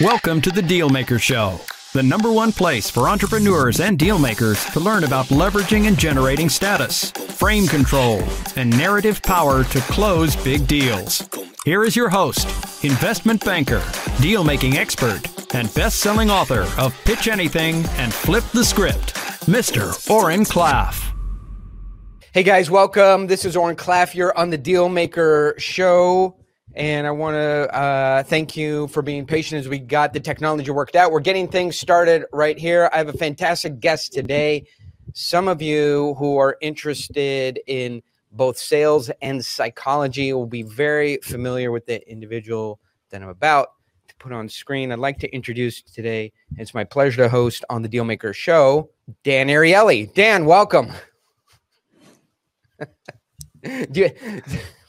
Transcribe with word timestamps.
Welcome 0.00 0.40
to 0.42 0.50
the 0.50 0.62
Dealmaker 0.62 1.20
Show, 1.20 1.60
the 1.92 2.02
number 2.02 2.32
one 2.32 2.52
place 2.52 2.88
for 2.88 3.06
entrepreneurs 3.06 3.80
and 3.80 3.98
dealmakers 3.98 4.72
to 4.72 4.80
learn 4.80 5.04
about 5.04 5.26
leveraging 5.26 5.88
and 5.88 5.98
generating 5.98 6.48
status, 6.48 7.10
frame 7.10 7.66
control, 7.66 8.22
and 8.56 8.70
narrative 8.70 9.20
power 9.20 9.62
to 9.62 9.80
close 9.80 10.34
big 10.36 10.66
deals. 10.66 11.28
Here 11.66 11.84
is 11.84 11.96
your 11.96 12.08
host, 12.08 12.46
investment 12.82 13.44
banker, 13.44 13.80
dealmaking 14.22 14.76
expert, 14.76 15.20
and 15.54 15.72
best 15.74 15.98
selling 15.98 16.30
author 16.30 16.66
of 16.78 16.98
Pitch 17.04 17.28
Anything 17.28 17.84
and 17.98 18.14
Flip 18.14 18.44
the 18.54 18.64
Script, 18.64 19.12
Mr. 19.44 20.10
Oren 20.10 20.44
Klaff. 20.44 21.12
Hey 22.32 22.42
guys, 22.42 22.70
welcome. 22.70 23.26
This 23.26 23.44
is 23.44 23.54
Oren 23.54 23.76
Klaff. 23.76 24.14
You're 24.14 24.34
on 24.38 24.48
the 24.48 24.56
Dealmaker 24.56 25.58
Show. 25.60 26.39
And 26.74 27.06
I 27.06 27.10
want 27.10 27.34
to 27.34 27.74
uh, 27.74 28.22
thank 28.22 28.56
you 28.56 28.86
for 28.88 29.02
being 29.02 29.26
patient 29.26 29.58
as 29.58 29.68
we 29.68 29.78
got 29.78 30.12
the 30.12 30.20
technology 30.20 30.70
worked 30.70 30.94
out. 30.94 31.10
We're 31.10 31.20
getting 31.20 31.48
things 31.48 31.76
started 31.76 32.24
right 32.32 32.56
here. 32.56 32.88
I 32.92 32.98
have 32.98 33.08
a 33.08 33.12
fantastic 33.12 33.80
guest 33.80 34.12
today. 34.12 34.66
Some 35.12 35.48
of 35.48 35.60
you 35.60 36.14
who 36.18 36.36
are 36.36 36.56
interested 36.60 37.60
in 37.66 38.02
both 38.32 38.56
sales 38.56 39.10
and 39.20 39.44
psychology 39.44 40.32
will 40.32 40.46
be 40.46 40.62
very 40.62 41.18
familiar 41.24 41.72
with 41.72 41.86
the 41.86 42.08
individual 42.08 42.78
that 43.10 43.20
I'm 43.20 43.28
about 43.28 43.72
to 44.06 44.14
put 44.16 44.32
on 44.32 44.48
screen. 44.48 44.92
I'd 44.92 45.00
like 45.00 45.18
to 45.20 45.34
introduce 45.34 45.82
today. 45.82 46.32
It's 46.56 46.72
my 46.72 46.84
pleasure 46.84 47.24
to 47.24 47.28
host 47.28 47.64
on 47.68 47.82
the 47.82 47.88
Dealmaker 47.88 48.32
Show, 48.32 48.90
Dan 49.24 49.48
Ariely. 49.48 50.14
Dan, 50.14 50.44
welcome. 50.44 50.92
Do 53.90 54.00
you, 54.00 54.42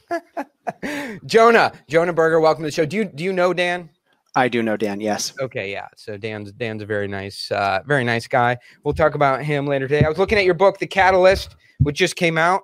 Jonah, 1.26 1.72
Jonah 1.90 2.14
Berger, 2.14 2.40
welcome 2.40 2.64
to 2.64 2.68
the 2.68 2.72
show. 2.72 2.86
Do 2.86 2.98
you 2.98 3.06
do 3.06 3.24
you 3.24 3.34
know 3.34 3.54
Dan? 3.54 3.90
I 4.36 4.48
do 4.48 4.64
know 4.64 4.78
Dan. 4.78 5.02
Yes. 5.02 5.34
Okay, 5.42 5.72
yeah. 5.72 5.88
So 5.98 6.16
Dan's 6.18 6.52
Dan's 6.54 6.82
a 6.82 6.86
very 6.86 7.08
nice, 7.08 7.52
uh, 7.52 7.80
very 7.86 8.04
nice 8.04 8.28
guy. 8.28 8.58
We'll 8.84 8.94
talk 8.94 9.16
about 9.16 9.44
him 9.44 9.68
later 9.68 9.88
today. 9.88 10.06
I 10.06 10.10
was 10.10 10.18
looking 10.18 10.38
at 10.38 10.46
your 10.46 10.54
book, 10.54 10.78
The 10.80 10.88
Catalyst, 10.88 11.56
which 11.80 11.98
just 11.98 12.16
came 12.16 12.38
out. 12.38 12.62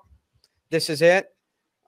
This 0.70 0.90
is 0.90 1.02
it. 1.02 1.28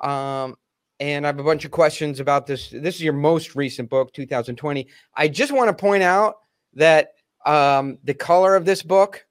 Um, 0.02 0.56
and 1.00 1.26
I 1.26 1.30
have 1.30 1.40
a 1.40 1.44
bunch 1.44 1.64
of 1.64 1.72
questions 1.72 2.20
about 2.20 2.46
this. 2.46 2.70
This 2.70 2.96
is 2.96 3.02
your 3.02 3.14
most 3.14 3.56
recent 3.56 3.90
book, 3.90 4.12
2020. 4.14 4.86
I 5.16 5.28
just 5.30 5.54
want 5.54 5.70
to 5.70 5.74
point 5.74 6.04
out 6.04 6.36
that 6.74 7.12
um, 7.46 8.00
the 8.04 8.14
color 8.14 8.56
of 8.56 8.66
this 8.66 8.84
book, 8.84 9.26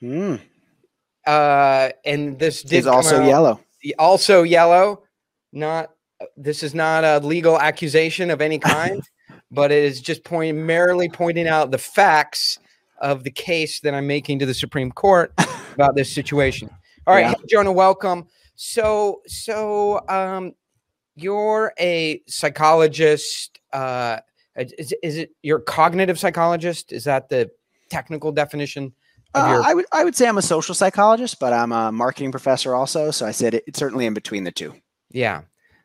Hmm. 0.00 0.36
uh, 1.26 1.90
and 2.06 2.38
this 2.38 2.64
Is 2.64 2.86
also 2.86 3.20
out- 3.20 3.26
yellow. 3.28 3.60
also 3.98 4.42
yellow. 4.44 5.02
Not 5.52 5.90
this 6.36 6.62
is 6.62 6.74
not 6.74 7.04
a 7.04 7.18
legal 7.18 7.58
accusation 7.58 8.30
of 8.30 8.40
any 8.40 8.58
kind, 8.58 9.02
but 9.50 9.70
it 9.72 9.84
is 9.84 10.00
just 10.00 10.24
point, 10.24 10.56
merely 10.56 11.08
pointing 11.08 11.46
out 11.48 11.70
the 11.70 11.78
facts 11.78 12.58
of 13.00 13.24
the 13.24 13.30
case 13.30 13.80
that 13.80 13.94
I'm 13.94 14.06
making 14.06 14.38
to 14.40 14.46
the 14.46 14.54
Supreme 14.54 14.90
Court 14.92 15.32
about 15.74 15.94
this 15.96 16.12
situation. 16.12 16.70
All 17.06 17.14
right, 17.14 17.20
Yeah. 17.22 17.28
hey, 17.30 17.44
Jonah, 17.48 17.72
welcome. 17.72 18.26
So, 18.56 19.20
so 19.26 20.00
um, 20.08 20.52
you're 21.16 21.72
a 21.78 22.20
psychologist. 22.26 23.58
Uh, 23.72 24.18
is, 24.56 24.94
is 25.02 25.16
it 25.16 25.30
you're 25.42 25.58
cognitive 25.60 26.18
psychologist? 26.18 26.92
Is 26.92 27.04
that 27.04 27.28
the 27.28 27.50
technical 27.90 28.32
definition 28.32 28.92
Uh, 29.34 29.48
your? 29.50 29.62
I 29.64 29.74
would 29.74 29.86
I 29.92 30.04
would 30.04 30.14
say 30.16 30.28
I'm 30.28 30.38
a 30.38 30.42
social 30.42 30.74
psychologist, 30.74 31.40
but 31.40 31.52
I'm 31.52 31.72
a 31.72 31.90
marketing 31.92 32.30
professor 32.30 32.74
also. 32.74 33.10
So 33.10 33.26
I 33.26 33.32
said 33.32 33.54
it, 33.54 33.64
it's 33.66 33.78
certainly 33.78 34.06
in 34.06 34.14
between 34.14 34.44
the 34.44 34.52
two. 34.52 34.74
Yeah. 35.10 35.42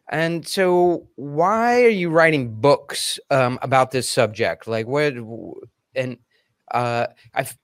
And 0.10 0.48
so, 0.48 1.08
why 1.16 1.84
are 1.84 1.90
you 1.90 2.10
writing 2.10 2.56
books 2.56 3.20
um, 3.30 3.60
about 3.62 3.92
this 3.92 4.10
subject? 4.10 4.68
Like, 4.68 4.88
what? 4.88 5.14
And 5.96 6.18
uh, 6.72 7.08
I've, 7.34 7.56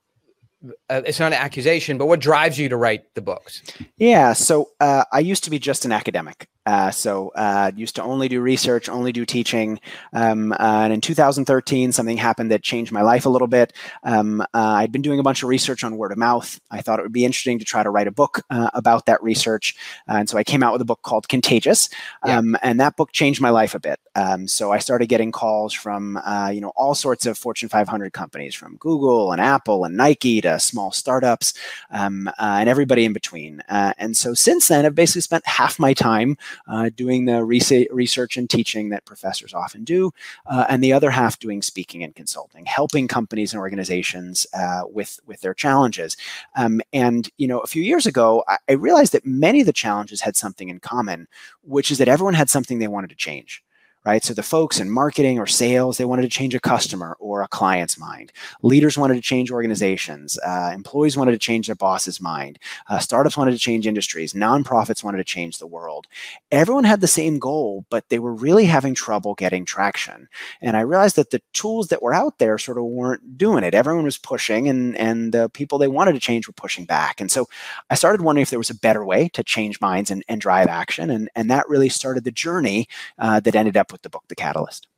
uh, 0.90 1.02
it's 1.06 1.20
not 1.20 1.34
an 1.34 1.40
accusation, 1.40 1.98
but 1.98 2.06
what 2.06 2.20
drives 2.20 2.60
you 2.60 2.70
to 2.70 2.78
write 2.78 3.14
the 3.16 3.22
books? 3.22 3.64
Yeah. 3.98 4.34
So 4.34 4.70
uh, 4.80 5.06
I 5.12 5.20
used 5.20 5.44
to 5.46 5.50
be 5.50 5.60
just 5.60 5.86
an 5.86 5.92
academic. 5.92 6.48
Uh, 6.66 6.92
so 6.92 7.30
uh, 7.36 7.72
used 7.76 7.96
to 7.96 8.04
only 8.04 8.28
do 8.28 8.42
research, 8.42 8.90
only 8.90 9.12
do 9.12 9.26
teaching. 9.26 9.80
Um, 10.14 10.52
uh, 10.54 10.56
and 10.60 10.94
in 10.94 11.02
2013, 11.02 11.92
something 11.92 12.18
happened 12.18 12.52
that 12.52 12.64
changed 12.64 12.92
my 12.92 13.02
life 13.02 13.26
a 13.26 13.30
little 13.30 13.48
bit. 13.48 13.74
Um, 14.04 14.42
uh, 14.42 14.46
I'd 14.54 14.92
been 14.92 15.02
doing 15.02 15.20
a 15.20 15.24
bunch 15.24 15.44
of 15.44 15.50
research 15.50 15.84
on 15.84 15.98
word 15.98 16.12
of 16.12 16.18
mouth. 16.18 16.60
I 16.72 16.82
thought 16.82 17.00
it 17.00 17.04
would 17.04 17.12
be 17.12 17.26
interesting 17.26 17.60
to 17.60 17.66
try 17.66 17.84
to 17.84 17.90
write 17.90 18.08
a 18.08 18.12
book 18.12 18.42
uh, 18.50 18.70
about 18.74 19.06
that 19.06 19.22
research. 19.22 19.76
and 20.08 20.30
so 20.30 20.38
I 20.38 20.44
came 20.44 20.64
out 20.64 20.74
with 20.74 20.82
a 20.82 20.86
book 20.86 21.02
called 21.02 21.28
Contagious. 21.28 21.90
Yeah. 22.26 22.40
Um, 22.40 22.58
and 22.62 22.80
that 22.80 22.96
book 22.96 23.12
changed 23.12 23.42
my 23.42 23.50
life 23.50 23.76
a 23.76 23.80
bit. 23.80 24.00
Um, 24.16 24.48
so 24.48 24.72
I 24.72 24.80
started 24.80 25.08
getting 25.08 25.32
calls 25.32 25.74
from, 25.74 26.18
uh, 26.18 26.50
you 26.54 26.62
know, 26.62 26.72
all 26.76 26.96
sorts 26.96 27.26
of 27.26 27.38
Fortune 27.38 27.70
500 27.70 28.14
companies, 28.14 28.56
from 28.56 28.78
Google 28.78 29.32
and 29.32 29.42
Apple 29.42 29.86
and 29.86 29.96
Nike 29.96 30.42
to 30.42 30.60
small 30.60 30.92
startups 30.92 31.54
um, 31.92 32.28
uh, 32.28 32.58
and 32.60 32.70
everybody 32.70 33.06
in 33.06 33.14
between. 33.14 33.62
Uh, 33.70 33.94
and 33.98 34.16
so 34.16 34.34
since 34.34 34.68
then, 34.68 34.86
I've 34.86 34.96
basically 34.96 35.22
spent 35.22 35.46
half 35.46 35.80
my 35.80 35.94
time 35.94 36.38
uh, 36.68 36.90
doing 36.96 37.26
the 37.26 37.44
research 37.44 38.38
and 38.38 38.50
teaching 38.50 38.90
that 38.90 39.06
professors 39.06 39.54
often 39.54 39.84
do, 39.84 40.12
uh, 40.46 40.66
and 40.70 40.84
the 40.84 40.94
other 40.94 41.12
half 41.12 41.40
doing 41.40 41.62
speaking 41.62 42.04
and 42.04 42.16
consulting, 42.16 42.66
helping 42.66 43.08
companies 43.08 43.54
and 43.54 43.60
organizations 43.60 44.48
uh, 44.54 44.84
with 44.88 45.20
with 45.26 45.42
their 45.42 45.54
challenges. 45.54 46.18
Um, 46.56 46.82
and 46.94 47.30
you 47.38 47.48
know, 47.48 47.60
a 47.60 47.68
few 47.68 47.84
years 47.84 48.06
ago, 48.06 48.44
I, 48.48 48.58
I 48.70 48.74
realized 48.74 49.14
that 49.14 49.26
many 49.26 49.62
of 49.62 49.66
the 49.66 49.74
challenges 49.74 50.22
had 50.22 50.36
something 50.36 50.70
in 50.70 50.80
common, 50.80 51.28
which 51.62 51.92
is 51.92 51.98
that 51.98 52.08
everyone 52.08 52.34
had 52.34 52.50
something 52.50 52.80
they 52.80 52.88
wanted 52.88 53.10
to 53.10 53.16
change 53.16 53.64
right? 54.06 54.24
So 54.24 54.34
the 54.34 54.44
folks 54.44 54.80
in 54.80 54.90
marketing 54.90 55.40
or 55.40 55.48
sales, 55.48 55.98
they 55.98 56.06
wanted 56.06 56.24
to 56.24 56.30
change 56.30 56.54
a 56.56 56.60
customer 56.60 57.18
or 57.20 57.42
a 57.42 57.48
client's 57.48 57.98
mind. 57.98 58.32
Leaders 58.62 58.98
wanted 58.98 59.16
to 59.16 59.22
change 59.22 59.52
organizations. 59.52 60.38
Uh, 60.46 60.72
employees 60.74 61.18
wanted 61.18 61.32
to 61.32 61.38
change 61.38 61.68
their 61.68 61.76
boss's 61.76 62.22
mind. 62.22 62.60
Uh, 62.88 63.00
startups 63.00 63.38
wanted 63.38 63.52
to 63.52 63.58
change 63.58 63.88
industries. 63.88 64.34
Nonprofits 64.34 65.04
wanted 65.04 65.18
to 65.18 65.24
change 65.24 65.58
the 65.58 65.68
world. 65.68 66.08
Everyone 66.52 66.84
had 66.84 67.02
the 67.02 67.08
same 67.08 67.40
goal, 67.40 67.86
but 67.90 68.08
they 68.10 68.20
were 68.20 68.34
really 68.34 68.66
having 68.66 68.94
trouble 68.94 69.34
getting 69.34 69.66
traction. 69.66 70.28
And 70.62 70.78
I 70.78 70.82
realized 70.82 71.16
that 71.16 71.32
the 71.32 71.42
tools 71.54 71.88
that 71.88 72.02
were 72.02 72.14
out 72.14 72.38
there 72.38 72.58
sort 72.58 72.78
of 72.78 72.84
weren't 72.86 73.38
doing 73.38 73.64
it. 73.64 73.74
Everyone 73.74 74.06
was 74.06 74.18
pushing, 74.18 74.68
and 74.68 74.96
and 74.98 75.34
the 75.34 75.50
people 75.50 75.78
they 75.78 75.88
wanted 75.88 76.14
to 76.14 76.20
change 76.20 76.48
were 76.48 76.54
pushing 76.54 76.86
back. 76.86 77.20
And 77.20 77.32
so 77.32 77.48
I 77.90 77.96
started 77.96 78.22
wondering 78.22 78.44
if 78.44 78.50
there 78.50 78.60
was 78.60 78.70
a 78.70 78.76
better 78.76 79.06
way 79.06 79.30
to 79.30 79.44
change 79.44 79.82
minds 79.82 80.12
and, 80.12 80.24
and 80.28 80.42
drive 80.42 80.68
action. 80.68 81.10
And, 81.10 81.30
and 81.36 81.50
that 81.50 81.68
really 81.70 81.90
started 81.90 82.24
the 82.24 82.32
journey 82.32 82.88
uh, 83.18 83.40
that 83.42 83.56
ended 83.56 83.78
up 83.78 83.92
with 83.96 84.02
the 84.02 84.10
book, 84.10 84.26
The 84.28 84.36
Catalyst. 84.36 84.90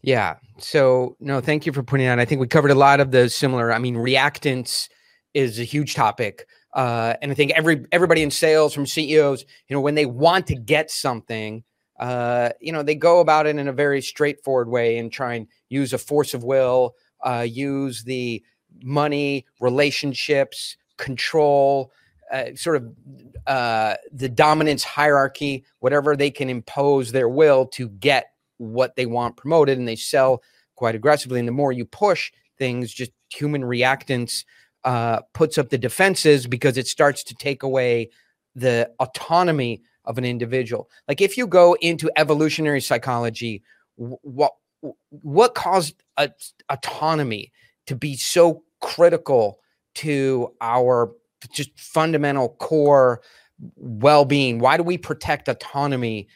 Yeah. 0.00 0.36
So, 0.58 1.16
no, 1.20 1.42
thank 1.42 1.66
you 1.66 1.72
for 1.72 1.82
pointing 1.82 2.08
out. 2.08 2.18
I 2.18 2.24
think 2.24 2.40
we 2.40 2.46
covered 2.46 2.70
a 2.70 2.76
lot 2.76 3.00
of 3.00 3.10
the 3.10 3.28
similar. 3.28 3.70
I 3.70 3.78
mean, 3.78 3.96
reactance 3.96 4.88
is 5.34 5.58
a 5.58 5.64
huge 5.64 5.94
topic, 5.94 6.46
uh, 6.72 7.14
and 7.20 7.30
I 7.30 7.34
think 7.34 7.52
every 7.52 7.84
everybody 7.92 8.22
in 8.22 8.30
sales, 8.30 8.72
from 8.72 8.86
CEOs, 8.86 9.44
you 9.68 9.76
know, 9.76 9.80
when 9.80 9.94
they 9.94 10.06
want 10.06 10.46
to 10.46 10.54
get 10.54 10.90
something, 10.90 11.64
uh, 11.98 12.50
you 12.60 12.72
know, 12.72 12.82
they 12.82 12.94
go 12.94 13.20
about 13.20 13.46
it 13.46 13.56
in 13.56 13.68
a 13.68 13.72
very 13.72 14.00
straightforward 14.00 14.68
way 14.68 14.96
and 14.96 15.12
try 15.12 15.34
and 15.34 15.48
use 15.68 15.92
a 15.92 15.98
force 15.98 16.32
of 16.32 16.44
will, 16.44 16.94
uh, 17.22 17.46
use 17.46 18.04
the 18.04 18.42
money, 18.82 19.44
relationships, 19.60 20.76
control, 20.96 21.92
uh, 22.32 22.54
sort 22.54 22.76
of 22.76 22.92
uh, 23.46 23.94
the 24.12 24.28
dominance 24.28 24.84
hierarchy, 24.84 25.64
whatever 25.80 26.16
they 26.16 26.30
can 26.30 26.50
impose 26.50 27.12
their 27.12 27.28
will 27.28 27.66
to 27.66 27.88
get 27.88 28.32
what 28.58 28.96
they 28.96 29.06
want 29.06 29.36
promoted, 29.36 29.78
and 29.78 29.86
they 29.86 29.96
sell 29.96 30.42
quite 30.74 30.94
aggressively. 30.94 31.38
And 31.38 31.48
the 31.48 31.52
more 31.52 31.72
you 31.72 31.84
push 31.84 32.32
things, 32.58 32.92
just 32.92 33.12
human 33.30 33.62
reactance 33.62 34.44
uh, 34.84 35.20
puts 35.34 35.58
up 35.58 35.68
the 35.68 35.78
defenses 35.78 36.46
because 36.46 36.76
it 36.76 36.86
starts 36.86 37.24
to 37.24 37.34
take 37.34 37.62
away 37.62 38.10
the 38.54 38.90
autonomy 39.00 39.82
of 40.04 40.18
an 40.18 40.24
individual. 40.24 40.88
Like 41.08 41.20
if 41.20 41.36
you 41.36 41.46
go 41.46 41.76
into 41.80 42.10
evolutionary 42.16 42.80
psychology, 42.80 43.62
what 43.96 44.52
what 45.10 45.54
caused 45.54 45.94
a, 46.16 46.30
autonomy 46.68 47.52
to 47.86 47.96
be 47.96 48.16
so 48.16 48.62
critical 48.80 49.58
to 49.96 50.54
our 50.60 51.12
just 51.52 51.78
fundamental 51.78 52.50
core 52.50 53.20
well-being? 53.76 54.58
Why 54.58 54.76
do 54.76 54.82
we 54.82 54.98
protect 54.98 55.48
autonomy 55.48 56.28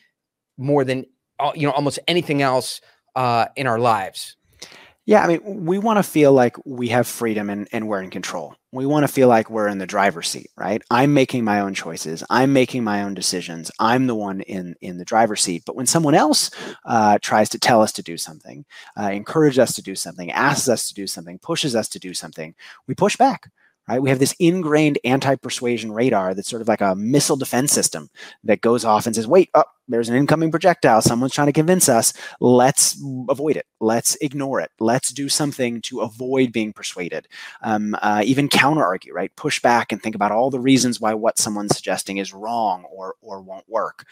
more 0.57 0.85
than 0.85 1.05
you 1.55 1.67
know 1.67 1.73
almost 1.73 1.99
anything 2.07 2.43
else 2.43 2.81
uh, 3.17 3.47
in 3.57 3.67
our 3.67 3.79
lives? 3.79 4.37
Yeah, 5.07 5.25
I 5.25 5.27
mean, 5.27 5.65
we 5.65 5.79
want 5.79 5.97
to 5.97 6.05
feel 6.05 6.33
like 6.33 6.57
we 6.65 6.89
have 6.91 7.07
freedom 7.07 7.51
and, 7.51 7.67
and 7.73 7.89
we're 7.89 8.03
in 8.03 8.11
control. 8.11 8.55
We 8.71 8.87
want 8.87 9.03
to 9.03 9.13
feel 9.13 9.27
like 9.27 9.51
we're 9.51 9.67
in 9.67 9.79
the 9.79 9.87
driver's 9.87 10.29
seat, 10.29 10.51
right? 10.57 10.83
I'm 10.89 11.13
making 11.15 11.43
my 11.43 11.59
own 11.59 11.75
choices. 11.75 12.23
I'm 12.31 12.53
making 12.53 12.85
my 12.85 13.03
own 13.03 13.15
decisions. 13.15 13.73
I'm 13.81 14.07
the 14.07 14.15
one 14.15 14.43
in 14.43 14.77
in 14.81 14.99
the 14.99 15.05
driver's 15.05 15.41
seat. 15.41 15.65
But 15.67 15.75
when 15.75 15.87
someone 15.87 16.15
else 16.15 16.51
uh, 16.85 17.19
tries 17.21 17.49
to 17.49 17.59
tell 17.59 17.83
us 17.83 17.91
to 17.93 18.03
do 18.05 18.17
something, 18.17 18.65
uh, 18.97 19.11
encourage 19.11 19.59
us 19.59 19.75
to 19.75 19.83
do 19.83 19.97
something, 19.97 20.31
asks 20.31 20.69
us 20.69 20.87
to 20.89 20.95
do 20.95 21.09
something, 21.09 21.41
pushes 21.41 21.75
us 21.75 21.89
to 21.89 21.99
do 21.99 22.15
something, 22.15 22.55
we 22.87 22.95
push 22.95 23.17
back, 23.17 23.51
right? 23.91 24.03
We 24.03 24.11
have 24.11 24.19
this 24.19 24.35
ingrained 24.39 24.99
anti-persuasion 25.05 25.93
radar 25.93 26.35
that's 26.35 26.49
sort 26.49 26.63
of 26.63 26.69
like 26.69 26.81
a 26.81 26.95
missile 26.95 27.37
defense 27.37 27.73
system 27.73 28.09
that 28.45 28.61
goes 28.61 28.85
off 28.85 29.07
and 29.07 29.15
says, 29.15 29.27
"Wait, 29.27 29.51
oh, 29.55 29.65
there's 29.91 30.09
an 30.09 30.17
incoming 30.17 30.51
projectile. 30.51 31.03
Someone's 31.03 31.35
trying 31.35 31.49
to 31.49 31.53
convince 31.53 31.89
us. 31.89 32.13
Let's 32.41 32.97
avoid 33.29 33.57
it. 33.57 33.67
Let's 33.81 34.17
ignore 34.21 34.61
it. 34.61 34.71
Let's 34.79 35.11
do 35.11 35.29
something 35.29 35.81
to 35.83 36.01
avoid 36.01 36.53
being 36.53 36.73
persuaded. 36.73 37.27
Um, 37.63 37.97
uh, 38.01 38.23
even 38.25 38.49
counter 38.49 38.85
argue, 38.85 39.13
right? 39.13 39.35
Push 39.37 39.61
back 39.61 39.91
and 39.91 40.01
think 40.01 40.15
about 40.15 40.33
all 40.33 40.51
the 40.51 40.61
reasons 40.61 41.01
why 41.01 41.13
what 41.15 41.39
someone's 41.39 41.75
suggesting 41.75 42.19
is 42.19 42.33
wrong 42.33 42.85
or 42.85 43.17
or 43.21 43.41
won't 43.43 43.69
work. 43.69 44.07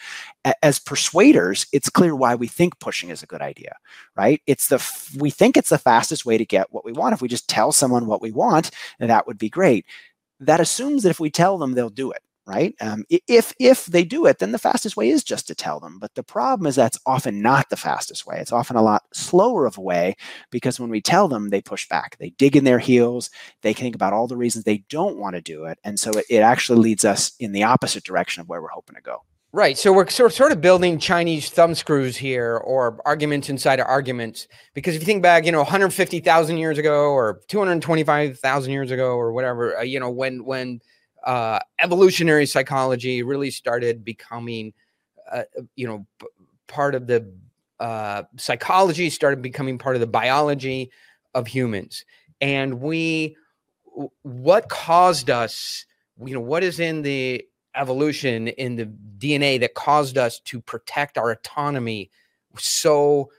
As 0.61 0.79
persuaders, 0.79 1.65
it's 1.71 1.89
clear 1.89 2.15
why 2.15 2.35
we 2.35 2.47
think 2.47 2.77
pushing 2.79 3.09
is 3.09 3.23
a 3.23 3.27
good 3.27 3.41
idea, 3.41 3.77
right? 4.15 4.41
It's 4.47 4.67
the 4.67 4.79
we 5.17 5.29
think 5.29 5.55
it's 5.55 5.69
the 5.69 5.77
fastest 5.77 6.25
way 6.25 6.37
to 6.37 6.45
get 6.45 6.71
what 6.71 6.83
we 6.83 6.91
want. 6.91 7.13
If 7.13 7.21
we 7.21 7.29
just 7.29 7.47
tell 7.47 7.71
someone 7.71 8.05
what 8.05 8.21
we 8.21 8.31
want, 8.31 8.71
that 8.99 9.27
would 9.27 9.37
be 9.37 9.49
great. 9.49 9.68
That 10.39 10.61
assumes 10.61 11.03
that 11.03 11.09
if 11.09 11.19
we 11.19 11.29
tell 11.29 11.57
them, 11.57 11.73
they'll 11.73 11.89
do 11.89 12.11
it 12.11 12.21
right? 12.49 12.73
Um, 12.81 13.05
if 13.27 13.53
if 13.59 13.85
they 13.85 14.03
do 14.03 14.25
it, 14.25 14.39
then 14.39 14.51
the 14.51 14.57
fastest 14.57 14.97
way 14.97 15.09
is 15.09 15.23
just 15.23 15.45
to 15.47 15.55
tell 15.55 15.79
them. 15.79 15.99
But 15.99 16.15
the 16.15 16.23
problem 16.23 16.65
is 16.65 16.75
that's 16.75 16.97
often 17.05 17.43
not 17.43 17.69
the 17.69 17.77
fastest 17.77 18.25
way. 18.25 18.39
It's 18.39 18.51
often 18.51 18.75
a 18.75 18.81
lot 18.81 19.03
slower 19.13 19.67
of 19.67 19.77
a 19.77 19.81
way 19.81 20.15
because 20.49 20.79
when 20.79 20.89
we 20.89 20.99
tell 20.99 21.27
them, 21.27 21.49
they 21.49 21.61
push 21.61 21.87
back. 21.87 22.17
They 22.17 22.31
dig 22.31 22.55
in 22.55 22.63
their 22.63 22.79
heels. 22.79 23.29
They 23.61 23.73
think 23.73 23.93
about 23.93 24.13
all 24.13 24.27
the 24.27 24.35
reasons 24.35 24.63
they 24.63 24.79
don't 24.89 25.19
want 25.19 25.35
to 25.35 25.41
do 25.41 25.65
it, 25.65 25.77
and 25.83 25.99
so 25.99 26.09
it, 26.11 26.25
it 26.27 26.39
actually 26.39 26.79
leads 26.79 27.05
us 27.05 27.33
in 27.39 27.51
the 27.51 27.63
opposite 27.63 28.03
direction 28.03 28.41
of 28.41 28.49
where 28.49 28.61
we're 28.61 28.69
hoping 28.69 28.95
to 28.95 29.01
go. 29.01 29.21
Right. 29.51 29.75
So 29.79 29.91
we're 29.91 30.07
sort 30.09 30.31
of, 30.31 30.35
sort 30.35 30.51
of 30.51 30.61
building 30.61 30.99
Chinese 30.99 31.49
thumb 31.49 31.73
screws 31.73 32.15
here 32.15 32.57
or 32.57 33.01
arguments 33.03 33.49
inside 33.49 33.79
of 33.79 33.87
arguments. 33.87 34.47
Because 34.75 34.95
if 34.95 35.01
you 35.01 35.07
think 35.07 35.23
back, 35.23 35.43
you 35.43 35.51
know, 35.51 35.59
150,000 35.59 36.57
years 36.57 36.77
ago 36.77 37.05
or 37.11 37.41
225,000 37.47 38.71
years 38.71 38.91
ago 38.91 39.15
or 39.15 39.31
whatever, 39.31 39.75
uh, 39.77 39.81
you 39.81 39.99
know, 39.99 40.11
when, 40.11 40.45
when 40.45 40.81
uh, 41.25 41.59
evolutionary 41.79 42.45
psychology 42.45 43.23
really 43.23 43.49
started 43.49 44.05
becoming, 44.05 44.71
uh, 45.31 45.43
you 45.75 45.87
know, 45.87 46.05
part 46.67 46.93
of 46.93 47.07
the 47.07 47.27
uh, 47.79 48.23
psychology, 48.37 49.09
started 49.09 49.41
becoming 49.41 49.79
part 49.79 49.95
of 49.95 49.99
the 49.99 50.07
biology 50.07 50.91
of 51.33 51.47
humans. 51.47 52.05
And 52.39 52.79
we, 52.81 53.35
what 54.21 54.69
caused 54.69 55.31
us, 55.31 55.87
you 56.23 56.35
know, 56.35 56.39
what 56.39 56.63
is 56.63 56.79
in 56.79 57.01
the 57.01 57.43
evolution 57.75 58.47
in 58.47 58.75
the 58.75 58.85
DNA 59.17 59.59
that 59.59 59.73
caused 59.73 60.17
us 60.17 60.39
to 60.41 60.61
protect 60.61 61.17
our 61.17 61.31
autonomy 61.31 62.09
so 62.57 63.29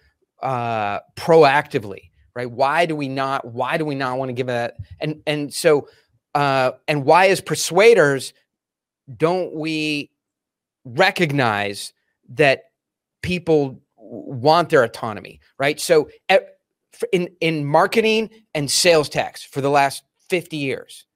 uh, 0.42 1.00
proactively, 1.16 2.10
right? 2.34 2.50
Why 2.50 2.86
do 2.86 2.96
we 2.96 3.08
not? 3.08 3.44
Why 3.44 3.76
do 3.76 3.84
we 3.84 3.94
not 3.94 4.18
want 4.18 4.28
to 4.28 4.32
give 4.32 4.46
that? 4.46 4.76
And 5.00 5.22
and 5.26 5.52
so 5.52 5.88
uh, 6.34 6.72
and 6.86 7.04
why, 7.04 7.28
as 7.28 7.40
persuaders, 7.40 8.32
don't 9.16 9.54
we 9.54 10.10
recognize 10.84 11.92
that 12.30 12.64
people 13.22 13.80
want 13.96 14.68
their 14.68 14.84
autonomy, 14.84 15.40
right? 15.58 15.80
So, 15.80 16.08
in 17.12 17.28
in 17.40 17.64
marketing 17.64 18.30
and 18.54 18.70
sales 18.70 19.08
tax 19.08 19.42
for 19.42 19.60
the 19.60 19.70
last 19.70 20.04
fifty 20.28 20.56
years, 20.56 21.06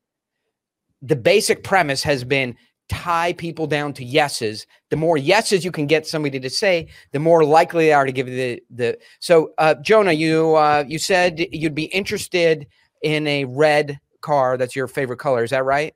the 1.00 1.16
basic 1.16 1.62
premise 1.62 2.02
has 2.02 2.24
been 2.24 2.56
tie 2.88 3.32
people 3.32 3.66
down 3.66 3.92
to 3.94 4.04
yeses. 4.04 4.66
The 4.90 4.96
more 4.96 5.16
yeses 5.16 5.64
you 5.64 5.72
can 5.72 5.86
get 5.86 6.06
somebody 6.06 6.38
to 6.40 6.50
say, 6.50 6.88
the 7.12 7.18
more 7.18 7.44
likely 7.44 7.86
they 7.86 7.92
are 7.92 8.04
to 8.04 8.12
give 8.12 8.28
you 8.28 8.36
the 8.36 8.62
the. 8.70 8.98
So, 9.20 9.52
uh, 9.58 9.74
Jonah, 9.76 10.12
you 10.12 10.54
uh, 10.54 10.84
you 10.86 10.98
said 10.98 11.46
you'd 11.52 11.74
be 11.74 11.84
interested 11.84 12.66
in 13.02 13.26
a 13.26 13.44
red 13.44 14.00
car 14.20 14.56
that's 14.56 14.76
your 14.76 14.88
favorite 14.88 15.18
color. 15.18 15.44
Is 15.44 15.50
that 15.50 15.64
right? 15.64 15.94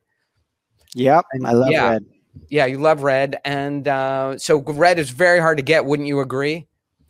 Yep, 0.94 1.24
I 1.44 1.52
love 1.52 1.70
yeah. 1.70 1.90
red. 1.90 2.04
Yeah, 2.48 2.66
you 2.66 2.78
love 2.78 3.02
red, 3.02 3.38
and 3.44 3.88
uh, 3.88 4.38
so 4.38 4.60
red 4.60 4.98
is 4.98 5.10
very 5.10 5.40
hard 5.40 5.58
to 5.58 5.62
get. 5.62 5.84
Wouldn't 5.84 6.08
you 6.08 6.20
agree? 6.20 6.66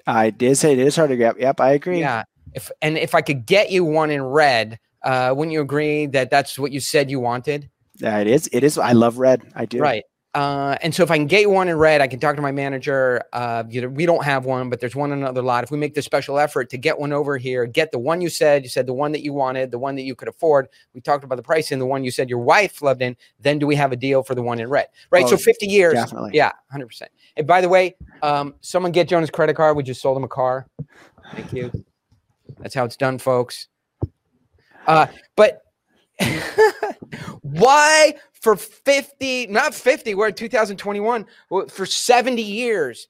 I 0.07 0.31
did 0.31 0.57
say 0.57 0.73
it 0.73 0.79
is 0.79 0.97
hard 0.97 1.11
to 1.11 1.17
get. 1.17 1.39
Yep, 1.39 1.61
I 1.61 1.73
agree. 1.73 2.01
Yeah, 2.01 2.25
if 2.55 2.71
and 2.81 2.97
if 2.97 3.15
I 3.15 3.21
could 3.21 3.47
get 3.47 3.71
you 3.71 3.85
one 3.85 4.11
in 4.11 4.23
red, 4.23 4.79
uh, 5.05 5.35
wouldn't 5.37 5.53
you 5.53 5.61
agree 5.61 6.07
that 6.07 6.31
that's 6.31 6.59
what 6.59 6.73
you 6.73 6.81
said 6.81 7.11
you 7.11 7.21
wanted? 7.21 7.69
Yeah, 7.99 8.19
it 8.19 8.27
is. 8.27 8.49
It 8.53 8.65
is. 8.65 8.79
I 8.79 8.93
love 8.93 9.19
red. 9.19 9.43
I 9.55 9.65
do. 9.65 9.79
Right. 9.79 10.05
Uh, 10.35 10.77
and 10.83 10.95
so 10.95 11.03
if 11.03 11.11
I 11.11 11.17
can 11.17 11.27
get 11.27 11.51
one 11.51 11.69
in 11.69 11.77
red, 11.77 12.01
I 12.01 12.07
can 12.07 12.21
talk 12.21 12.37
to 12.37 12.43
my 12.43 12.53
manager. 12.53 13.23
Uh, 13.33 13.65
you 13.69 13.81
know, 13.81 13.89
we 13.89 14.07
don't 14.07 14.23
have 14.25 14.45
one, 14.45 14.69
but 14.69 14.79
there's 14.79 14.95
one 14.95 15.11
in 15.11 15.19
another 15.19 15.43
lot. 15.43 15.65
If 15.65 15.71
we 15.71 15.79
make 15.79 15.95
the 15.95 16.03
special 16.03 16.39
effort 16.39 16.69
to 16.71 16.79
get 16.79 16.99
one 16.99 17.13
over 17.13 17.39
here, 17.39 17.67
get 17.67 17.91
the 17.91 17.99
one 17.99 18.21
you 18.21 18.29
said, 18.29 18.63
you 18.63 18.69
said 18.69 18.87
the 18.87 18.93
one 18.93 19.11
that 19.13 19.23
you 19.23 19.33
wanted, 19.33 19.71
the 19.71 19.79
one 19.79 19.97
that 19.97 20.03
you 20.03 20.15
could 20.15 20.29
afford. 20.29 20.69
We 20.95 21.01
talked 21.01 21.25
about 21.25 21.37
the 21.37 21.43
price 21.43 21.73
and 21.73 21.81
the 21.81 21.87
one 21.87 22.05
you 22.05 22.11
said 22.11 22.29
your 22.29 22.41
wife 22.41 22.83
loved 22.83 23.01
in. 23.03 23.17
Then 23.41 23.59
do 23.59 23.67
we 23.67 23.75
have 23.77 23.91
a 23.91 23.97
deal 23.97 24.23
for 24.23 24.35
the 24.35 24.43
one 24.43 24.61
in 24.61 24.69
red? 24.69 24.89
Right. 25.11 25.25
Oh, 25.25 25.31
so 25.31 25.37
50 25.39 25.67
years. 25.67 25.95
Definitely. 25.95 26.33
Yeah, 26.35 26.53
100%. 26.73 27.03
And 27.37 27.47
by 27.47 27.61
the 27.61 27.69
way, 27.69 27.97
um, 28.23 28.55
someone 28.61 28.93
get 28.93 29.09
Jonah's 29.09 29.31
credit 29.31 29.57
card. 29.57 29.77
We 29.77 29.83
just 29.83 30.03
sold 30.03 30.17
him 30.17 30.25
a 30.25 30.29
car. 30.29 30.69
Thank 31.33 31.53
you. 31.53 31.73
That's 32.59 32.75
how 32.75 32.85
it's 32.85 32.97
done, 32.97 33.19
folks. 33.19 33.69
Uh, 34.87 35.07
but 35.37 35.63
why 37.43 38.15
for 38.33 38.57
50, 38.57 39.49
not 39.49 39.75
50, 39.75 40.15
we're 40.15 40.29
in 40.29 40.35
2021, 40.35 41.27
for 41.69 41.87
70 41.87 42.43
years, 42.43 43.09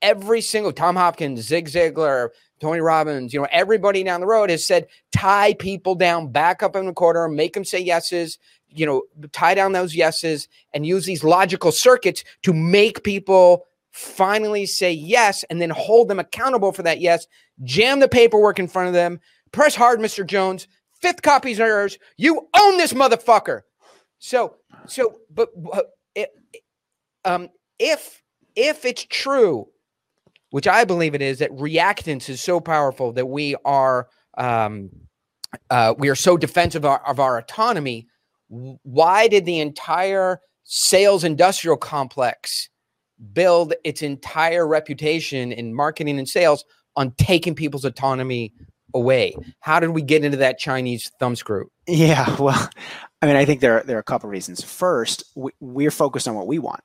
every 0.00 0.40
single 0.40 0.72
Tom 0.72 0.96
Hopkins, 0.96 1.40
Zig 1.40 1.68
Ziglar, 1.68 2.30
Tony 2.60 2.80
Robbins, 2.80 3.32
you 3.32 3.40
know, 3.40 3.48
everybody 3.50 4.02
down 4.02 4.20
the 4.20 4.26
road 4.26 4.50
has 4.50 4.66
said 4.66 4.86
tie 5.14 5.54
people 5.54 5.94
down, 5.94 6.30
back 6.30 6.62
up 6.62 6.76
in 6.76 6.86
the 6.86 6.92
corner, 6.92 7.28
make 7.28 7.54
them 7.54 7.64
say 7.64 7.78
yeses, 7.78 8.38
you 8.68 8.86
know, 8.86 9.02
tie 9.32 9.54
down 9.54 9.72
those 9.72 9.94
yeses 9.94 10.48
and 10.72 10.86
use 10.86 11.04
these 11.04 11.24
logical 11.24 11.72
circuits 11.72 12.24
to 12.42 12.52
make 12.52 13.02
people 13.02 13.66
finally 13.90 14.64
say 14.64 14.90
yes 14.90 15.44
and 15.50 15.60
then 15.60 15.70
hold 15.70 16.08
them 16.08 16.18
accountable 16.18 16.72
for 16.72 16.82
that 16.82 17.00
yes, 17.00 17.26
jam 17.64 18.00
the 18.00 18.08
paperwork 18.08 18.58
in 18.58 18.68
front 18.68 18.88
of 18.88 18.94
them, 18.94 19.20
press 19.52 19.74
hard, 19.74 20.00
Mr. 20.00 20.26
Jones, 20.26 20.66
fifth 21.02 21.22
copies 21.22 21.58
yours. 21.58 21.98
You 22.16 22.48
own 22.56 22.78
this 22.78 22.92
motherfucker. 22.92 23.62
So, 24.18 24.56
so, 24.86 25.18
but 25.30 25.50
it, 26.14 26.30
um, 27.24 27.48
if 27.78 28.22
if 28.54 28.84
it's 28.84 29.04
true, 29.04 29.66
which 30.50 30.68
I 30.68 30.84
believe 30.84 31.14
it 31.14 31.22
is, 31.22 31.40
that 31.40 31.50
reactance 31.50 32.28
is 32.28 32.40
so 32.40 32.60
powerful 32.60 33.12
that 33.12 33.26
we 33.26 33.56
are 33.64 34.08
um, 34.38 34.90
uh, 35.70 35.94
we 35.98 36.08
are 36.08 36.14
so 36.14 36.36
defensive 36.36 36.84
of 36.84 36.90
our, 36.90 37.06
of 37.06 37.20
our 37.20 37.38
autonomy. 37.38 38.06
Why 38.48 39.28
did 39.28 39.44
the 39.44 39.60
entire 39.60 40.40
sales 40.64 41.24
industrial 41.24 41.76
complex 41.76 42.68
build 43.32 43.74
its 43.84 44.02
entire 44.02 44.66
reputation 44.66 45.52
in 45.52 45.74
marketing 45.74 46.18
and 46.18 46.28
sales 46.28 46.64
on 46.96 47.12
taking 47.12 47.54
people's 47.54 47.84
autonomy 47.84 48.52
away. 48.94 49.36
How 49.60 49.80
did 49.80 49.90
we 49.90 50.02
get 50.02 50.24
into 50.24 50.38
that 50.38 50.58
Chinese 50.58 51.10
thumbscrew? 51.20 51.66
Yeah, 51.86 52.36
well, 52.40 52.68
I 53.20 53.26
mean, 53.26 53.36
I 53.36 53.44
think 53.44 53.60
there 53.60 53.78
are, 53.78 53.82
there 53.82 53.96
are 53.96 54.00
a 54.00 54.04
couple 54.04 54.28
reasons. 54.28 54.62
First, 54.62 55.24
we, 55.34 55.52
we're 55.60 55.90
focused 55.90 56.28
on 56.28 56.34
what 56.34 56.46
we 56.46 56.58
want, 56.58 56.80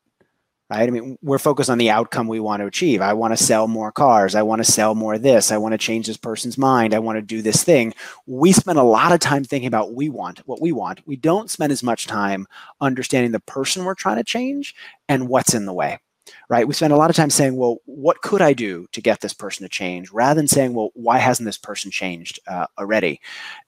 right? 0.70 0.88
I 0.88 0.92
mean, 0.92 1.18
we're 1.22 1.40
focused 1.40 1.70
on 1.70 1.78
the 1.78 1.90
outcome 1.90 2.28
we 2.28 2.40
want 2.40 2.62
to 2.62 2.68
achieve. 2.68 3.02
I 3.02 3.14
want 3.14 3.38
to 3.38 3.44
sell 3.44 3.68
more 3.68 3.92
cars. 3.92 4.36
I 4.36 4.44
want 4.44 4.64
to 4.64 4.72
sell 4.72 4.96
more 4.96 5.16
of 5.16 5.24
this. 5.24 5.52
I 5.52 5.58
want 5.58 5.74
to 5.74 5.78
change 5.78 6.08
this 6.08 6.18
person's 6.18 6.58
mind. 6.58 6.94
I 6.94 7.00
want 7.00 7.18
to 7.18 7.22
do 7.22 7.42
this 7.42 7.64
thing. 7.64 7.94
We 8.26 8.52
spend 8.52 8.78
a 8.78 8.84
lot 8.84 9.12
of 9.12 9.20
time 9.20 9.44
thinking 9.44 9.68
about 9.68 9.94
we 9.94 10.10
want 10.10 10.40
what 10.48 10.62
we 10.62 10.72
want. 10.72 11.06
We 11.08 11.16
don't 11.16 11.50
spend 11.50 11.72
as 11.72 11.84
much 11.84 12.08
time 12.08 12.48
understanding 12.82 13.32
the 13.32 13.40
person 13.42 13.86
we're 13.86 13.96
trying 13.96 14.18
to 14.18 14.24
change 14.24 14.76
and 15.10 15.28
what's 15.28 15.54
in 15.54 15.66
the 15.66 15.74
way 15.74 16.00
right? 16.50 16.68
We 16.68 16.74
spend 16.74 16.94
a 16.94 16.98
lot 16.98 17.10
of 17.10 17.16
time 17.16 17.30
saying, 17.30 17.58
well, 17.58 17.78
what 17.86 18.22
could 18.22 18.42
I 18.42 18.54
do 18.54 18.88
to 18.94 19.02
get 19.02 19.20
this 19.20 19.34
person 19.34 19.64
to 19.64 19.70
change 19.70 20.12
rather 20.12 20.40
than 20.40 20.48
saying, 20.48 20.74
well, 20.74 20.92
why 20.94 21.18
hasn't 21.18 21.46
this 21.46 21.58
person 21.58 21.92
changed 21.92 22.40
uh, 22.48 22.68
already? 22.78 23.20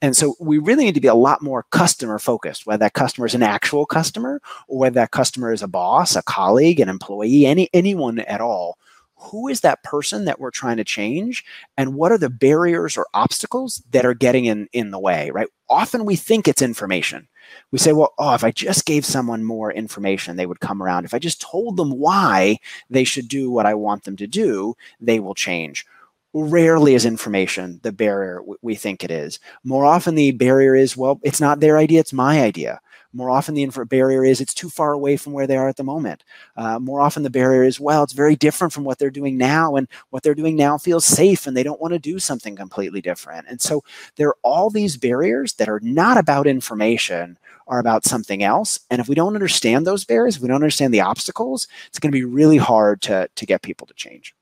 And 0.02 0.16
so 0.16 0.36
we 0.40 0.58
really 0.58 0.86
need 0.86 0.96
to 0.96 1.02
be 1.02 1.08
a 1.08 1.16
lot 1.16 1.42
more 1.42 1.66
customer 1.72 2.20
focused, 2.20 2.66
whether 2.66 2.80
that 2.80 2.94
customer 2.94 3.28
is 3.28 3.36
an 3.36 3.44
actual 3.44 3.86
customer 3.86 4.42
or 4.68 4.80
whether 4.80 4.96
that 4.96 5.12
customer 5.12 5.52
is 5.52 5.62
a 5.62 5.68
boss, 5.68 6.16
a 6.16 6.24
colleague, 6.24 6.80
an 6.80 6.90
employee, 6.90 7.46
any 7.46 7.70
anyone 7.74 8.20
at 8.20 8.42
all 8.42 8.78
who 9.22 9.50
is 9.50 9.62
that 9.62 9.84
person 9.84 10.26
that 10.26 10.40
we're 10.40 10.50
trying 10.50 10.78
to 10.78 10.84
change 10.84 11.44
and 11.76 11.94
what 11.94 12.12
are 12.12 12.18
the 12.18 12.30
barriers 12.30 12.96
or 12.96 13.06
obstacles 13.14 13.84
that 13.92 14.06
are 14.06 14.14
getting 14.14 14.46
in 14.46 14.68
in 14.72 14.92
the 14.92 15.00
way 15.00 15.30
right 15.32 15.48
often 15.70 16.06
we 16.06 16.16
think 16.16 16.48
it's 16.48 16.62
information 16.62 17.28
we 17.72 17.80
say, 17.80 17.94
well, 17.94 18.14
oh, 18.18 18.34
if 18.34 18.44
I 18.44 18.52
just 18.52 18.86
gave 18.86 19.06
someone 19.06 19.44
more 19.44 19.72
information, 19.72 20.36
they 20.36 20.46
would 20.46 20.60
come 20.60 20.82
around. 20.82 21.06
If 21.06 21.14
I 21.14 21.20
just 21.20 21.42
told 21.42 21.78
them 21.78 21.92
why 21.92 22.58
they 22.90 23.04
should 23.04 23.28
do 23.28 23.52
what 23.52 23.66
I 23.66 23.74
want 23.74 24.04
them 24.04 24.16
to 24.18 24.28
do, 24.28 24.76
they 25.00 25.20
will 25.20 25.36
change. 25.36 25.86
rarely 26.34 26.94
is 26.94 27.06
information 27.06 27.80
the 27.84 27.92
barrier 27.92 28.42
we 28.62 28.76
think 28.76 29.04
it 29.04 29.12
is. 29.12 29.40
More 29.64 29.86
often, 29.86 30.16
the 30.16 30.32
barrier 30.32 30.76
is, 30.76 30.96
well, 30.96 31.20
it's 31.24 31.42
not 31.42 31.60
their 31.60 31.78
idea, 31.78 32.00
it's 32.00 32.14
my 32.14 32.42
idea. 32.44 32.80
More 33.12 33.30
often, 33.30 33.56
the 33.56 33.68
barrier 33.90 34.24
is 34.24 34.40
it's 34.40 34.54
too 34.54 34.70
far 34.70 34.94
away 34.94 35.18
from 35.18 35.34
where 35.34 35.48
they 35.48 35.58
are 35.58 35.68
at 35.68 35.78
the 35.78 35.84
moment. 35.84 36.24
Uh, 36.56 36.80
more 36.80 37.02
often, 37.02 37.24
the 37.24 37.30
barrier 37.30 37.64
is, 37.64 37.80
well, 37.80 38.04
it's 38.04 38.14
very 38.14 38.36
different 38.36 38.72
from 38.72 38.84
what 38.84 39.00
they're 39.00 39.10
doing 39.10 39.38
now, 39.38 39.76
and 39.76 39.88
what 40.12 40.24
they're 40.24 40.36
doing 40.36 40.56
now 40.56 40.78
feels 40.78 41.06
safe, 41.06 41.48
and 41.48 41.58
they 41.58 41.64
don't 41.64 41.82
want 41.82 41.94
to 41.94 42.00
do 42.00 42.20
something 42.20 42.56
completely 42.56 43.02
different. 43.02 43.48
And 43.50 43.60
so, 43.60 43.84
there 44.16 44.30
are 44.30 44.38
all 44.44 44.70
these 44.70 44.98
barriers 44.98 45.54
that 45.54 45.70
are 45.70 45.80
not 45.82 46.18
about 46.18 46.48
information, 46.48 47.38
are 47.68 47.80
about 47.80 48.06
something 48.06 48.44
else. 48.44 48.80
And 48.90 49.00
if 49.00 49.08
we 49.08 49.16
don't 49.16 49.36
understand 49.36 49.88
those 49.88 50.04
barriers, 50.06 50.40
we 50.40 50.48
don't 50.48 50.56
understand 50.56 50.94
the 50.94 51.02
obstacles, 51.02 51.68
it's 51.88 52.00
going 52.00 52.12
to 52.12 52.18
be 52.18 52.26
really 52.26 52.58
hard 52.58 53.02
to, 53.04 53.30
to 53.36 53.46
get 53.46 53.62
people 53.62 53.88
to 53.88 53.94
change. 53.94 54.36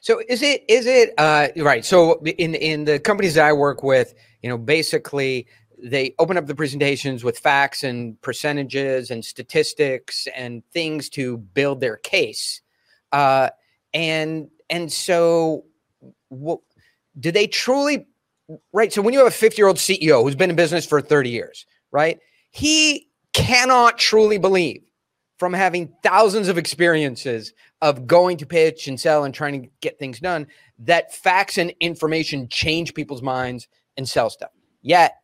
So 0.00 0.22
is 0.28 0.42
it 0.42 0.64
is 0.68 0.86
it 0.86 1.12
uh, 1.18 1.48
right? 1.56 1.84
So 1.84 2.20
in 2.22 2.54
in 2.54 2.84
the 2.84 2.98
companies 2.98 3.34
that 3.34 3.46
I 3.46 3.52
work 3.52 3.82
with, 3.82 4.14
you 4.42 4.48
know, 4.48 4.58
basically 4.58 5.46
they 5.82 6.14
open 6.18 6.36
up 6.36 6.46
the 6.46 6.54
presentations 6.54 7.24
with 7.24 7.38
facts 7.38 7.84
and 7.84 8.20
percentages 8.22 9.10
and 9.10 9.24
statistics 9.24 10.26
and 10.34 10.64
things 10.72 11.08
to 11.10 11.38
build 11.38 11.80
their 11.80 11.96
case, 11.96 12.62
uh, 13.12 13.50
and 13.94 14.48
and 14.70 14.92
so 14.92 15.64
what 16.28 16.60
do 17.18 17.30
they 17.30 17.46
truly 17.46 18.06
right? 18.72 18.92
So 18.92 19.02
when 19.02 19.12
you 19.12 19.20
have 19.20 19.28
a 19.28 19.32
fifty 19.32 19.60
year 19.60 19.68
old 19.68 19.76
CEO 19.76 20.22
who's 20.22 20.36
been 20.36 20.50
in 20.50 20.56
business 20.56 20.86
for 20.86 21.00
thirty 21.00 21.30
years, 21.30 21.66
right? 21.90 22.18
He 22.50 23.08
cannot 23.32 23.98
truly 23.98 24.38
believe 24.38 24.82
from 25.38 25.52
having 25.52 25.92
thousands 26.02 26.48
of 26.48 26.58
experiences 26.58 27.52
of 27.80 28.06
going 28.06 28.36
to 28.38 28.46
pitch 28.46 28.88
and 28.88 28.98
sell 28.98 29.24
and 29.24 29.32
trying 29.32 29.62
to 29.62 29.68
get 29.80 29.98
things 29.98 30.18
done 30.18 30.46
that 30.80 31.14
facts 31.14 31.58
and 31.58 31.72
information 31.80 32.48
change 32.48 32.92
people's 32.94 33.22
minds 33.22 33.68
and 33.96 34.08
sell 34.08 34.30
stuff. 34.30 34.50
Yet, 34.82 35.16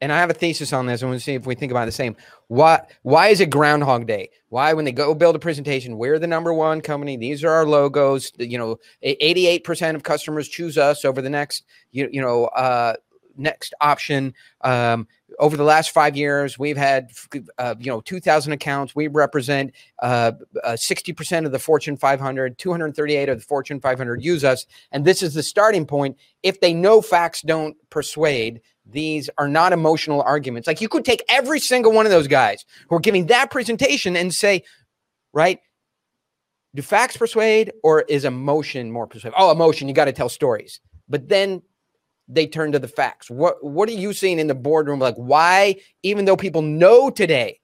and 0.00 0.12
I 0.12 0.18
have 0.18 0.30
a 0.30 0.34
thesis 0.34 0.72
on 0.72 0.86
this. 0.86 1.02
I 1.02 1.06
want 1.06 1.18
to 1.18 1.24
see 1.24 1.34
if 1.34 1.46
we 1.46 1.54
think 1.54 1.72
about 1.72 1.86
the 1.86 1.92
same. 1.92 2.16
Why 2.46 2.80
why 3.02 3.28
is 3.28 3.40
it 3.40 3.50
Groundhog 3.50 4.06
Day? 4.06 4.30
Why 4.48 4.72
when 4.72 4.84
they 4.84 4.92
go 4.92 5.14
build 5.14 5.36
a 5.36 5.38
presentation, 5.38 5.98
we're 5.98 6.18
the 6.18 6.26
number 6.26 6.52
one 6.52 6.80
company. 6.80 7.16
These 7.16 7.44
are 7.44 7.50
our 7.50 7.66
logos. 7.66 8.32
You 8.38 8.58
know, 8.58 8.78
88% 9.04 9.94
of 9.94 10.02
customers 10.02 10.48
choose 10.48 10.78
us 10.78 11.04
over 11.04 11.20
the 11.20 11.30
next, 11.30 11.64
you, 11.90 12.08
you 12.12 12.20
know, 12.20 12.46
uh, 12.46 12.94
next 13.36 13.74
option. 13.80 14.34
Um, 14.62 15.06
over 15.38 15.56
the 15.56 15.64
last 15.64 15.90
five 15.90 16.16
years, 16.16 16.58
we've 16.58 16.76
had 16.76 17.10
uh, 17.58 17.74
you 17.78 17.90
know 17.90 18.00
2,000 18.00 18.52
accounts. 18.52 18.94
We 18.94 19.08
represent 19.08 19.72
uh, 20.02 20.32
uh, 20.64 20.72
60% 20.72 21.46
of 21.46 21.52
the 21.52 21.58
Fortune 21.58 21.96
500. 21.96 22.58
238 22.58 23.28
of 23.28 23.38
the 23.38 23.44
Fortune 23.44 23.80
500 23.80 24.22
use 24.22 24.44
us, 24.44 24.66
and 24.92 25.04
this 25.04 25.22
is 25.22 25.34
the 25.34 25.42
starting 25.42 25.86
point. 25.86 26.16
If 26.42 26.60
they 26.60 26.72
know 26.72 27.02
facts 27.02 27.42
don't 27.42 27.76
persuade, 27.90 28.60
these 28.86 29.28
are 29.38 29.48
not 29.48 29.72
emotional 29.72 30.22
arguments. 30.22 30.66
Like 30.66 30.80
you 30.80 30.88
could 30.88 31.04
take 31.04 31.22
every 31.28 31.60
single 31.60 31.92
one 31.92 32.06
of 32.06 32.12
those 32.12 32.28
guys 32.28 32.64
who 32.88 32.96
are 32.96 33.00
giving 33.00 33.26
that 33.26 33.50
presentation 33.50 34.16
and 34.16 34.32
say, 34.34 34.64
right? 35.32 35.60
Do 36.74 36.82
facts 36.82 37.16
persuade 37.16 37.72
or 37.82 38.02
is 38.02 38.24
emotion 38.24 38.90
more 38.90 39.06
persuasive? 39.06 39.34
Oh, 39.36 39.50
emotion, 39.50 39.88
you 39.88 39.94
got 39.94 40.06
to 40.06 40.12
tell 40.12 40.28
stories. 40.28 40.80
But 41.08 41.28
then 41.28 41.62
they 42.28 42.46
turn 42.46 42.72
to 42.72 42.78
the 42.78 42.88
facts. 42.88 43.30
What 43.30 43.62
what 43.64 43.88
are 43.88 43.92
you 43.92 44.12
seeing 44.12 44.38
in 44.38 44.46
the 44.46 44.54
boardroom? 44.54 44.98
Like 45.00 45.16
why, 45.16 45.76
even 46.02 46.24
though 46.24 46.36
people 46.36 46.62
know 46.62 47.10
today 47.10 47.60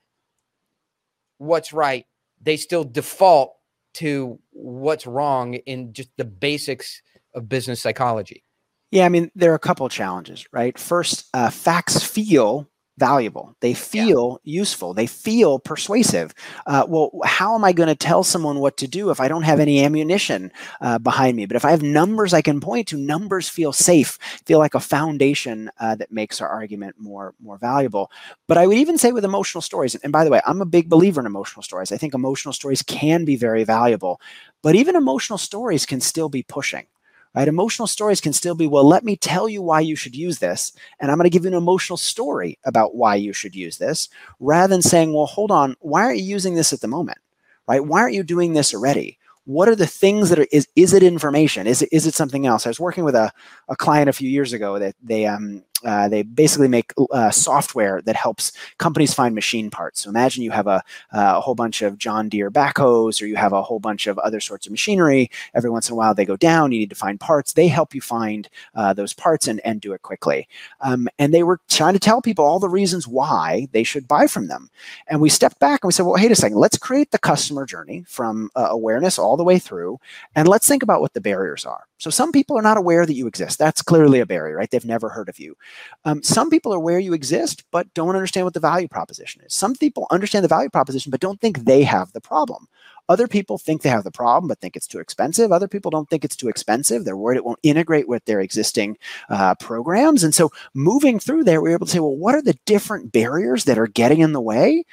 what's 1.38 1.72
right, 1.72 2.06
they 2.40 2.56
still 2.56 2.84
default 2.84 3.54
to 3.94 4.38
what's 4.50 5.06
wrong 5.06 5.54
in 5.54 5.92
just 5.92 6.10
the 6.16 6.24
basics 6.24 7.02
of 7.34 7.48
business 7.48 7.82
psychology. 7.82 8.42
Yeah, 8.90 9.06
I 9.06 9.08
mean, 9.08 9.30
there 9.34 9.50
are 9.50 9.56
a 9.56 9.60
couple 9.60 9.88
challenges, 9.88 10.46
right? 10.52 10.78
First, 10.78 11.26
uh, 11.34 11.50
facts 11.50 12.04
feel 12.04 12.68
valuable. 12.98 13.56
They 13.60 13.74
feel 13.74 14.40
yeah. 14.44 14.60
useful. 14.60 14.94
They 14.94 15.06
feel 15.06 15.58
persuasive. 15.58 16.34
Uh, 16.66 16.84
well, 16.88 17.10
how 17.24 17.54
am 17.54 17.64
I 17.64 17.72
going 17.72 17.88
to 17.88 17.94
tell 17.94 18.22
someone 18.22 18.60
what 18.60 18.76
to 18.78 18.88
do 18.88 19.10
if 19.10 19.20
I 19.20 19.28
don't 19.28 19.42
have 19.42 19.60
any 19.60 19.84
ammunition 19.84 20.52
uh, 20.80 20.98
behind 20.98 21.36
me? 21.36 21.46
But 21.46 21.56
if 21.56 21.64
I 21.64 21.70
have 21.70 21.82
numbers 21.82 22.32
I 22.32 22.42
can 22.42 22.60
point 22.60 22.88
to, 22.88 22.96
numbers 22.96 23.48
feel 23.48 23.72
safe, 23.72 24.18
feel 24.46 24.58
like 24.58 24.74
a 24.74 24.80
foundation 24.80 25.70
uh, 25.80 25.96
that 25.96 26.12
makes 26.12 26.40
our 26.40 26.48
argument 26.48 26.96
more 26.98 27.34
more 27.42 27.58
valuable. 27.58 28.10
But 28.46 28.58
I 28.58 28.66
would 28.66 28.78
even 28.78 28.98
say 28.98 29.12
with 29.12 29.24
emotional 29.24 29.62
stories, 29.62 29.94
and 29.96 30.12
by 30.12 30.24
the 30.24 30.30
way, 30.30 30.40
I'm 30.46 30.62
a 30.62 30.66
big 30.66 30.88
believer 30.88 31.20
in 31.20 31.26
emotional 31.26 31.62
stories. 31.62 31.90
I 31.90 31.96
think 31.96 32.14
emotional 32.14 32.52
stories 32.52 32.82
can 32.82 33.24
be 33.24 33.36
very 33.36 33.64
valuable, 33.64 34.20
but 34.62 34.76
even 34.76 34.96
emotional 34.96 35.38
stories 35.38 35.84
can 35.86 36.00
still 36.00 36.28
be 36.28 36.42
pushing 36.42 36.86
right? 37.34 37.48
Emotional 37.48 37.86
stories 37.86 38.20
can 38.20 38.32
still 38.32 38.54
be, 38.54 38.66
well, 38.66 38.86
let 38.86 39.04
me 39.04 39.16
tell 39.16 39.48
you 39.48 39.60
why 39.62 39.80
you 39.80 39.96
should 39.96 40.14
use 40.14 40.38
this. 40.38 40.72
And 41.00 41.10
I'm 41.10 41.16
going 41.18 41.24
to 41.24 41.30
give 41.30 41.44
you 41.44 41.48
an 41.48 41.54
emotional 41.56 41.96
story 41.96 42.58
about 42.64 42.94
why 42.94 43.16
you 43.16 43.32
should 43.32 43.54
use 43.54 43.78
this 43.78 44.08
rather 44.40 44.72
than 44.72 44.82
saying, 44.82 45.12
well, 45.12 45.26
hold 45.26 45.50
on, 45.50 45.76
why 45.80 46.04
aren't 46.04 46.18
you 46.18 46.24
using 46.24 46.54
this 46.54 46.72
at 46.72 46.80
the 46.80 46.88
moment? 46.88 47.18
Right? 47.66 47.84
Why 47.84 48.00
aren't 48.00 48.14
you 48.14 48.22
doing 48.22 48.52
this 48.52 48.74
already? 48.74 49.18
What 49.46 49.68
are 49.68 49.76
the 49.76 49.86
things 49.86 50.30
that 50.30 50.38
are 50.38 50.46
is 50.52 50.66
is 50.74 50.94
it 50.94 51.02
information? 51.02 51.66
Is 51.66 51.82
it 51.82 51.90
is 51.92 52.06
it 52.06 52.14
something 52.14 52.46
else? 52.46 52.64
I 52.66 52.70
was 52.70 52.80
working 52.80 53.04
with 53.04 53.14
a, 53.14 53.30
a 53.68 53.76
client 53.76 54.08
a 54.08 54.14
few 54.14 54.28
years 54.28 54.54
ago 54.54 54.78
that 54.78 54.96
they 55.02 55.26
um 55.26 55.62
uh, 55.84 56.08
they 56.08 56.22
basically 56.22 56.68
make 56.68 56.92
uh, 57.12 57.30
software 57.30 58.00
that 58.02 58.16
helps 58.16 58.52
companies 58.78 59.14
find 59.14 59.34
machine 59.34 59.70
parts. 59.70 60.02
So 60.02 60.10
imagine 60.10 60.42
you 60.42 60.50
have 60.50 60.66
a, 60.66 60.82
a, 61.12 61.40
whole 61.40 61.54
bunch 61.54 61.82
of 61.82 61.98
John 61.98 62.28
Deere 62.28 62.50
backhoes, 62.50 63.20
or 63.20 63.26
you 63.26 63.36
have 63.36 63.52
a 63.52 63.62
whole 63.62 63.80
bunch 63.80 64.06
of 64.06 64.18
other 64.18 64.40
sorts 64.40 64.66
of 64.66 64.72
machinery. 64.72 65.30
Every 65.54 65.70
once 65.70 65.88
in 65.88 65.92
a 65.92 65.96
while, 65.96 66.14
they 66.14 66.24
go 66.24 66.36
down. 66.36 66.72
You 66.72 66.78
need 66.78 66.90
to 66.90 66.96
find 66.96 67.20
parts. 67.20 67.52
They 67.52 67.68
help 67.68 67.94
you 67.94 68.00
find 68.00 68.48
uh, 68.74 68.94
those 68.94 69.12
parts 69.12 69.46
and, 69.48 69.60
and 69.64 69.80
do 69.80 69.92
it 69.92 70.02
quickly. 70.02 70.48
Um, 70.80 71.08
and 71.18 71.34
they 71.34 71.42
were 71.42 71.60
trying 71.68 71.94
to 71.94 72.00
tell 72.00 72.22
people 72.22 72.44
all 72.44 72.58
the 72.58 72.68
reasons 72.68 73.06
why 73.06 73.68
they 73.72 73.84
should 73.84 74.08
buy 74.08 74.26
from 74.26 74.48
them. 74.48 74.70
And 75.08 75.20
we 75.20 75.28
stepped 75.28 75.58
back 75.58 75.82
and 75.82 75.88
we 75.88 75.92
said, 75.92 76.06
well, 76.06 76.14
wait 76.14 76.30
a 76.30 76.36
second. 76.36 76.58
Let's 76.58 76.78
create 76.78 77.10
the 77.10 77.18
customer 77.18 77.66
journey 77.66 78.04
from 78.06 78.50
uh, 78.56 78.68
awareness 78.70 79.18
all 79.18 79.36
the 79.36 79.44
way 79.44 79.58
through, 79.58 79.98
and 80.34 80.48
let's 80.48 80.66
think 80.66 80.82
about 80.82 81.00
what 81.00 81.12
the 81.12 81.20
barriers 81.20 81.64
are. 81.64 81.84
So 82.04 82.10
some 82.10 82.32
people 82.32 82.58
are 82.58 82.62
not 82.62 82.76
aware 82.76 83.06
that 83.06 83.14
you 83.14 83.26
exist. 83.26 83.58
That's 83.58 83.80
clearly 83.80 84.20
a 84.20 84.26
barrier, 84.26 84.56
right? 84.56 84.70
They've 84.70 84.84
never 84.84 85.08
heard 85.08 85.30
of 85.30 85.38
you. 85.38 85.56
Um, 86.04 86.22
some 86.22 86.50
people 86.50 86.74
are 86.74 86.76
aware 86.76 86.98
you 86.98 87.14
exist, 87.14 87.64
but 87.70 87.94
don't 87.94 88.14
understand 88.14 88.44
what 88.44 88.52
the 88.52 88.60
value 88.60 88.88
proposition 88.88 89.40
is. 89.40 89.54
Some 89.54 89.74
people 89.74 90.06
understand 90.10 90.44
the 90.44 90.48
value 90.48 90.68
proposition, 90.68 91.10
but 91.10 91.20
don't 91.20 91.40
think 91.40 91.64
they 91.64 91.82
have 91.82 92.12
the 92.12 92.20
problem. 92.20 92.68
Other 93.08 93.26
people 93.26 93.56
think 93.56 93.80
they 93.80 93.88
have 93.88 94.04
the 94.04 94.10
problem, 94.10 94.48
but 94.48 94.58
think 94.58 94.76
it's 94.76 94.86
too 94.86 94.98
expensive. 94.98 95.50
Other 95.50 95.66
people 95.66 95.90
don't 95.90 96.10
think 96.10 96.26
it's 96.26 96.36
too 96.36 96.48
expensive. 96.48 97.06
They're 97.06 97.16
worried 97.16 97.38
it 97.38 97.44
won't 97.46 97.58
integrate 97.62 98.06
with 98.06 98.22
their 98.26 98.40
existing 98.40 98.98
uh, 99.30 99.54
programs. 99.54 100.22
And 100.24 100.34
so 100.34 100.50
moving 100.74 101.18
through 101.18 101.44
there, 101.44 101.62
we're 101.62 101.72
able 101.72 101.86
to 101.86 101.92
say, 101.92 102.00
well, 102.00 102.14
what 102.14 102.34
are 102.34 102.42
the 102.42 102.58
different 102.66 103.12
barriers 103.12 103.64
that 103.64 103.78
are 103.78 103.86
getting 103.86 104.20
in 104.20 104.32
the 104.32 104.42
way? 104.42 104.84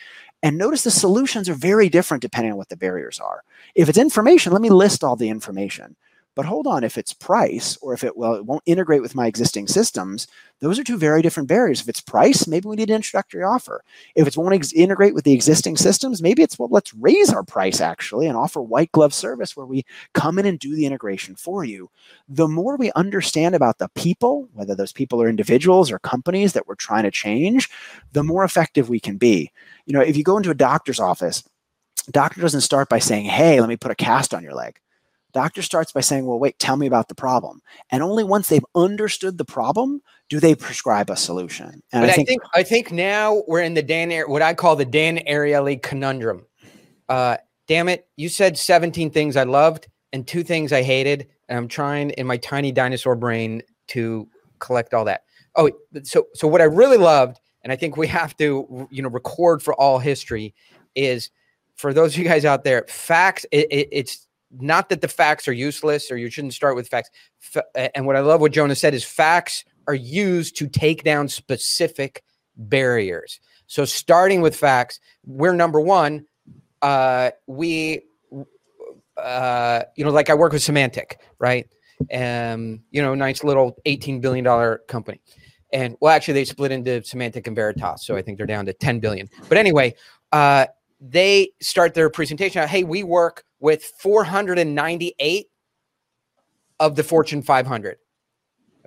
And 0.41 0.57
notice 0.57 0.85
the 0.85 0.91
solutions 0.91 1.49
are 1.49 1.53
very 1.53 1.89
different 1.89 2.21
depending 2.21 2.53
on 2.53 2.57
what 2.57 2.69
the 2.69 2.77
barriers 2.77 3.19
are. 3.19 3.43
If 3.75 3.89
it's 3.89 3.97
information, 3.97 4.53
let 4.53 4.61
me 4.61 4.69
list 4.69 5.03
all 5.03 5.17
the 5.17 5.29
information. 5.29 5.97
But 6.33 6.45
hold 6.45 6.65
on, 6.65 6.85
if 6.85 6.97
it's 6.97 7.13
price 7.13 7.77
or 7.81 7.93
if 7.93 8.05
it 8.05 8.15
well, 8.15 8.35
it 8.35 8.45
won't 8.45 8.63
integrate 8.65 9.01
with 9.01 9.15
my 9.15 9.27
existing 9.27 9.67
systems, 9.67 10.27
those 10.61 10.79
are 10.79 10.83
two 10.83 10.97
very 10.97 11.21
different 11.21 11.49
barriers. 11.49 11.81
If 11.81 11.89
it's 11.89 11.99
price, 11.99 12.47
maybe 12.47 12.69
we 12.69 12.77
need 12.77 12.89
an 12.89 12.95
introductory 12.95 13.43
offer. 13.43 13.83
If 14.15 14.27
it 14.27 14.37
won't 14.37 14.73
integrate 14.73 15.13
with 15.13 15.25
the 15.25 15.33
existing 15.33 15.75
systems, 15.75 16.21
maybe 16.21 16.41
it's 16.41 16.57
well, 16.57 16.69
let's 16.71 16.93
raise 16.93 17.33
our 17.33 17.43
price 17.43 17.81
actually 17.81 18.27
and 18.27 18.37
offer 18.37 18.61
white 18.61 18.93
glove 18.93 19.13
service 19.13 19.57
where 19.57 19.65
we 19.65 19.83
come 20.13 20.39
in 20.39 20.45
and 20.45 20.57
do 20.57 20.73
the 20.73 20.85
integration 20.85 21.35
for 21.35 21.65
you. 21.65 21.89
The 22.29 22.47
more 22.47 22.77
we 22.77 22.93
understand 22.93 23.53
about 23.53 23.79
the 23.79 23.89
people, 23.95 24.47
whether 24.53 24.73
those 24.73 24.93
people 24.93 25.21
are 25.21 25.27
individuals 25.29 25.91
or 25.91 25.99
companies 25.99 26.53
that 26.53 26.65
we're 26.65 26.75
trying 26.75 27.03
to 27.03 27.11
change, 27.11 27.69
the 28.13 28.23
more 28.23 28.45
effective 28.45 28.87
we 28.87 29.01
can 29.01 29.17
be. 29.17 29.51
You 29.85 29.93
know, 29.93 30.01
if 30.01 30.15
you 30.15 30.23
go 30.23 30.37
into 30.37 30.51
a 30.51 30.55
doctor's 30.55 30.99
office, 30.99 31.43
doctor 32.09 32.39
doesn't 32.39 32.61
start 32.61 32.87
by 32.87 32.99
saying, 32.99 33.25
"Hey, 33.25 33.59
let 33.59 33.67
me 33.67 33.75
put 33.75 33.91
a 33.91 33.95
cast 33.95 34.33
on 34.33 34.43
your 34.43 34.53
leg." 34.53 34.79
Doctor 35.31 35.61
starts 35.61 35.91
by 35.91 36.01
saying, 36.01 36.25
Well, 36.25 36.39
wait, 36.39 36.59
tell 36.59 36.77
me 36.77 36.87
about 36.87 37.07
the 37.07 37.15
problem. 37.15 37.61
And 37.89 38.03
only 38.03 38.23
once 38.23 38.47
they've 38.47 38.65
understood 38.75 39.37
the 39.37 39.45
problem 39.45 40.01
do 40.29 40.39
they 40.39 40.55
prescribe 40.55 41.09
a 41.09 41.17
solution. 41.17 41.83
And 41.91 42.03
but 42.03 42.09
I 42.09 42.13
think, 42.13 42.29
I 42.29 42.31
think, 42.31 42.41
I 42.55 42.63
think 42.63 42.91
now 42.91 43.43
we're 43.47 43.61
in 43.61 43.73
the 43.73 43.83
Dan 43.83 44.11
what 44.29 44.41
I 44.41 44.53
call 44.53 44.75
the 44.75 44.85
Dan 44.85 45.19
Ariely 45.27 45.81
conundrum. 45.81 46.45
Uh, 47.09 47.37
damn 47.67 47.89
it, 47.89 48.07
you 48.15 48.29
said 48.29 48.57
17 48.57 49.11
things 49.11 49.35
I 49.35 49.43
loved 49.43 49.87
and 50.13 50.25
two 50.25 50.43
things 50.43 50.71
I 50.71 50.83
hated. 50.83 51.27
And 51.49 51.57
I'm 51.57 51.67
trying 51.67 52.11
in 52.11 52.25
my 52.27 52.37
tiny 52.37 52.71
dinosaur 52.71 53.15
brain 53.15 53.61
to 53.89 54.27
collect 54.59 54.93
all 54.93 55.05
that. 55.05 55.23
Oh, 55.55 55.69
so 56.03 56.27
so 56.33 56.47
what 56.47 56.61
I 56.61 56.65
really 56.65 56.97
loved, 56.97 57.41
and 57.63 57.73
I 57.73 57.75
think 57.75 57.97
we 57.97 58.07
have 58.07 58.37
to, 58.37 58.87
you 58.89 59.01
know, 59.01 59.09
record 59.09 59.61
for 59.61 59.73
all 59.73 59.99
history, 59.99 60.55
is 60.95 61.29
for 61.75 61.93
those 61.93 62.13
of 62.13 62.19
you 62.19 62.25
guys 62.25 62.45
out 62.45 62.63
there, 62.63 62.85
facts. 62.87 63.45
It, 63.51 63.67
it, 63.69 63.89
it's 63.91 64.27
not 64.59 64.89
that 64.89 65.01
the 65.01 65.07
facts 65.07 65.47
are 65.47 65.53
useless 65.53 66.11
or 66.11 66.17
you 66.17 66.29
shouldn't 66.29 66.53
start 66.53 66.75
with 66.75 66.87
facts. 66.87 67.09
and 67.95 68.05
what 68.05 68.15
I 68.15 68.19
love 68.19 68.41
what 68.41 68.51
Jonah 68.51 68.75
said 68.75 68.93
is 68.93 69.03
facts 69.03 69.63
are 69.87 69.95
used 69.95 70.55
to 70.57 70.67
take 70.67 71.03
down 71.03 71.27
specific 71.27 72.23
barriers. 72.55 73.39
So 73.67 73.85
starting 73.85 74.41
with 74.41 74.55
facts, 74.55 74.99
we're 75.25 75.53
number 75.53 75.79
one. 75.79 76.25
Uh, 76.81 77.31
we, 77.47 78.01
uh, 79.17 79.83
you 79.95 80.03
know, 80.03 80.11
like 80.11 80.29
I 80.29 80.33
work 80.33 80.51
with 80.51 80.61
Symantec, 80.61 81.13
right? 81.39 81.67
Um, 82.13 82.81
you 82.91 83.01
know, 83.01 83.15
nice 83.15 83.43
little 83.43 83.77
$18 83.85 84.21
billion 84.21 84.77
company. 84.87 85.21
And 85.71 85.95
well, 86.01 86.13
actually, 86.13 86.33
they 86.33 86.45
split 86.45 86.71
into 86.71 87.01
Symantec 87.01 87.47
and 87.47 87.55
Veritas. 87.55 88.05
So 88.05 88.17
I 88.17 88.21
think 88.21 88.37
they're 88.37 88.47
down 88.47 88.65
to 88.65 88.73
10 88.73 88.99
billion. 88.99 89.29
But 89.47 89.57
anyway, 89.57 89.95
uh, 90.31 90.65
they 90.99 91.51
start 91.61 91.93
their 91.93 92.09
presentation. 92.09 92.67
Hey, 92.67 92.83
we 92.83 93.03
work 93.03 93.45
with 93.61 93.85
498 93.99 95.47
of 96.81 96.95
the 96.95 97.03
Fortune 97.03 97.41
500. 97.41 97.97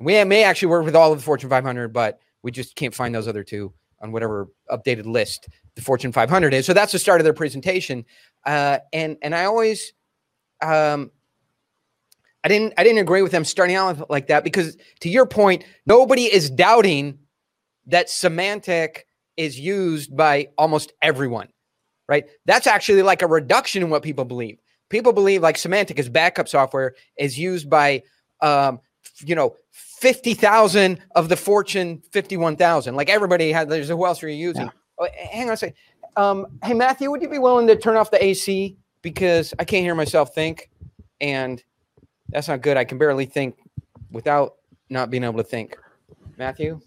We 0.01 0.23
may 0.25 0.43
actually 0.43 0.69
work 0.69 0.85
with 0.85 0.97
all 0.97 1.13
of 1.13 1.19
the 1.19 1.25
Fortune 1.25 1.49
500, 1.49 1.93
but 1.93 2.19
we 2.43 2.51
just 2.51 2.77
can't 2.77 2.95
find 2.95 3.15
those 3.15 3.29
other 3.29 3.45
two 3.45 3.73
on 4.01 4.13
whatever 4.13 4.49
updated 4.71 5.07
list 5.07 5.49
the 5.77 5.83
Fortune 5.83 6.13
500 6.13 6.53
is. 6.53 6.67
So 6.67 6.75
that's 6.75 6.93
the 6.93 6.99
start 6.99 7.21
of 7.21 7.25
their 7.25 7.33
presentation. 7.33 8.05
Uh, 8.45 8.79
and 8.93 9.17
and 9.23 9.35
I 9.35 9.45
always, 9.45 9.93
um, 10.61 11.11
I 12.43 12.49
didn't 12.49 12.75
I 12.77 12.85
didn't 12.85 12.99
agree 12.99 13.23
with 13.23 13.33
them 13.33 13.45
starting 13.45 13.77
out 13.77 14.11
like 14.11 14.27
that 14.27 14.45
because 14.45 14.77
to 15.01 15.09
your 15.09 15.27
point, 15.27 15.65
nobody 15.87 16.25
is 16.25 16.51
doubting 16.51 17.19
that 17.87 18.09
Symantec 18.09 19.03
is 19.37 19.59
used 19.59 20.17
by 20.17 20.49
almost 20.59 20.93
everyone, 21.01 21.49
right? 22.09 22.25
That's 22.45 22.67
actually 22.67 23.03
like 23.03 23.23
a 23.23 23.27
reduction 23.27 23.83
in 23.83 23.91
what 23.91 24.03
people 24.03 24.25
believe. 24.25 24.59
People 24.89 25.13
believe 25.13 25.43
like 25.43 25.57
Symantec 25.57 25.99
is 25.99 26.09
backup 26.09 26.49
software 26.49 26.95
is 27.19 27.39
used 27.39 27.69
by, 27.69 28.03
um, 28.41 28.81
you 29.25 29.35
know, 29.35 29.57
50,000 29.73 31.01
of 31.15 31.29
the 31.29 31.37
Fortune 31.37 32.03
51,000. 32.13 32.95
Like 32.95 33.09
everybody 33.09 33.53
has, 33.53 33.67
there's 33.69 33.89
who 33.89 34.05
else 34.05 34.23
are 34.23 34.29
you 34.29 34.37
using? 34.37 34.67
Yeah. 34.67 34.71
Oh, 34.99 35.09
hang 35.33 35.49
on 35.49 35.55
a 35.55 35.57
second. 35.57 35.77
Um, 36.17 36.47
hey, 36.63 36.75
Matthew, 36.75 37.11
would 37.11 37.23
you 37.23 37.29
be 37.29 37.39
willing 37.39 37.67
to 37.67 37.77
turn 37.77 37.97
off 37.97 38.11
the 38.11 38.23
AC? 38.23 38.77
Because 39.03 39.53
I 39.59 39.65
can't 39.65 39.83
hear 39.83 39.95
myself 39.95 40.35
think. 40.35 40.71
And 41.21 41.63
that's 42.29 42.49
not 42.49 42.61
good. 42.61 42.77
I 42.77 42.85
can 42.85 42.99
barely 42.99 43.27
think 43.27 43.57
without 44.11 44.55
not 44.91 45.11
being 45.11 45.25
able 45.25 45.39
to 45.39 45.45
think. 45.45 45.77
Matthew? 46.37 46.81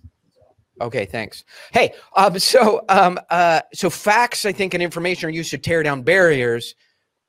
Okay, 0.80 1.06
thanks. 1.06 1.44
Hey, 1.72 1.94
um, 2.16 2.38
so 2.40 2.84
um, 2.90 3.20
uh, 3.30 3.62
so 3.74 3.90
facts, 3.90 4.46
I 4.46 4.52
think, 4.52 4.74
and 4.74 4.84
information 4.84 5.28
are 5.28 5.32
used 5.32 5.50
to 5.52 5.58
tear 5.58 5.82
down 5.84 6.04
barriers 6.04 6.76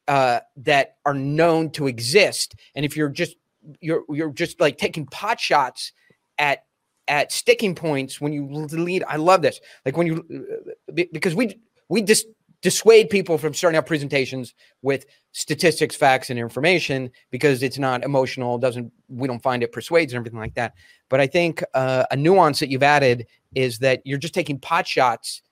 uh, 0.08 0.40
that 0.56 0.96
are 1.04 1.14
known 1.14 1.70
to 1.70 1.86
exist. 1.86 2.56
And 2.74 2.84
if 2.84 2.96
you're 2.96 3.10
just 3.10 3.36
you're 3.80 4.02
you're 4.08 4.32
just 4.32 4.60
like 4.60 4.78
taking 4.78 5.06
pot 5.06 5.38
shots 5.38 5.92
at 6.38 6.64
at 7.06 7.30
sticking 7.30 7.74
points 7.74 8.20
when 8.20 8.32
you 8.32 8.46
lead. 8.46 9.04
I 9.06 9.16
love 9.16 9.42
this. 9.42 9.60
Like 9.84 9.96
when 9.96 10.06
you 10.06 10.66
uh, 10.88 11.04
because 11.12 11.34
we 11.34 11.60
we 11.88 12.02
just 12.02 12.26
dissuade 12.60 13.08
people 13.08 13.38
from 13.38 13.54
starting 13.54 13.78
out 13.78 13.86
presentations 13.86 14.52
with 14.82 15.06
statistics, 15.32 15.94
facts, 15.94 16.28
and 16.28 16.38
information 16.38 17.10
because 17.30 17.62
it's 17.62 17.78
not 17.78 18.02
emotional. 18.02 18.58
Doesn't 18.58 18.90
we 19.08 19.28
don't 19.28 19.42
find 19.42 19.62
it 19.62 19.72
persuades 19.72 20.12
and 20.12 20.18
everything 20.18 20.40
like 20.40 20.54
that. 20.54 20.74
But 21.08 21.20
I 21.20 21.26
think 21.26 21.62
uh, 21.74 22.04
a 22.10 22.16
nuance 22.16 22.60
that 22.60 22.70
you've 22.70 22.82
added 22.82 23.26
is 23.54 23.78
that 23.80 24.00
you're 24.04 24.18
just 24.18 24.34
taking 24.34 24.58
pot 24.58 24.86
shots 24.86 25.42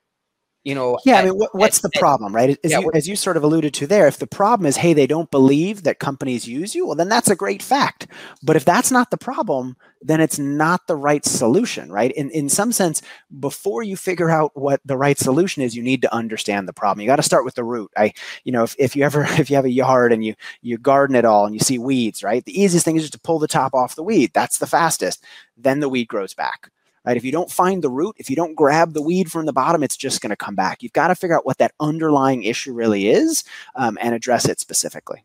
you 0.66 0.74
know 0.74 0.98
yeah 1.04 1.18
at, 1.18 1.22
i 1.22 1.24
mean 1.28 1.38
what, 1.38 1.54
what's 1.54 1.78
at, 1.78 1.90
the 1.90 1.98
problem 1.98 2.34
right? 2.34 2.58
As, 2.64 2.72
yeah, 2.72 2.80
you, 2.80 2.90
as 2.92 3.08
you 3.08 3.14
sort 3.14 3.36
of 3.36 3.44
alluded 3.44 3.72
to 3.74 3.86
there 3.86 4.08
if 4.08 4.18
the 4.18 4.26
problem 4.26 4.66
is 4.66 4.76
hey 4.76 4.92
they 4.92 5.06
don't 5.06 5.30
believe 5.30 5.84
that 5.84 6.00
companies 6.00 6.46
use 6.48 6.74
you 6.74 6.84
well 6.86 6.96
then 6.96 7.08
that's 7.08 7.30
a 7.30 7.36
great 7.36 7.62
fact. 7.62 8.08
But 8.42 8.56
if 8.56 8.64
that's 8.64 8.90
not 8.90 9.10
the 9.10 9.16
problem 9.16 9.76
then 10.02 10.20
it's 10.20 10.38
not 10.38 10.86
the 10.88 10.96
right 10.96 11.24
solution 11.24 11.90
right? 11.90 12.10
In, 12.12 12.30
in 12.30 12.48
some 12.48 12.72
sense 12.72 13.00
before 13.38 13.84
you 13.84 13.96
figure 13.96 14.28
out 14.28 14.50
what 14.54 14.80
the 14.84 14.96
right 14.96 15.16
solution 15.16 15.62
is 15.62 15.76
you 15.76 15.82
need 15.82 16.02
to 16.02 16.12
understand 16.12 16.66
the 16.66 16.72
problem. 16.72 17.00
You 17.00 17.06
got 17.06 17.16
to 17.16 17.22
start 17.22 17.44
with 17.44 17.54
the 17.54 17.64
root. 17.64 17.92
I 17.96 18.12
you 18.42 18.50
know 18.50 18.64
if, 18.64 18.74
if 18.76 18.96
you 18.96 19.04
ever 19.04 19.22
if 19.38 19.48
you 19.48 19.56
have 19.56 19.64
a 19.64 19.70
yard 19.70 20.12
and 20.12 20.24
you 20.24 20.34
you 20.62 20.78
garden 20.78 21.14
it 21.14 21.24
all 21.24 21.46
and 21.46 21.54
you 21.54 21.60
see 21.60 21.78
weeds 21.78 22.24
right? 22.24 22.44
The 22.44 22.60
easiest 22.60 22.84
thing 22.84 22.96
is 22.96 23.04
just 23.04 23.12
to 23.12 23.20
pull 23.20 23.38
the 23.38 23.46
top 23.46 23.72
off 23.72 23.94
the 23.94 24.02
weed. 24.02 24.32
That's 24.34 24.58
the 24.58 24.66
fastest. 24.66 25.22
Then 25.56 25.78
the 25.78 25.88
weed 25.88 26.08
grows 26.08 26.34
back 26.34 26.70
right? 27.06 27.16
If 27.16 27.24
you 27.24 27.32
don't 27.32 27.50
find 27.50 27.82
the 27.82 27.88
root, 27.88 28.16
if 28.18 28.28
you 28.28 28.36
don't 28.36 28.54
grab 28.54 28.92
the 28.92 29.00
weed 29.00 29.30
from 29.30 29.46
the 29.46 29.52
bottom, 29.52 29.82
it's 29.82 29.96
just 29.96 30.20
going 30.20 30.30
to 30.30 30.36
come 30.36 30.56
back. 30.56 30.82
You've 30.82 30.92
got 30.92 31.08
to 31.08 31.14
figure 31.14 31.36
out 31.36 31.46
what 31.46 31.58
that 31.58 31.72
underlying 31.80 32.42
issue 32.42 32.74
really 32.74 33.08
is 33.08 33.44
um, 33.76 33.96
and 34.00 34.14
address 34.14 34.46
it 34.46 34.60
specifically. 34.60 35.24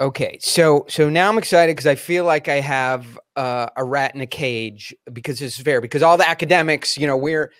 Okay, 0.00 0.38
so 0.40 0.86
so 0.88 1.10
now 1.10 1.28
I'm 1.28 1.36
excited 1.36 1.76
because 1.76 1.86
I 1.86 1.94
feel 1.94 2.24
like 2.24 2.48
I 2.48 2.60
have 2.60 3.18
uh, 3.36 3.66
a 3.76 3.84
rat 3.84 4.14
in 4.14 4.22
a 4.22 4.26
cage 4.26 4.94
because 5.12 5.42
it's 5.42 5.60
fair 5.60 5.82
because 5.82 6.02
all 6.02 6.16
the 6.16 6.28
academics, 6.28 6.96
you 6.96 7.06
know, 7.06 7.18
we're, 7.18 7.52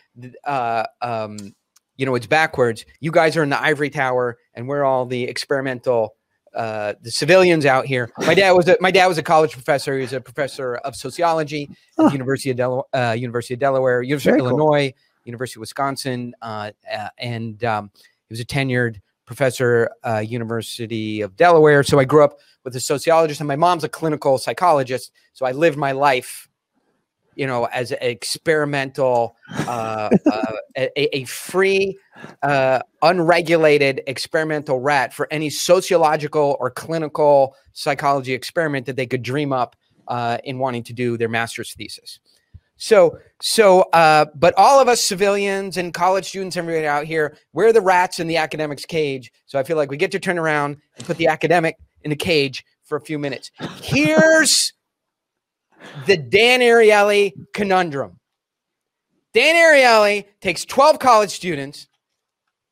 uh, 0.45 0.85
um, 1.03 1.55
you 1.99 2.07
know, 2.07 2.15
it's 2.15 2.27
backwards. 2.27 2.87
You 3.01 3.11
guys 3.11 3.37
are 3.37 3.43
in 3.43 3.51
the 3.51 3.61
ivory 3.61 3.91
tower, 3.91 4.39
and 4.55 4.67
we're 4.67 4.85
all 4.85 5.05
the 5.05 5.25
experimental 5.25 6.15
uh, 6.55 6.95
the 7.03 7.11
civilians 7.11 7.65
out 7.65 7.87
here. 7.87 8.11
My 8.19 8.35
dad 8.35 8.53
was 8.53 8.69
a, 8.69 8.77
my 8.81 8.91
dad 8.91 9.07
was 9.07 9.19
a 9.19 9.23
college 9.23 9.53
professor. 9.53 9.95
He 9.95 10.03
was 10.03 10.13
a 10.13 10.21
professor 10.21 10.77
of 10.77 10.97
sociology 10.97 11.71
at 11.99 12.07
the 12.07 12.13
University 12.13 12.51
of 12.51 12.57
Del- 12.57 12.89
uh, 12.93 13.15
University 13.19 13.55
of 13.55 13.61
Delaware, 13.61 14.03
University 14.03 14.31
Very 14.31 14.41
of 14.41 14.51
cool. 14.51 14.59
Illinois, 14.59 14.95
University 15.25 15.59
of 15.59 15.61
Wisconsin, 15.61 16.35
uh, 16.43 16.73
uh, 16.93 17.09
and 17.19 17.63
um, 17.65 17.91
he 17.95 18.33
was 18.33 18.41
a 18.41 18.45
tenured 18.45 19.01
professor, 19.27 19.91
uh, 20.05 20.19
University 20.19 21.21
of 21.21 21.37
Delaware. 21.37 21.85
So 21.85 22.01
I 22.01 22.05
grew 22.05 22.25
up 22.25 22.41
with 22.65 22.75
a 22.75 22.81
sociologist, 22.81 23.41
and 23.41 23.47
my 23.47 23.57
mom's 23.57 23.85
a 23.85 23.89
clinical 23.89 24.37
psychologist. 24.39 25.13
So 25.35 25.47
I 25.47 25.53
lived 25.53 25.79
my 25.79 25.93
life 25.93 26.49
you 27.35 27.47
know, 27.47 27.67
as 27.67 27.93
an 27.93 27.99
experimental, 28.01 29.37
uh, 29.67 30.11
uh, 30.31 30.53
a, 30.77 31.17
a, 31.17 31.25
free, 31.25 31.99
uh, 32.43 32.81
unregulated 33.03 34.03
experimental 34.07 34.81
rat 34.81 35.13
for 35.13 35.27
any 35.31 35.51
sociological 35.51 36.57
or 36.61 36.71
clinical 36.71 37.55
psychology 37.73 38.33
experiment 38.33 38.87
that 38.87 38.97
they 38.97 39.07
could 39.07 39.23
dream 39.23 39.53
up 39.53 39.77
uh, 40.09 40.39
in 40.45 40.59
wanting 40.59 40.83
to 40.83 40.93
do 40.93 41.17
their 41.17 41.29
master's 41.29 41.73
thesis. 41.75 42.19
So, 42.77 43.19
so, 43.43 43.83
uh, 43.93 44.25
but 44.35 44.55
all 44.57 44.81
of 44.81 44.89
us 44.89 45.03
civilians 45.03 45.77
and 45.77 45.93
college 45.93 46.27
students, 46.27 46.57
everybody 46.57 46.87
out 46.87 47.05
here, 47.05 47.37
we're 47.53 47.75
the 47.75 47.81
rats 47.83 48.21
in 48.21 48.27
the 48.27 48.39
academic's 48.39 48.87
cage. 48.87 49.31
So 49.45 49.59
I 49.59 49.63
feel 49.65 49.77
like 49.77 49.91
we 49.91 49.99
get 49.99 50.11
to 50.13 50.19
turn 50.19 50.39
around 50.39 50.79
and 50.97 51.07
put 51.07 51.19
the 51.19 51.27
academic 51.27 51.77
in 52.05 52.11
the 52.11 52.17
cage 52.17 52.65
for 52.85 52.97
a 52.97 53.01
few 53.01 53.19
minutes. 53.19 53.51
Here's 53.83 54.73
the 56.07 56.17
Dan 56.17 56.61
Ariely 56.61 57.33
conundrum. 57.55 58.19
Dan 59.33 59.55
Ariely 59.55 60.27
takes 60.41 60.65
12 60.65 60.99
college 60.99 61.31
students, 61.31 61.87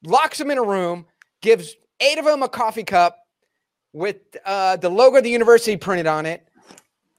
locks 0.05 0.39
them 0.39 0.51
in 0.51 0.59
a 0.59 0.63
room, 0.63 1.07
gives 1.41 1.75
eight 2.01 2.19
of 2.19 2.25
them 2.25 2.43
a 2.43 2.49
coffee 2.49 2.85
cup 2.85 3.19
with 3.93 4.17
uh, 4.45 4.77
the 4.77 4.89
logo 4.89 5.19
of 5.19 5.25
the 5.25 5.31
university 5.31 5.77
printed 5.77 6.07
on 6.07 6.27
it, 6.27 6.47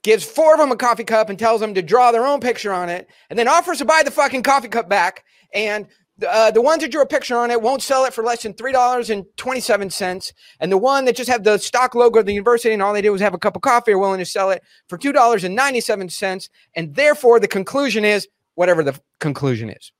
gives 0.04 0.24
four 0.24 0.54
of 0.54 0.60
them 0.60 0.72
a 0.72 0.78
coffee 0.78 1.04
cup 1.04 1.30
and 1.30 1.40
tells 1.40 1.62
them 1.62 1.74
to 1.74 1.82
draw 1.82 2.12
their 2.12 2.26
own 2.26 2.40
picture 2.40 2.74
on 2.74 2.90
it, 2.90 3.10
and 3.30 3.40
then 3.40 3.48
offers 3.48 3.80
to 3.80 3.86
buy 3.86 4.02
the 4.04 4.12
fucking 4.12 4.44
coffee 4.44 4.68
cup 4.68 4.90
back. 4.90 5.24
And 5.54 5.88
uh, 6.28 6.52
the 6.52 6.62
ones 6.62 6.82
that 6.82 6.92
drew 6.92 7.02
a 7.02 7.06
picture 7.06 7.38
on 7.38 7.52
it 7.52 7.62
won't 7.62 7.82
sell 7.82 8.06
it 8.06 8.14
for 8.14 8.24
less 8.24 8.44
than 8.44 8.54
three 8.54 8.72
dollars 8.72 9.10
and 9.10 9.26
twenty 9.38 9.60
seven 9.60 9.90
cents, 9.90 10.34
and 10.60 10.72
the 10.72 10.78
one 10.78 11.06
that 11.06 11.16
just 11.16 11.30
have 11.30 11.44
the 11.44 11.58
stock 11.58 11.96
logo 11.96 12.20
of 12.20 12.26
the 12.26 12.34
university 12.34 12.74
and 12.74 12.82
all 12.82 12.94
they 12.94 13.02
did 13.02 13.10
was 13.10 13.22
have 13.22 13.34
a 13.34 13.40
cup 13.40 13.56
of 13.56 13.62
coffee 13.62 13.92
are 13.92 13.98
willing 13.98 14.20
to 14.20 14.26
sell 14.26 14.50
it 14.50 14.64
for 14.88 14.98
two 14.98 15.12
dollars 15.12 15.44
and 15.44 15.56
ninety 15.56 15.82
seven 15.82 16.10
cents, 16.10 16.50
and 16.76 16.96
therefore 16.96 17.40
the 17.40 17.48
conclusion 17.48 18.04
is 18.06 18.28
whatever 18.56 18.84
the 18.84 19.00
conclusion 19.20 19.70
is. 19.70 19.92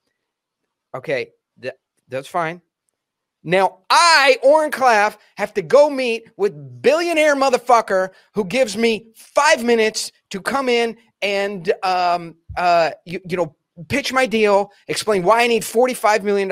Okay, 0.94 1.30
that, 1.60 1.78
that's 2.08 2.28
fine. 2.28 2.62
Now 3.44 3.80
I, 3.90 4.38
Oren 4.44 4.72
Klaff, 4.72 5.18
have 5.38 5.54
to 5.54 5.62
go 5.62 5.90
meet 5.90 6.30
with 6.36 6.82
billionaire 6.82 7.36
motherfucker 7.36 8.10
who 8.34 8.44
gives 8.44 8.76
me 8.76 9.08
five 9.16 9.64
minutes 9.64 10.12
to 10.32 10.42
come 10.42 10.68
in 10.68 10.98
and 11.22 11.72
um, 11.84 12.36
uh, 12.58 12.92
you, 13.06 13.22
you 13.28 13.38
know 13.38 13.56
pitch 13.88 14.12
my 14.12 14.26
deal, 14.26 14.72
explain 14.88 15.24
why 15.24 15.44
I 15.44 15.48
need 15.48 15.64
$45 15.64 16.24
million 16.24 16.50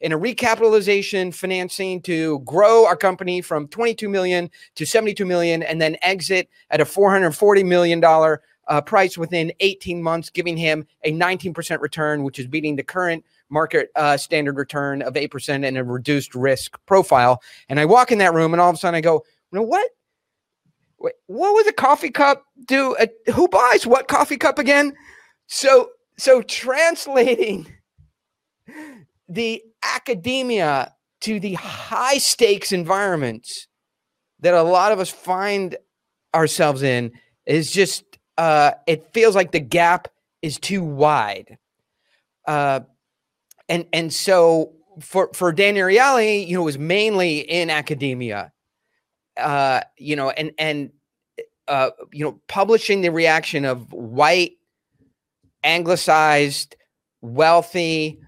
in 0.00 0.12
a 0.12 0.18
recapitalization 0.18 1.32
financing 1.34 2.02
to 2.02 2.40
grow 2.40 2.86
our 2.86 2.96
company 2.96 3.40
from 3.40 3.68
22 3.68 4.08
million 4.08 4.50
to 4.74 4.84
72 4.84 5.24
million 5.24 5.62
and 5.62 5.80
then 5.80 5.96
exit 6.02 6.48
at 6.70 6.80
a 6.80 6.84
$440 6.84 7.64
million 7.64 8.02
uh, 8.04 8.80
price 8.82 9.16
within 9.16 9.52
18 9.60 10.02
months, 10.02 10.30
giving 10.30 10.56
him 10.56 10.86
a 11.04 11.12
19% 11.12 11.80
return, 11.80 12.22
which 12.22 12.38
is 12.38 12.46
beating 12.46 12.76
the 12.76 12.82
current 12.82 13.24
market 13.48 13.90
uh, 13.96 14.16
standard 14.16 14.56
return 14.56 15.00
of 15.02 15.14
8% 15.14 15.66
and 15.66 15.78
a 15.78 15.84
reduced 15.84 16.34
risk 16.34 16.78
profile. 16.86 17.42
And 17.68 17.80
I 17.80 17.86
walk 17.86 18.12
in 18.12 18.18
that 18.18 18.34
room 18.34 18.52
and 18.52 18.60
all 18.60 18.70
of 18.70 18.74
a 18.74 18.78
sudden 18.78 18.96
I 18.96 19.00
go, 19.00 19.24
you 19.52 19.56
know 19.58 19.62
what? 19.62 19.90
What 20.98 21.54
would 21.54 21.68
a 21.68 21.72
coffee 21.72 22.10
cup 22.10 22.44
do? 22.66 22.96
Uh, 22.96 23.06
who 23.32 23.46
buys 23.48 23.86
what 23.86 24.08
coffee 24.08 24.36
cup 24.36 24.58
again? 24.58 24.94
So 25.46 25.90
so 26.18 26.42
translating 26.42 27.66
the 29.28 29.62
academia 29.82 30.94
to 31.20 31.40
the 31.40 31.54
high 31.54 32.18
stakes 32.18 32.72
environments 32.72 33.66
that 34.40 34.54
a 34.54 34.62
lot 34.62 34.92
of 34.92 35.00
us 35.00 35.10
find 35.10 35.76
ourselves 36.34 36.82
in 36.82 37.12
is 37.46 37.70
just 37.70 38.04
uh, 38.36 38.72
it 38.86 39.12
feels 39.12 39.34
like 39.34 39.52
the 39.52 39.60
gap 39.60 40.08
is 40.42 40.58
too 40.58 40.82
wide. 40.82 41.58
Uh, 42.46 42.80
and 43.68 43.86
and 43.92 44.12
so 44.12 44.72
for 45.00 45.30
for 45.34 45.52
Dan 45.52 45.74
Ariely, 45.74 46.46
you 46.46 46.56
know, 46.56 46.62
was 46.62 46.78
mainly 46.78 47.40
in 47.40 47.70
academia, 47.70 48.52
uh, 49.36 49.80
you 49.96 50.16
know, 50.16 50.30
and 50.30 50.52
and 50.58 50.90
uh, 51.66 51.90
you 52.12 52.24
know, 52.24 52.40
publishing 52.48 53.02
the 53.02 53.10
reaction 53.10 53.64
of 53.64 53.92
white, 53.92 54.52
anglicized, 55.64 56.76
wealthy, 57.20 58.18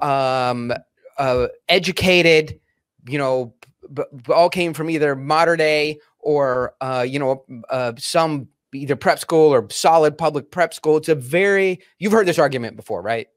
um, 0.00 0.72
uh, 1.18 1.46
educated, 1.68 2.60
you 3.08 3.18
know, 3.18 3.54
b- 3.92 4.02
b- 4.14 4.32
all 4.32 4.50
came 4.50 4.74
from 4.74 4.90
either 4.90 5.14
modern 5.16 5.58
day 5.58 5.98
or 6.18 6.74
uh, 6.80 7.04
you 7.08 7.18
know 7.18 7.44
uh, 7.70 7.92
some 7.98 8.48
either 8.74 8.96
prep 8.96 9.18
school 9.18 9.52
or 9.52 9.68
solid 9.70 10.18
public 10.18 10.50
prep 10.50 10.74
school. 10.74 10.96
It's 10.96 11.08
a 11.08 11.14
very 11.14 11.80
you've 11.98 12.12
heard 12.12 12.26
this 12.26 12.38
argument 12.38 12.76
before, 12.76 13.02
right? 13.02 13.28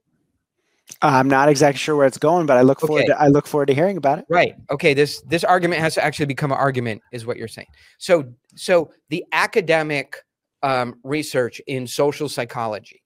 I'm 1.04 1.28
not 1.28 1.50
exactly 1.50 1.78
sure 1.78 1.96
where 1.96 2.08
it's 2.08 2.18
going, 2.18 2.48
but 2.48 2.58
I 2.58 2.62
look 2.62 2.80
forward 2.80 3.02
Okay. 3.02 3.08
to 3.10 3.22
I 3.22 3.28
look 3.28 3.48
forward 3.48 3.68
to 3.68 3.76
hearing 3.76 3.96
about 3.96 4.20
it. 4.20 4.26
Right. 4.28 4.56
Okay. 4.72 4.94
This 4.94 5.22
this 5.22 5.44
argument 5.44 5.82
has 5.82 5.94
to 5.96 6.04
actually 6.04 6.26
become 6.26 6.52
an 6.52 6.58
argument, 6.58 7.02
is 7.12 7.26
what 7.26 7.38
you're 7.38 7.48
saying. 7.48 7.68
So 8.00 8.26
so 8.56 8.92
the 9.10 9.24
academic 9.32 10.18
um, 10.64 11.00
research 11.04 11.62
in 11.68 11.86
social 11.88 12.28
psychology, 12.28 12.99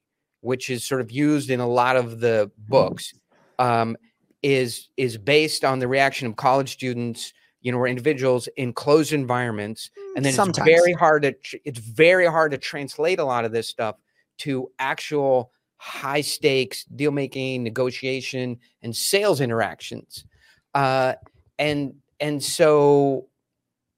which 0.43 0.69
is 0.69 0.83
sort 0.83 1.01
of 1.01 1.11
used 1.11 1.49
in 1.49 1.59
a 1.59 1.67
lot 1.67 1.95
of 1.95 2.19
the 2.19 2.51
books, 2.57 3.13
um, 3.59 3.97
is 4.41 4.89
is 4.97 5.17
based 5.17 5.63
on 5.63 5.79
the 5.79 5.87
reaction 5.87 6.27
of 6.27 6.35
college 6.35 6.71
students, 6.71 7.33
you 7.61 7.71
know, 7.71 7.77
or 7.77 7.87
individuals 7.87 8.47
in 8.57 8.73
closed 8.73 9.13
environments, 9.13 9.89
and 10.15 10.23
then 10.23 10.33
Sometimes. 10.33 10.67
it's 10.67 10.81
very 10.81 10.93
hard 10.93 11.23
to 11.23 11.59
it's 11.65 11.79
very 11.79 12.27
hard 12.27 12.51
to 12.51 12.57
translate 12.57 13.19
a 13.19 13.25
lot 13.25 13.45
of 13.45 13.51
this 13.51 13.69
stuff 13.69 13.95
to 14.39 14.69
actual 14.79 15.51
high 15.77 16.21
stakes 16.21 16.85
deal 16.85 17.11
making, 17.11 17.63
negotiation, 17.63 18.57
and 18.81 18.95
sales 18.95 19.41
interactions. 19.41 20.25
Uh, 20.73 21.13
and 21.59 21.93
and 22.19 22.43
so 22.43 23.27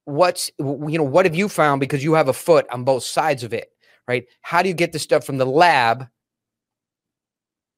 what's 0.06 0.52
you 0.60 0.98
know 0.98 1.04
what 1.04 1.26
have 1.26 1.36
you 1.36 1.50
found 1.50 1.80
because 1.80 2.04
you 2.04 2.14
have 2.14 2.28
a 2.28 2.34
foot 2.34 2.66
on 2.72 2.84
both 2.84 3.04
sides 3.04 3.44
of 3.44 3.54
it 3.54 3.70
right 4.08 4.26
how 4.42 4.62
do 4.62 4.70
you 4.70 4.76
get 4.76 4.92
the 4.92 5.00
stuff 5.00 5.26
from 5.26 5.38
the 5.38 5.46
lab 5.46 6.08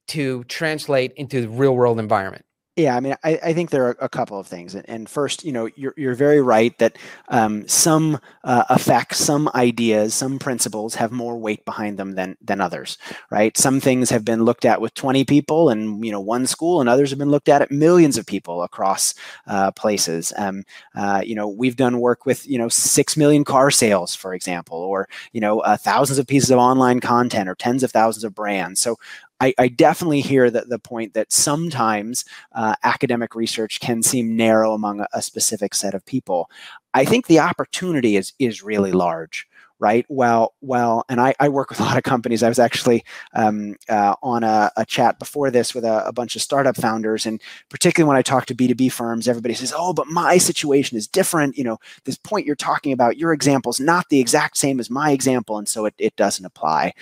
to 0.08 0.44
translate 0.46 1.14
into 1.16 1.42
the 1.42 1.50
real 1.50 1.76
world 1.76 2.00
environment 2.00 2.46
Yeah, 2.78 2.96
I 2.96 3.00
mean, 3.00 3.16
I, 3.24 3.40
I 3.44 3.54
think 3.54 3.72
there 3.72 3.88
are 3.88 3.98
a 4.00 4.08
couple 4.08 4.40
of 4.40 4.46
things. 4.46 4.76
And, 4.76 5.10
first, 5.10 5.44
you 5.44 5.52
know, 5.52 5.68
you're, 5.76 5.96
you're 5.98 6.14
very 6.14 6.42
right 6.42 6.78
that 6.78 6.96
um, 7.28 7.68
some 7.68 8.20
uh, 8.44 8.66
effects, 8.70 9.18
some 9.18 9.50
ideas, 9.56 10.14
some 10.14 10.38
principles 10.38 10.94
have 10.94 11.12
more 11.12 11.40
weight 11.40 11.66
behind 11.66 11.98
them 11.98 12.14
than 12.14 12.38
than 12.40 12.62
others, 12.62 13.00
right? 13.32 13.58
Some 13.58 13.80
things 13.80 14.12
have 14.12 14.24
been 14.24 14.44
looked 14.44 14.64
at 14.64 14.80
with 14.80 14.94
20 14.94 15.26
people 15.26 15.70
and 15.70 16.06
you 16.06 16.12
know 16.12 16.20
one 16.20 16.46
school, 16.46 16.80
and 16.80 16.88
others 16.88 17.10
have 17.10 17.18
been 17.18 17.32
looked 17.32 17.50
at 17.50 17.64
at 17.64 17.72
millions 17.72 18.16
of 18.16 18.28
people 18.28 18.62
across 18.62 19.16
uh, 19.48 19.72
places. 19.72 20.32
Um, 20.38 20.64
uh, 20.96 21.24
you 21.26 21.34
know, 21.34 21.48
we've 21.48 21.78
done 21.78 22.00
work 22.00 22.28
with 22.28 22.48
you 22.48 22.60
know 22.60 22.70
six 22.70 23.18
million 23.18 23.44
car 23.44 23.72
sales, 23.72 24.14
for 24.14 24.36
example, 24.36 24.78
or 24.78 25.10
you 25.34 25.42
know 25.42 25.62
uh, 25.62 25.78
thousands 25.78 26.20
of 26.20 26.28
pieces 26.28 26.52
of 26.52 26.60
online 26.60 27.00
content, 27.00 27.50
or 27.50 27.56
tens 27.56 27.82
of 27.82 27.92
thousands 27.92 28.24
of 28.24 28.36
brands. 28.36 28.80
So 28.80 28.98
I, 29.40 29.54
I 29.58 29.68
definitely 29.68 30.22
hear 30.22 30.50
that 30.50 30.70
the 30.70 30.80
point 30.80 31.14
that 31.14 31.32
sometimes 31.32 32.26
uh, 32.54 32.76
academic 32.84 33.36
research 33.36 33.80
can 33.80 34.02
seem 34.02 34.36
narrow 34.36 34.74
among 34.74 35.02
a, 35.02 35.08
a 35.14 35.22
specific 35.22 35.76
set 35.76 35.94
of 35.94 36.06
people. 36.06 36.50
I 36.94 37.06
think 37.06 37.28
the 37.28 37.40
opportunity 37.40 38.18
is 38.18 38.34
is 38.40 38.64
really 38.64 38.92
large, 38.92 39.48
right? 39.80 40.06
Well, 40.10 40.54
well, 40.62 41.06
and 41.10 41.22
I, 41.22 41.34
I 41.40 41.50
work 41.50 41.70
with 41.70 41.80
a 41.80 41.84
lot 41.84 41.98
of 41.98 42.04
companies. 42.04 42.44
I 42.44 42.50
was 42.50 42.60
actually 42.60 43.04
um, 43.34 43.76
uh, 43.90 44.16
on 44.24 44.44
a, 44.44 44.72
a 44.76 44.86
chat 44.86 45.20
before 45.20 45.52
this 45.52 45.76
with 45.76 45.86
a, 45.86 46.08
a 46.08 46.12
bunch 46.12 46.36
of 46.36 46.42
startup 46.42 46.76
founders, 46.76 47.26
and 47.26 47.42
particularly 47.70 48.08
when 48.08 48.18
I 48.18 48.22
talk 48.22 48.46
to 48.48 48.56
B 48.56 48.68
two 48.68 48.76
B 48.76 48.90
firms, 48.90 49.28
everybody 49.28 49.54
says, 49.54 49.74
"Oh, 49.76 49.94
but 49.94 50.08
my 50.08 50.38
situation 50.38 50.98
is 50.98 51.08
different." 51.08 51.58
You 51.58 51.64
know, 51.64 51.78
this 52.06 52.18
point 52.18 52.46
you're 52.46 52.56
talking 52.56 52.92
about, 52.92 53.18
your 53.18 53.34
example 53.34 53.70
is 53.70 53.80
not 53.80 54.10
the 54.10 54.20
exact 54.20 54.58
same 54.58 54.80
as 54.80 54.90
my 54.90 55.12
example, 55.12 55.58
and 55.58 55.68
so 55.68 55.86
it, 55.86 55.94
it 55.98 56.16
doesn't 56.16 56.46
apply 56.46 56.94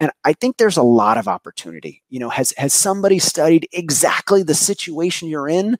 and 0.00 0.10
i 0.24 0.32
think 0.32 0.56
there's 0.56 0.76
a 0.76 0.82
lot 0.82 1.18
of 1.18 1.28
opportunity 1.28 2.02
you 2.08 2.18
know 2.18 2.28
has 2.28 2.52
has 2.56 2.72
somebody 2.72 3.18
studied 3.18 3.68
exactly 3.72 4.42
the 4.42 4.54
situation 4.54 5.28
you're 5.28 5.48
in 5.48 5.76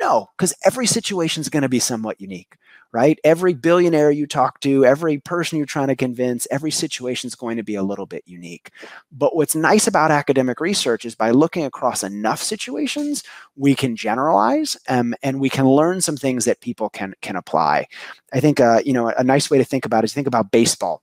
no 0.00 0.28
because 0.36 0.54
every 0.64 0.86
situation 0.86 1.40
is 1.40 1.48
going 1.48 1.62
to 1.62 1.68
be 1.68 1.78
somewhat 1.78 2.20
unique 2.20 2.56
right 2.94 3.18
every 3.24 3.52
billionaire 3.52 4.10
you 4.12 4.24
talk 4.26 4.60
to 4.60 4.84
every 4.84 5.18
person 5.18 5.58
you're 5.58 5.66
trying 5.66 5.88
to 5.88 5.96
convince 5.96 6.46
every 6.50 6.70
situation 6.70 7.26
is 7.26 7.34
going 7.34 7.56
to 7.56 7.62
be 7.64 7.74
a 7.74 7.82
little 7.82 8.06
bit 8.06 8.22
unique 8.24 8.70
but 9.10 9.34
what's 9.34 9.56
nice 9.56 9.86
about 9.88 10.10
academic 10.12 10.60
research 10.60 11.04
is 11.04 11.14
by 11.16 11.30
looking 11.30 11.64
across 11.64 12.02
enough 12.04 12.40
situations 12.40 13.24
we 13.56 13.74
can 13.74 13.96
generalize 13.96 14.76
um, 14.88 15.12
and 15.24 15.40
we 15.40 15.50
can 15.50 15.66
learn 15.68 16.00
some 16.00 16.16
things 16.16 16.44
that 16.44 16.60
people 16.60 16.88
can 16.88 17.12
can 17.20 17.34
apply 17.36 17.84
i 18.32 18.38
think 18.40 18.60
uh, 18.60 18.80
you 18.84 18.92
know 18.92 19.08
a 19.08 19.24
nice 19.24 19.50
way 19.50 19.58
to 19.58 19.64
think 19.64 19.84
about 19.84 20.04
it 20.04 20.06
is 20.06 20.14
think 20.14 20.28
about 20.28 20.50
baseball 20.52 21.02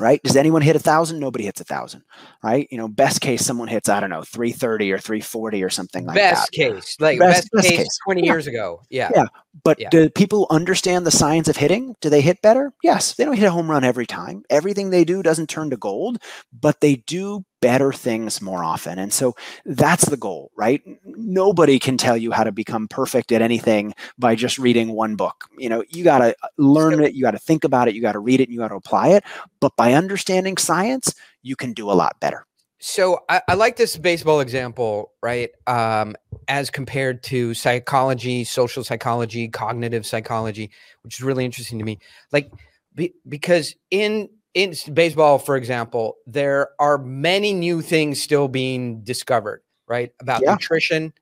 right? 0.00 0.22
Does 0.22 0.36
anyone 0.36 0.62
hit 0.62 0.76
a 0.76 0.78
thousand? 0.78 1.18
Nobody 1.18 1.42
hits 1.42 1.60
a 1.60 1.64
thousand, 1.64 2.04
right? 2.44 2.68
You 2.70 2.78
know, 2.78 2.86
best 2.86 3.20
case, 3.20 3.44
someone 3.44 3.66
hits, 3.66 3.88
I 3.88 3.98
don't 3.98 4.10
know, 4.10 4.22
330 4.22 4.92
or 4.92 4.98
340 4.98 5.64
or 5.64 5.70
something 5.70 6.06
like 6.06 6.14
that. 6.14 6.34
best 6.34 6.50
that. 6.52 6.56
case 6.56 6.96
like 7.00 7.18
Best- 7.18 7.50
best, 7.50 7.52
best 7.52 7.68
case, 7.68 7.78
case. 7.78 7.98
20 8.04 8.20
Yeah. 8.24 8.32
years 8.32 8.46
ago 8.46 8.80
yeah 8.90 9.10
Yeah. 9.12 9.24
But 9.64 9.80
Yeah. 9.80 9.88
do 9.90 10.08
people 10.10 10.46
understand 10.50 11.06
the 11.06 11.10
science 11.10 11.48
of 11.48 11.56
hitting? 11.56 11.94
Do 12.00 12.10
they 12.10 12.20
hit 12.20 12.42
better? 12.42 12.72
Yes. 12.82 13.14
They 13.14 13.24
don't 13.24 13.36
hit 13.36 13.46
a 13.46 13.50
home 13.50 13.70
run 13.70 13.84
every 13.84 14.06
time. 14.06 14.42
Everything 14.50 14.90
they 14.90 15.04
do 15.04 15.22
doesn't 15.22 15.48
turn 15.48 15.70
to 15.70 15.76
gold, 15.76 16.18
but 16.52 16.80
they 16.80 16.96
do 16.96 17.44
better 17.60 17.92
things 17.92 18.40
more 18.40 18.62
often. 18.62 18.98
And 18.98 19.12
so 19.12 19.34
that's 19.64 20.04
the 20.04 20.16
goal, 20.16 20.50
right? 20.56 20.80
Nobody 21.04 21.78
can 21.78 21.96
tell 21.96 22.16
you 22.16 22.30
how 22.30 22.44
to 22.44 22.52
become 22.52 22.86
perfect 22.86 23.32
at 23.32 23.42
anything 23.42 23.94
by 24.18 24.34
just 24.36 24.58
reading 24.58 24.92
one 24.92 25.16
book. 25.16 25.46
You 25.58 25.68
know, 25.68 25.82
you 25.88 26.04
got 26.04 26.18
to 26.18 26.36
uh, 26.42 26.48
learn 26.56 27.02
it, 27.02 27.14
you 27.14 27.22
got 27.22 27.32
to 27.32 27.38
think 27.38 27.64
about 27.64 27.88
it, 27.88 27.94
you 27.94 28.02
got 28.02 28.12
to 28.12 28.20
read 28.20 28.40
it, 28.40 28.44
and 28.44 28.52
you 28.52 28.58
got 28.60 28.68
to 28.68 28.76
apply 28.76 29.08
it. 29.08 29.24
But 29.60 29.74
by 29.76 29.94
understanding 29.94 30.56
science, 30.56 31.14
you 31.42 31.56
can 31.56 31.72
do 31.72 31.90
a 31.90 31.94
lot 31.94 32.20
better. 32.20 32.44
So 32.80 33.20
I, 33.28 33.42
I 33.48 33.54
like 33.54 33.76
this 33.76 33.96
baseball 33.96 34.40
example 34.40 35.12
right 35.22 35.50
um, 35.66 36.16
as 36.46 36.70
compared 36.70 37.22
to 37.24 37.54
psychology 37.54 38.44
social 38.44 38.84
psychology 38.84 39.48
cognitive 39.48 40.06
psychology 40.06 40.70
which 41.02 41.18
is 41.18 41.22
really 41.22 41.44
interesting 41.44 41.78
to 41.78 41.84
me 41.84 41.98
like 42.32 42.50
be, 42.94 43.14
because 43.28 43.74
in 43.90 44.28
in 44.54 44.74
baseball 44.92 45.38
for 45.38 45.56
example 45.56 46.16
there 46.26 46.70
are 46.78 46.98
many 46.98 47.52
new 47.52 47.82
things 47.82 48.20
still 48.22 48.48
being 48.48 49.00
discovered 49.02 49.62
right 49.86 50.12
about 50.20 50.42
Yeah. 50.42 50.52
nutrition 50.52 51.12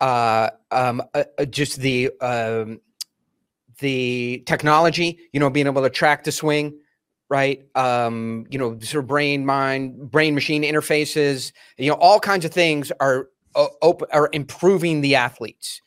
uh, 0.00 0.50
um, 0.70 1.02
uh, 1.14 1.24
uh, 1.38 1.44
just 1.44 1.80
the 1.80 2.10
um, 2.20 2.80
the 3.80 4.42
technology 4.46 5.18
you 5.32 5.40
know 5.40 5.50
being 5.50 5.66
able 5.66 5.82
to 5.82 5.90
track 5.90 6.24
the 6.24 6.32
swing 6.32 6.78
right? 7.28 7.64
Um 7.74 8.46
you 8.50 8.58
know 8.58 8.78
sort 8.80 9.04
of 9.04 9.08
brain 9.08 9.44
mind 9.46 10.10
brain 10.10 10.34
machine 10.34 10.62
interfaces 10.62 11.52
you 11.76 11.88
know 11.90 11.96
all 11.96 12.20
kinds 12.20 12.44
of 12.44 12.52
things 12.52 12.92
are 13.00 13.28
open 13.82 14.08
are 14.12 14.28
improving 14.32 15.00
the 15.00 15.14
athletes 15.14 15.82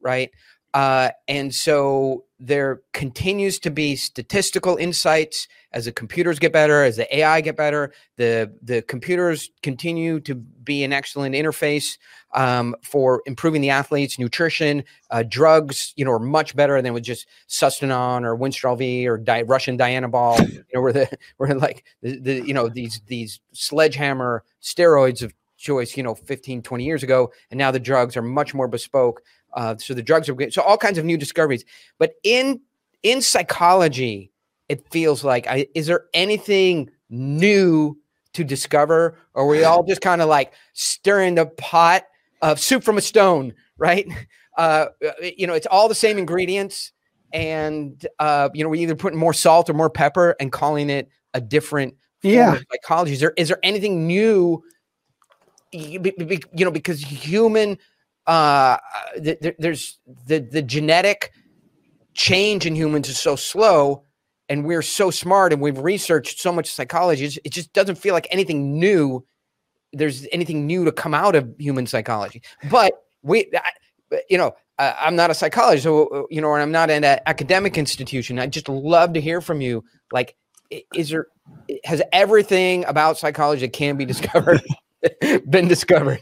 right? 0.00 0.30
Uh 0.74 1.10
and 1.28 1.54
so 1.54 2.24
there 2.38 2.80
continues 2.94 3.58
to 3.58 3.70
be 3.70 3.96
statistical 3.96 4.76
insights 4.76 5.46
as 5.72 5.84
the 5.84 5.92
computers 5.92 6.38
get 6.38 6.52
better 6.52 6.82
as 6.82 6.96
the 6.96 7.18
ai 7.18 7.40
get 7.42 7.56
better. 7.56 7.92
The 8.16 8.52
the 8.62 8.82
computers 8.82 9.50
continue 9.62 10.20
to 10.20 10.34
be 10.34 10.82
an 10.84 10.92
excellent 10.92 11.34
interface 11.34 11.98
um, 12.32 12.76
for 12.82 13.22
improving 13.26 13.60
the 13.60 13.70
athletes 13.70 14.18
nutrition 14.18 14.84
uh, 15.10 15.22
drugs 15.28 15.92
you 15.96 16.04
know 16.04 16.12
are 16.12 16.18
much 16.18 16.54
better 16.54 16.80
than 16.80 16.92
with 16.92 17.02
just 17.02 17.26
sustanon 17.48 18.24
or 18.24 18.36
winstrol 18.36 18.78
v 18.78 19.08
or 19.08 19.18
di- 19.18 19.42
russian 19.42 19.76
Ball. 19.76 20.40
you 20.48 20.64
know 20.74 20.80
where 20.80 20.92
the 20.92 21.18
where 21.38 21.54
like 21.54 21.84
the, 22.02 22.18
the 22.18 22.34
you 22.46 22.54
know 22.54 22.68
these 22.68 23.00
these 23.06 23.40
sledgehammer 23.52 24.44
steroids 24.62 25.22
of 25.22 25.32
choice 25.56 25.96
you 25.96 26.02
know 26.02 26.14
15 26.14 26.62
20 26.62 26.84
years 26.84 27.02
ago 27.02 27.30
and 27.50 27.58
now 27.58 27.70
the 27.70 27.80
drugs 27.80 28.16
are 28.16 28.22
much 28.22 28.54
more 28.54 28.68
bespoke 28.68 29.22
uh, 29.54 29.76
so 29.78 29.94
the 29.94 30.02
drugs 30.02 30.28
are 30.28 30.34
good. 30.34 30.52
So 30.52 30.62
all 30.62 30.78
kinds 30.78 30.98
of 30.98 31.04
new 31.04 31.16
discoveries. 31.16 31.64
But 31.98 32.14
in 32.22 32.60
in 33.02 33.22
psychology 33.22 34.30
it 34.68 34.88
feels 34.90 35.24
like 35.24 35.46
I, 35.48 35.66
is 35.74 35.88
there 35.88 36.04
anything 36.14 36.90
new 37.08 37.98
to 38.34 38.44
discover? 38.44 39.18
Or 39.34 39.42
are 39.42 39.46
we 39.46 39.64
all 39.64 39.82
just 39.82 40.00
kind 40.00 40.22
of 40.22 40.28
like 40.28 40.52
stirring 40.74 41.34
the 41.34 41.46
pot 41.46 42.04
of 42.42 42.58
soup 42.60 42.82
from 42.84 42.98
a 42.98 43.00
stone 43.00 43.52
right 43.78 44.06
uh 44.58 44.86
you 45.36 45.46
know 45.46 45.54
it's 45.54 45.66
all 45.66 45.88
the 45.88 45.94
same 45.94 46.18
ingredients 46.18 46.92
and 47.32 48.06
uh 48.18 48.48
you 48.54 48.62
know 48.64 48.68
we're 48.70 48.80
either 48.82 48.94
putting 48.96 49.18
more 49.18 49.32
salt 49.34 49.68
or 49.70 49.74
more 49.74 49.90
pepper 49.90 50.34
and 50.40 50.50
calling 50.52 50.90
it 50.90 51.08
a 51.34 51.40
different 51.40 51.94
Yeah. 52.22 52.58
psychology 52.70 53.12
is 53.12 53.20
there 53.20 53.32
is 53.36 53.48
there 53.48 53.60
anything 53.62 54.06
new 54.06 54.62
y- 55.72 55.98
be- 56.00 56.10
be- 56.24 56.42
you 56.54 56.64
know 56.64 56.70
because 56.70 57.00
human 57.00 57.78
uh 58.26 58.76
th- 59.22 59.38
th- 59.40 59.56
there's 59.58 59.98
the 60.26 60.40
the 60.40 60.62
genetic 60.62 61.32
change 62.14 62.66
in 62.66 62.74
humans 62.74 63.08
is 63.08 63.18
so 63.18 63.36
slow 63.36 64.02
and 64.48 64.64
we're 64.64 64.82
so 64.82 65.10
smart 65.10 65.52
and 65.52 65.62
we've 65.62 65.78
researched 65.78 66.40
so 66.40 66.50
much 66.52 66.70
psychology 66.72 67.24
it 67.44 67.52
just 67.52 67.72
doesn't 67.72 67.94
feel 67.96 68.12
like 68.14 68.26
anything 68.30 68.78
new 68.78 69.24
there's 69.92 70.26
anything 70.32 70.66
new 70.66 70.84
to 70.84 70.92
come 70.92 71.14
out 71.14 71.34
of 71.34 71.52
human 71.58 71.86
psychology 71.86 72.42
but 72.70 73.04
we 73.22 73.46
I- 73.54 74.20
you 74.28 74.38
know 74.38 74.54
I, 74.80 75.08
am 75.08 75.14
not 75.14 75.30
a 75.30 75.34
psychologist, 75.34 75.84
so 75.84 76.26
you 76.30 76.40
know, 76.40 76.48
or 76.48 76.58
I'm 76.58 76.72
not 76.72 76.88
in 76.90 77.04
an 77.04 77.20
academic 77.26 77.76
institution. 77.76 78.38
I 78.38 78.46
just 78.46 78.68
love 78.68 79.12
to 79.12 79.20
hear 79.20 79.42
from 79.42 79.60
you. 79.60 79.84
Like, 80.10 80.36
is 80.94 81.10
there 81.10 81.26
has 81.84 82.00
everything 82.12 82.84
about 82.86 83.18
psychology 83.18 83.66
that 83.66 83.74
can 83.74 83.96
be 83.96 84.06
discovered 84.06 84.62
been 85.48 85.68
discovered? 85.68 86.20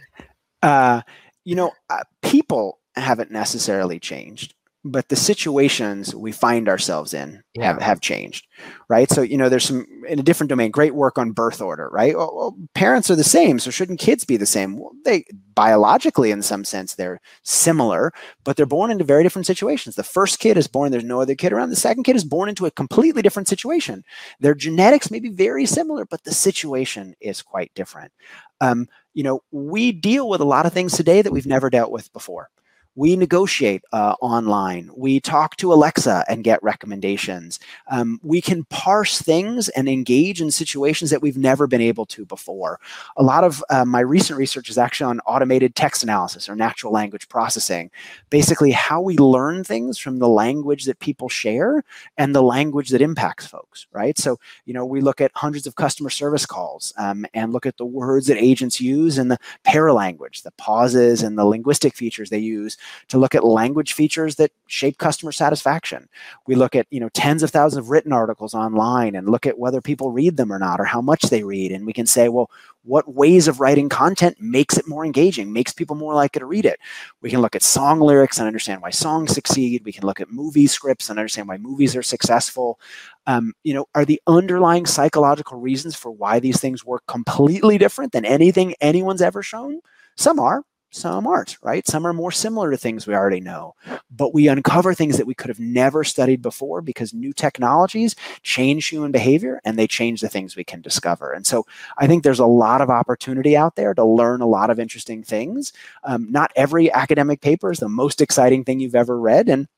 Uh, 0.60 1.02
you 1.44 1.54
know, 1.54 1.70
uh, 1.88 2.02
people 2.22 2.80
haven't 2.96 3.30
necessarily 3.30 4.00
changed 4.00 4.54
but 4.84 5.08
the 5.08 5.16
situations 5.16 6.14
we 6.14 6.30
find 6.30 6.68
ourselves 6.68 7.12
in 7.12 7.42
yeah. 7.54 7.64
have, 7.64 7.82
have 7.82 8.00
changed 8.00 8.46
right? 8.88 9.10
So 9.10 9.22
you 9.22 9.36
know 9.36 9.48
there's 9.48 9.64
some 9.64 9.86
in 10.08 10.18
a 10.18 10.22
different 10.22 10.48
domain 10.48 10.70
great 10.70 10.94
work 10.94 11.18
on 11.18 11.32
birth 11.32 11.60
order 11.60 11.88
right? 11.92 12.16
Well, 12.16 12.32
well, 12.34 12.56
parents 12.74 13.10
are 13.10 13.16
the 13.16 13.24
same 13.24 13.58
so 13.58 13.70
shouldn't 13.70 14.00
kids 14.00 14.24
be 14.24 14.36
the 14.36 14.46
same? 14.46 14.78
Well, 14.78 14.92
they 15.04 15.24
biologically 15.54 16.30
in 16.30 16.42
some 16.42 16.64
sense 16.64 16.94
they're 16.94 17.20
similar 17.42 18.12
but 18.44 18.56
they're 18.56 18.66
born 18.66 18.90
into 18.90 19.04
very 19.04 19.22
different 19.22 19.46
situations. 19.46 19.96
The 19.96 20.02
first 20.04 20.38
kid 20.38 20.56
is 20.56 20.68
born 20.68 20.92
there's 20.92 21.04
no 21.04 21.20
other 21.20 21.34
kid 21.34 21.52
around. 21.52 21.70
The 21.70 21.76
second 21.76 22.04
kid 22.04 22.16
is 22.16 22.24
born 22.24 22.48
into 22.48 22.66
a 22.66 22.70
completely 22.70 23.22
different 23.22 23.48
situation. 23.48 24.04
Their 24.40 24.54
genetics 24.54 25.10
may 25.10 25.20
be 25.20 25.30
very 25.30 25.66
similar 25.66 26.04
but 26.04 26.24
the 26.24 26.32
situation 26.34 27.14
is 27.20 27.42
quite 27.42 27.72
different. 27.74 28.12
Um, 28.60 28.86
you 29.14 29.24
know 29.24 29.40
we 29.50 29.90
deal 29.92 30.28
with 30.28 30.40
a 30.40 30.44
lot 30.44 30.66
of 30.66 30.72
things 30.72 30.92
today 30.92 31.22
that 31.22 31.32
we've 31.32 31.46
never 31.46 31.68
dealt 31.68 31.90
with 31.90 32.12
before 32.12 32.50
we 32.98 33.14
negotiate 33.14 33.84
uh, 33.92 34.16
online. 34.20 34.90
We 34.96 35.20
talk 35.20 35.54
to 35.58 35.72
Alexa 35.72 36.24
and 36.28 36.42
get 36.42 36.60
recommendations. 36.64 37.60
Um, 37.92 38.18
we 38.24 38.40
can 38.40 38.64
parse 38.64 39.22
things 39.22 39.68
and 39.68 39.88
engage 39.88 40.42
in 40.42 40.50
situations 40.50 41.10
that 41.10 41.22
we've 41.22 41.38
never 41.38 41.68
been 41.68 41.80
able 41.80 42.06
to 42.06 42.24
before. 42.24 42.80
A 43.16 43.22
lot 43.22 43.44
of 43.44 43.62
uh, 43.70 43.84
my 43.84 44.00
recent 44.00 44.36
research 44.36 44.68
is 44.68 44.78
actually 44.78 45.10
on 45.10 45.20
automated 45.20 45.76
text 45.76 46.02
analysis 46.02 46.48
or 46.48 46.56
natural 46.56 46.92
language 46.92 47.28
processing. 47.28 47.88
Basically, 48.30 48.72
how 48.72 49.00
we 49.00 49.16
learn 49.16 49.62
things 49.62 49.96
from 49.96 50.18
the 50.18 50.28
language 50.28 50.84
that 50.86 50.98
people 50.98 51.28
share 51.28 51.84
and 52.16 52.34
the 52.34 52.42
language 52.42 52.88
that 52.88 53.00
impacts 53.00 53.46
folks, 53.46 53.86
right? 53.92 54.18
So, 54.18 54.40
you 54.64 54.74
know, 54.74 54.84
we 54.84 55.02
look 55.02 55.20
at 55.20 55.30
hundreds 55.36 55.68
of 55.68 55.76
customer 55.76 56.10
service 56.10 56.46
calls 56.46 56.92
um, 56.98 57.26
and 57.32 57.52
look 57.52 57.64
at 57.64 57.76
the 57.76 57.86
words 57.86 58.26
that 58.26 58.38
agents 58.38 58.80
use 58.80 59.18
and 59.18 59.30
the 59.30 59.38
paralanguage, 59.64 60.42
the 60.42 60.50
pauses 60.58 61.22
and 61.22 61.38
the 61.38 61.44
linguistic 61.44 61.94
features 61.94 62.30
they 62.30 62.38
use 62.38 62.76
to 63.08 63.18
look 63.18 63.34
at 63.34 63.44
language 63.44 63.92
features 63.92 64.36
that 64.36 64.52
shape 64.66 64.98
customer 64.98 65.32
satisfaction. 65.32 66.08
We 66.46 66.54
look 66.54 66.74
at, 66.74 66.86
you 66.90 67.00
know, 67.00 67.08
tens 67.10 67.42
of 67.42 67.50
thousands 67.50 67.78
of 67.78 67.90
written 67.90 68.12
articles 68.12 68.54
online 68.54 69.14
and 69.14 69.28
look 69.28 69.46
at 69.46 69.58
whether 69.58 69.80
people 69.80 70.10
read 70.10 70.36
them 70.36 70.52
or 70.52 70.58
not 70.58 70.80
or 70.80 70.84
how 70.84 71.00
much 71.00 71.22
they 71.22 71.42
read. 71.42 71.72
And 71.72 71.86
we 71.86 71.92
can 71.92 72.06
say, 72.06 72.28
well, 72.28 72.50
what 72.84 73.12
ways 73.14 73.48
of 73.48 73.60
writing 73.60 73.88
content 73.88 74.40
makes 74.40 74.78
it 74.78 74.88
more 74.88 75.04
engaging, 75.04 75.52
makes 75.52 75.72
people 75.72 75.94
more 75.94 76.14
likely 76.14 76.40
to 76.40 76.46
read 76.46 76.64
it. 76.64 76.80
We 77.20 77.30
can 77.30 77.40
look 77.40 77.54
at 77.54 77.62
song 77.62 78.00
lyrics 78.00 78.38
and 78.38 78.46
understand 78.46 78.80
why 78.80 78.90
songs 78.90 79.32
succeed. 79.32 79.84
We 79.84 79.92
can 79.92 80.06
look 80.06 80.20
at 80.20 80.30
movie 80.30 80.66
scripts 80.66 81.10
and 81.10 81.18
understand 81.18 81.48
why 81.48 81.58
movies 81.58 81.94
are 81.94 82.02
successful. 82.02 82.80
Um, 83.26 83.52
you 83.62 83.74
know, 83.74 83.86
are 83.94 84.06
the 84.06 84.22
underlying 84.26 84.86
psychological 84.86 85.60
reasons 85.60 85.94
for 85.94 86.10
why 86.10 86.40
these 86.40 86.60
things 86.60 86.84
work 86.84 87.04
completely 87.06 87.76
different 87.76 88.12
than 88.12 88.24
anything 88.24 88.74
anyone's 88.80 89.22
ever 89.22 89.42
shown? 89.42 89.80
Some 90.16 90.40
are, 90.40 90.64
some 90.90 91.26
aren't, 91.26 91.58
right? 91.62 91.86
Some 91.86 92.06
are 92.06 92.12
more 92.12 92.32
similar 92.32 92.70
to 92.70 92.76
things 92.76 93.06
we 93.06 93.14
already 93.14 93.40
know, 93.40 93.74
but 94.10 94.32
we 94.32 94.48
uncover 94.48 94.94
things 94.94 95.18
that 95.18 95.26
we 95.26 95.34
could 95.34 95.48
have 95.50 95.60
never 95.60 96.02
studied 96.02 96.40
before 96.40 96.80
because 96.80 97.12
new 97.12 97.32
technologies 97.32 98.16
change 98.42 98.86
human 98.86 99.12
behavior 99.12 99.60
and 99.64 99.78
they 99.78 99.86
change 99.86 100.20
the 100.20 100.28
things 100.28 100.56
we 100.56 100.64
can 100.64 100.80
discover. 100.80 101.32
And 101.32 101.46
so 101.46 101.66
I 101.98 102.06
think 102.06 102.22
there's 102.22 102.38
a 102.38 102.46
lot 102.46 102.80
of 102.80 102.88
opportunity 102.90 103.56
out 103.56 103.76
there 103.76 103.92
to 103.94 104.04
learn 104.04 104.40
a 104.40 104.46
lot 104.46 104.70
of 104.70 104.80
interesting 104.80 105.22
things. 105.22 105.72
Um, 106.04 106.30
not 106.30 106.52
every 106.56 106.90
academic 106.92 107.40
paper 107.42 107.70
is 107.70 107.78
the 107.78 107.88
most 107.88 108.20
exciting 108.20 108.64
thing 108.64 108.80
you've 108.80 108.94
ever 108.94 109.20
read. 109.20 109.48
And 109.48 109.68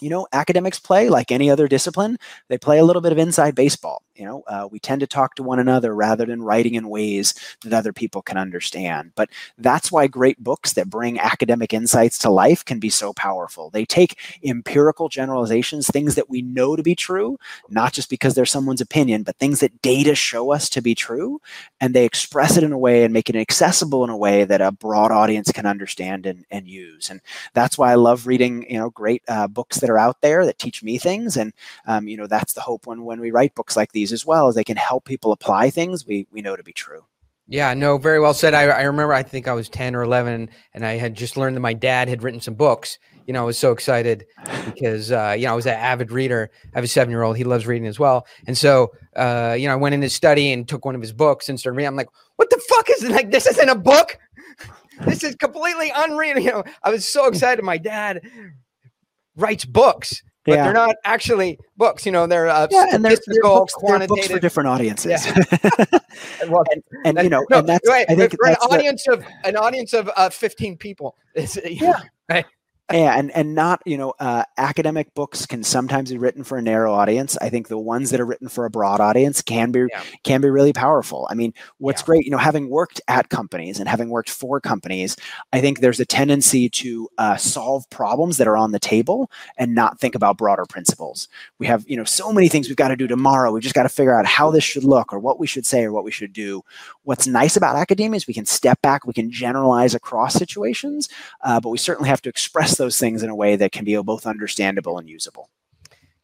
you 0.00 0.10
know, 0.10 0.26
academics 0.32 0.78
play 0.78 1.08
like 1.08 1.32
any 1.32 1.50
other 1.50 1.68
discipline. 1.68 2.18
They 2.48 2.58
play 2.58 2.78
a 2.78 2.84
little 2.84 3.02
bit 3.02 3.12
of 3.12 3.18
inside 3.18 3.54
baseball. 3.54 4.02
You 4.16 4.24
know, 4.24 4.42
uh, 4.46 4.68
we 4.70 4.78
tend 4.78 5.00
to 5.00 5.06
talk 5.06 5.34
to 5.36 5.42
one 5.42 5.58
another 5.58 5.94
rather 5.94 6.24
than 6.24 6.42
writing 6.42 6.74
in 6.74 6.88
ways 6.88 7.34
that 7.62 7.72
other 7.72 7.92
people 7.92 8.22
can 8.22 8.36
understand. 8.36 9.12
But 9.14 9.30
that's 9.58 9.92
why 9.92 10.06
great 10.06 10.42
books 10.42 10.72
that 10.74 10.90
bring 10.90 11.18
academic 11.18 11.72
insights 11.72 12.18
to 12.18 12.30
life 12.30 12.64
can 12.64 12.78
be 12.78 12.90
so 12.90 13.12
powerful. 13.12 13.70
They 13.70 13.84
take 13.84 14.18
empirical 14.44 15.08
generalizations, 15.08 15.86
things 15.86 16.14
that 16.14 16.30
we 16.30 16.42
know 16.42 16.76
to 16.76 16.82
be 16.82 16.94
true, 16.94 17.38
not 17.68 17.92
just 17.92 18.10
because 18.10 18.34
they're 18.34 18.46
someone's 18.46 18.80
opinion, 18.80 19.22
but 19.22 19.36
things 19.36 19.60
that 19.60 19.82
data 19.82 20.14
show 20.14 20.52
us 20.52 20.68
to 20.70 20.82
be 20.82 20.94
true, 20.94 21.40
and 21.80 21.94
they 21.94 22.04
express 22.04 22.56
it 22.56 22.64
in 22.64 22.72
a 22.72 22.78
way 22.78 23.04
and 23.04 23.12
make 23.12 23.28
it 23.30 23.36
accessible 23.36 24.04
in 24.04 24.10
a 24.10 24.16
way 24.16 24.44
that 24.44 24.60
a 24.60 24.72
broad 24.72 25.10
audience 25.10 25.52
can 25.52 25.66
understand 25.66 26.26
and, 26.26 26.44
and 26.50 26.68
use. 26.68 27.10
And 27.10 27.20
that's 27.54 27.78
why 27.78 27.92
I 27.92 27.96
love 27.96 28.26
reading, 28.26 28.70
you 28.70 28.78
know, 28.78 28.90
great 28.90 29.22
uh, 29.28 29.46
books 29.48 29.80
that 29.80 29.90
are 29.90 29.98
out 29.98 30.20
there 30.20 30.44
that 30.46 30.58
teach 30.58 30.82
me 30.82 30.98
things. 30.98 31.36
And 31.36 31.52
um, 31.86 32.08
you 32.08 32.16
know, 32.16 32.26
that's 32.26 32.52
the 32.54 32.60
hope 32.60 32.86
when 32.86 33.04
when 33.04 33.20
we 33.20 33.30
write 33.30 33.54
books 33.54 33.76
like 33.76 33.92
these 33.92 34.05
as 34.12 34.26
well, 34.26 34.48
as 34.48 34.54
they 34.54 34.64
can 34.64 34.76
help 34.76 35.04
people 35.04 35.32
apply 35.32 35.70
things 35.70 36.06
we 36.06 36.26
we 36.30 36.42
know 36.42 36.56
to 36.56 36.62
be 36.62 36.72
true. 36.72 37.04
Yeah, 37.48 37.74
no, 37.74 37.96
very 37.96 38.18
well 38.18 38.34
said. 38.34 38.54
I, 38.54 38.62
I 38.62 38.82
remember, 38.82 39.12
I 39.12 39.22
think 39.22 39.46
I 39.46 39.52
was 39.52 39.68
10 39.68 39.94
or 39.94 40.02
11, 40.02 40.50
and 40.74 40.84
I 40.84 40.96
had 40.96 41.14
just 41.14 41.36
learned 41.36 41.54
that 41.54 41.60
my 41.60 41.74
dad 41.74 42.08
had 42.08 42.24
written 42.24 42.40
some 42.40 42.54
books. 42.54 42.98
You 43.24 43.32
know, 43.32 43.42
I 43.42 43.44
was 43.44 43.56
so 43.56 43.70
excited 43.70 44.26
because, 44.64 45.12
uh, 45.12 45.36
you 45.38 45.46
know, 45.46 45.52
I 45.52 45.54
was 45.54 45.66
an 45.66 45.74
avid 45.74 46.10
reader. 46.10 46.50
I 46.74 46.78
have 46.78 46.84
a 46.84 46.88
seven 46.88 47.10
year 47.10 47.22
old. 47.22 47.36
He 47.36 47.44
loves 47.44 47.66
reading 47.66 47.86
as 47.86 48.00
well. 48.00 48.26
And 48.48 48.58
so, 48.58 48.92
uh, 49.14 49.56
you 49.56 49.68
know, 49.68 49.74
I 49.74 49.76
went 49.76 49.94
in 49.94 50.02
his 50.02 50.12
study 50.12 50.52
and 50.52 50.66
took 50.66 50.84
one 50.84 50.96
of 50.96 51.00
his 51.00 51.12
books 51.12 51.48
and 51.48 51.58
started 51.58 51.76
reading. 51.76 51.88
I'm 51.88 51.96
like, 51.96 52.08
what 52.34 52.50
the 52.50 52.60
fuck 52.68 52.90
is 52.90 53.04
it? 53.04 53.12
Like, 53.12 53.30
this 53.30 53.46
isn't 53.46 53.68
a 53.68 53.76
book. 53.76 54.18
this 55.06 55.22
is 55.22 55.36
completely 55.36 55.92
unreal. 55.94 56.38
You 56.40 56.50
know, 56.50 56.64
I 56.82 56.90
was 56.90 57.06
so 57.06 57.26
excited. 57.26 57.64
My 57.64 57.78
dad 57.78 58.22
writes 59.36 59.64
books 59.64 60.22
but 60.46 60.54
yeah. 60.54 60.64
they're 60.64 60.72
not 60.72 60.96
actually 61.04 61.58
books. 61.76 62.06
You 62.06 62.12
know, 62.12 62.26
they're 62.26 62.48
uh, 62.48 62.68
yeah, 62.70 62.86
and 62.92 63.04
they're, 63.04 63.16
they're 63.26 63.42
books, 63.42 63.74
quantitative 63.74 64.08
they're 64.08 64.16
books 64.16 64.28
for 64.28 64.38
different 64.38 64.68
audiences. 64.68 65.26
Yeah. 65.26 65.84
well, 66.48 66.64
and, 66.70 66.82
and, 67.04 67.18
you 67.24 67.28
know, 67.28 67.44
no, 67.50 67.58
and 67.58 67.68
that's 67.68 67.88
right. 67.88 68.06
I 68.08 68.14
think 68.14 68.36
for 68.36 68.48
an 68.48 68.54
audience 68.54 69.04
the, 69.04 69.14
of 69.14 69.24
an 69.44 69.56
audience 69.56 69.92
of 69.92 70.08
uh, 70.16 70.30
fifteen 70.30 70.76
people. 70.76 71.16
yeah, 71.64 72.00
right? 72.28 72.46
Yeah 72.92 73.18
and 73.18 73.30
and 73.32 73.54
not 73.54 73.82
you 73.84 73.98
know 73.98 74.14
uh, 74.20 74.44
academic 74.58 75.14
books 75.14 75.46
can 75.46 75.62
sometimes 75.62 76.10
be 76.10 76.18
written 76.18 76.44
for 76.44 76.58
a 76.58 76.62
narrow 76.62 76.92
audience. 76.92 77.36
I 77.40 77.48
think 77.48 77.68
the 77.68 77.78
ones 77.78 78.10
that 78.10 78.20
are 78.20 78.26
written 78.26 78.48
for 78.48 78.64
a 78.64 78.70
broad 78.70 79.00
audience 79.00 79.42
can 79.42 79.72
be 79.72 79.86
yeah. 79.90 80.02
can 80.22 80.40
be 80.40 80.50
really 80.50 80.72
powerful. 80.72 81.26
I 81.30 81.34
mean 81.34 81.52
what's 81.78 82.02
yeah. 82.02 82.06
great 82.06 82.24
you 82.24 82.30
know 82.30 82.38
having 82.38 82.68
worked 82.70 83.00
at 83.08 83.28
companies 83.28 83.78
and 83.78 83.88
having 83.88 84.08
worked 84.08 84.30
for 84.30 84.60
companies 84.60 85.16
i 85.52 85.60
think 85.60 85.80
there's 85.80 86.00
a 86.00 86.04
tendency 86.04 86.68
to 86.68 87.08
uh, 87.18 87.36
solve 87.36 87.88
problems 87.90 88.36
that 88.36 88.48
are 88.48 88.56
on 88.56 88.72
the 88.72 88.78
table 88.78 89.30
and 89.56 89.74
not 89.74 89.98
think 89.98 90.14
about 90.14 90.38
broader 90.38 90.64
principles. 90.66 91.28
We 91.58 91.66
have 91.66 91.84
you 91.88 91.96
know 91.96 92.04
so 92.04 92.32
many 92.32 92.48
things 92.48 92.68
we've 92.68 92.76
got 92.76 92.88
to 92.88 92.96
do 92.96 93.06
tomorrow. 93.06 93.50
We've 93.52 93.62
just 93.62 93.74
got 93.74 93.84
to 93.84 93.88
figure 93.88 94.18
out 94.18 94.26
how 94.26 94.50
this 94.50 94.64
should 94.64 94.84
look 94.84 95.12
or 95.12 95.18
what 95.18 95.38
we 95.38 95.46
should 95.46 95.66
say 95.66 95.84
or 95.84 95.92
what 95.92 96.04
we 96.04 96.10
should 96.10 96.32
do. 96.32 96.62
What's 97.02 97.26
nice 97.26 97.56
about 97.56 97.76
academia 97.76 98.16
is 98.16 98.26
we 98.26 98.34
can 98.34 98.46
step 98.46 98.80
back 98.82 99.06
we 99.06 99.12
can 99.12 99.30
generalize 99.30 99.94
across 99.94 100.34
situations 100.34 101.08
uh, 101.42 101.60
but 101.60 101.70
we 101.70 101.78
certainly 101.78 102.08
have 102.08 102.22
to 102.22 102.28
express 102.28 102.75
those 102.76 102.98
things 102.98 103.22
in 103.22 103.30
a 103.30 103.34
way 103.34 103.56
that 103.56 103.72
can 103.72 103.84
be 103.84 103.96
both 104.02 104.26
understandable 104.26 104.98
and 104.98 105.08
usable. 105.08 105.50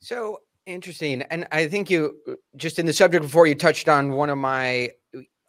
So 0.00 0.40
interesting. 0.66 1.22
And 1.22 1.46
I 1.52 1.68
think 1.68 1.90
you 1.90 2.16
just 2.56 2.78
in 2.78 2.86
the 2.86 2.92
subject 2.92 3.22
before 3.22 3.46
you 3.46 3.54
touched 3.54 3.88
on 3.88 4.12
one 4.12 4.30
of 4.30 4.38
my 4.38 4.90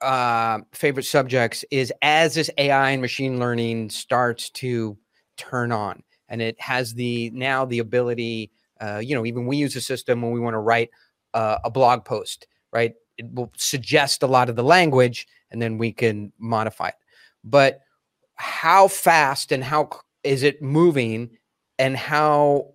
uh, 0.02 0.60
favorite 0.74 1.06
subjects 1.06 1.64
is 1.72 1.94
as 2.02 2.36
this 2.36 2.50
AI 2.58 2.92
and 2.92 3.02
machine 3.02 3.40
learning 3.40 3.90
starts 3.90 4.50
to 4.50 4.98
turn 5.38 5.72
on 5.72 6.04
and 6.30 6.42
it 6.42 6.60
has 6.60 6.94
the 6.94 7.30
now 7.32 7.66
the 7.66 7.80
ability, 7.80 8.52
uh, 8.82 9.00
you 9.04 9.16
know, 9.16 9.26
even 9.26 9.46
we 9.46 9.58
use 9.58 9.76
a 9.76 9.82
system 9.82 10.22
when 10.22 10.32
we 10.32 10.40
want 10.40 10.54
to 10.54 10.60
write 10.60 10.90
uh, 11.34 11.58
a 11.64 11.70
blog 11.70 12.04
post, 12.06 12.48
right? 12.72 12.94
It 13.18 13.32
will 13.32 13.52
suggest 13.56 14.24
a 14.24 14.28
lot 14.28 14.50
of 14.50 14.56
the 14.56 14.64
language 14.64 15.28
and 15.52 15.62
then 15.62 15.78
we 15.78 15.92
can 15.92 16.34
modify 16.40 16.90
it. 16.90 16.96
But 17.44 17.82
how 18.36 18.88
fast 18.88 19.52
and 19.52 19.64
how 19.64 19.90
is 20.24 20.44
it 20.44 20.62
moving 20.62 21.30
and 21.80 21.98
how 21.98 22.74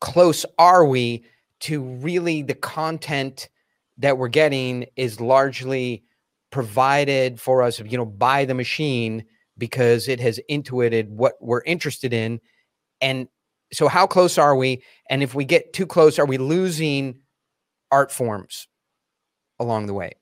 close 0.00 0.44
are 0.58 0.84
we 0.84 1.24
to 1.60 1.82
really 1.82 2.42
the 2.42 2.54
content 2.54 3.48
that 3.96 4.18
we're 4.18 4.28
getting 4.28 4.86
is 4.96 5.20
largely 5.20 6.04
provided 6.50 7.40
for 7.40 7.62
us 7.62 7.80
you 7.80 7.98
know 7.98 8.06
by 8.06 8.44
the 8.44 8.54
machine 8.54 9.24
because 9.58 10.08
it 10.08 10.20
has 10.20 10.38
intuited 10.48 11.10
what 11.10 11.34
we're 11.40 11.62
interested 11.64 12.12
in. 12.12 12.40
And 13.00 13.28
so 13.72 13.88
how 13.88 14.06
close 14.06 14.38
are 14.38 14.56
we? 14.56 14.82
And 15.10 15.22
if 15.22 15.34
we 15.34 15.44
get 15.44 15.72
too 15.72 15.86
close 15.86 16.18
are 16.18 16.26
we 16.26 16.38
losing 16.38 17.20
art 17.90 18.12
forms 18.12 18.68
along 19.58 19.86
the 19.86 19.94
way? 19.94 20.12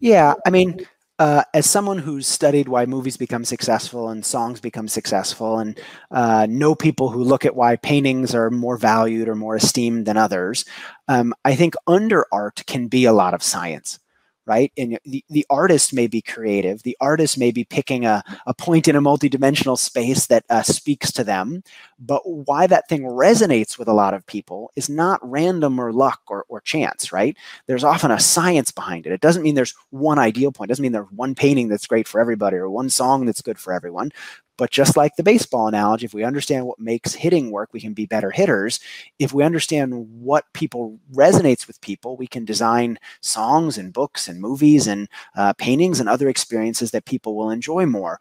Yeah 0.00 0.34
i 0.44 0.50
mean 0.50 0.84
uh, 1.18 1.44
as 1.54 1.68
someone 1.68 1.98
who's 1.98 2.26
studied 2.26 2.68
why 2.68 2.86
movies 2.86 3.16
become 3.16 3.44
successful 3.44 4.08
and 4.08 4.24
songs 4.24 4.60
become 4.60 4.88
successful, 4.88 5.58
and 5.58 5.80
uh, 6.10 6.46
know 6.48 6.74
people 6.74 7.10
who 7.10 7.22
look 7.22 7.44
at 7.44 7.56
why 7.56 7.76
paintings 7.76 8.34
are 8.34 8.50
more 8.50 8.76
valued 8.76 9.28
or 9.28 9.34
more 9.34 9.56
esteemed 9.56 10.06
than 10.06 10.16
others, 10.16 10.64
um, 11.08 11.34
I 11.44 11.54
think 11.54 11.74
under 11.86 12.26
art 12.32 12.64
can 12.66 12.88
be 12.88 13.04
a 13.04 13.12
lot 13.12 13.34
of 13.34 13.42
science 13.42 13.98
right? 14.46 14.72
And 14.76 14.98
the, 15.04 15.24
the 15.30 15.46
artist 15.50 15.92
may 15.92 16.06
be 16.06 16.22
creative. 16.22 16.82
The 16.82 16.96
artist 17.00 17.38
may 17.38 17.50
be 17.50 17.64
picking 17.64 18.04
a, 18.04 18.22
a 18.46 18.54
point 18.54 18.88
in 18.88 18.96
a 18.96 19.00
multidimensional 19.00 19.78
space 19.78 20.26
that 20.26 20.44
uh, 20.50 20.62
speaks 20.62 21.10
to 21.12 21.24
them. 21.24 21.62
But 21.98 22.22
why 22.28 22.66
that 22.66 22.88
thing 22.88 23.02
resonates 23.02 23.78
with 23.78 23.88
a 23.88 23.92
lot 23.92 24.14
of 24.14 24.26
people 24.26 24.70
is 24.76 24.88
not 24.88 25.20
random 25.22 25.78
or 25.78 25.92
luck 25.92 26.20
or, 26.28 26.44
or 26.48 26.60
chance, 26.60 27.12
right? 27.12 27.36
There's 27.66 27.84
often 27.84 28.10
a 28.10 28.20
science 28.20 28.70
behind 28.70 29.06
it. 29.06 29.12
It 29.12 29.20
doesn't 29.20 29.42
mean 29.42 29.54
there's 29.54 29.74
one 29.90 30.18
ideal 30.18 30.52
point. 30.52 30.68
It 30.68 30.72
doesn't 30.72 30.82
mean 30.82 30.92
there's 30.92 31.10
one 31.10 31.34
painting 31.34 31.68
that's 31.68 31.86
great 31.86 32.08
for 32.08 32.20
everybody 32.20 32.56
or 32.56 32.68
one 32.68 32.90
song 32.90 33.26
that's 33.26 33.42
good 33.42 33.58
for 33.58 33.72
everyone. 33.72 34.12
But 34.56 34.70
just 34.70 34.96
like 34.96 35.16
the 35.16 35.22
baseball 35.22 35.66
analogy, 35.68 36.06
if 36.06 36.14
we 36.14 36.24
understand 36.24 36.66
what 36.66 36.78
makes 36.78 37.14
hitting 37.14 37.50
work, 37.50 37.70
we 37.72 37.80
can 37.80 37.92
be 37.92 38.06
better 38.06 38.30
hitters. 38.30 38.80
If 39.18 39.32
we 39.32 39.42
understand 39.42 39.94
what 40.20 40.44
people 40.52 40.98
resonates 41.12 41.66
with 41.66 41.80
people, 41.80 42.16
we 42.16 42.26
can 42.26 42.44
design 42.44 42.98
songs 43.20 43.78
and 43.78 43.92
books 43.92 44.28
and 44.28 44.40
movies 44.40 44.86
and 44.86 45.08
uh, 45.36 45.54
paintings 45.54 46.00
and 46.00 46.08
other 46.08 46.28
experiences 46.28 46.92
that 46.92 47.04
people 47.04 47.36
will 47.36 47.50
enjoy 47.50 47.86
more. 47.86 48.20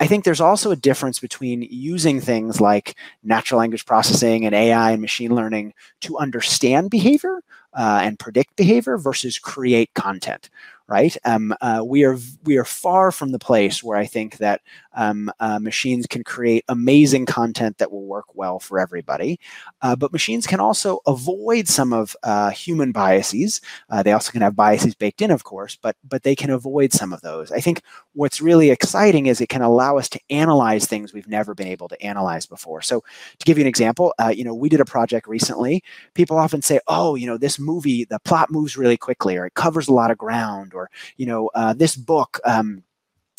I 0.00 0.06
think 0.06 0.24
there's 0.24 0.40
also 0.40 0.70
a 0.70 0.76
difference 0.76 1.18
between 1.18 1.62
using 1.62 2.20
things 2.20 2.60
like 2.60 2.96
natural 3.24 3.58
language 3.58 3.84
processing 3.84 4.46
and 4.46 4.54
AI 4.54 4.92
and 4.92 5.00
machine 5.00 5.34
learning 5.34 5.74
to 6.02 6.16
understand 6.18 6.90
behavior 6.90 7.42
uh, 7.74 8.00
and 8.02 8.18
predict 8.18 8.56
behavior 8.56 8.96
versus 8.96 9.38
create 9.38 9.92
content, 9.94 10.50
right? 10.88 11.16
Um, 11.24 11.54
uh, 11.60 11.82
we 11.84 12.04
are 12.04 12.16
we 12.44 12.56
are 12.56 12.64
far 12.64 13.12
from 13.12 13.32
the 13.32 13.38
place 13.38 13.82
where 13.82 13.98
I 13.98 14.06
think 14.06 14.38
that 14.38 14.62
um, 14.94 15.30
uh, 15.38 15.58
machines 15.58 16.06
can 16.06 16.24
create 16.24 16.64
amazing 16.68 17.26
content 17.26 17.78
that 17.78 17.92
will 17.92 18.06
work 18.06 18.34
well 18.34 18.58
for 18.58 18.78
everybody, 18.80 19.38
uh, 19.82 19.94
but 19.96 20.12
machines 20.12 20.46
can 20.46 20.60
also 20.60 21.00
avoid 21.06 21.68
some 21.68 21.92
of 21.92 22.16
uh, 22.22 22.50
human 22.50 22.92
biases. 22.92 23.60
Uh, 23.90 24.02
they 24.02 24.12
also 24.12 24.32
can 24.32 24.42
have 24.42 24.56
biases 24.56 24.94
baked 24.94 25.22
in, 25.22 25.30
of 25.30 25.44
course, 25.44 25.76
but 25.76 25.96
but 26.08 26.22
they 26.22 26.34
can 26.34 26.50
avoid 26.50 26.92
some 26.92 27.12
of 27.12 27.20
those. 27.20 27.52
I 27.52 27.60
think 27.60 27.82
what's 28.14 28.40
really 28.40 28.70
exciting 28.70 29.26
is 29.26 29.40
it 29.40 29.48
can 29.48 29.62
allow 29.62 29.98
us 29.98 30.08
to 30.10 30.20
analyze 30.30 30.86
things 30.86 31.12
we've 31.12 31.28
never 31.28 31.54
been 31.54 31.68
able 31.68 31.88
to 31.88 32.02
analyze 32.02 32.46
before. 32.46 32.82
So, 32.82 33.00
to 33.38 33.44
give 33.44 33.58
you 33.58 33.62
an 33.64 33.68
example, 33.68 34.14
uh, 34.18 34.28
you 34.34 34.44
know, 34.44 34.54
we 34.54 34.68
did 34.68 34.80
a 34.80 34.84
project 34.84 35.26
recently. 35.28 35.82
People 36.14 36.38
often 36.38 36.62
say, 36.62 36.80
"Oh, 36.88 37.14
you 37.14 37.26
know, 37.26 37.38
this 37.38 37.58
movie, 37.58 38.04
the 38.04 38.18
plot 38.20 38.50
moves 38.50 38.76
really 38.76 38.96
quickly, 38.96 39.36
or 39.36 39.46
it 39.46 39.54
covers 39.54 39.88
a 39.88 39.92
lot 39.92 40.10
of 40.10 40.18
ground, 40.18 40.74
or 40.78 40.90
you 41.16 41.26
know, 41.26 41.50
uh, 41.54 41.72
this 41.74 41.96
book, 41.96 42.40
um, 42.44 42.82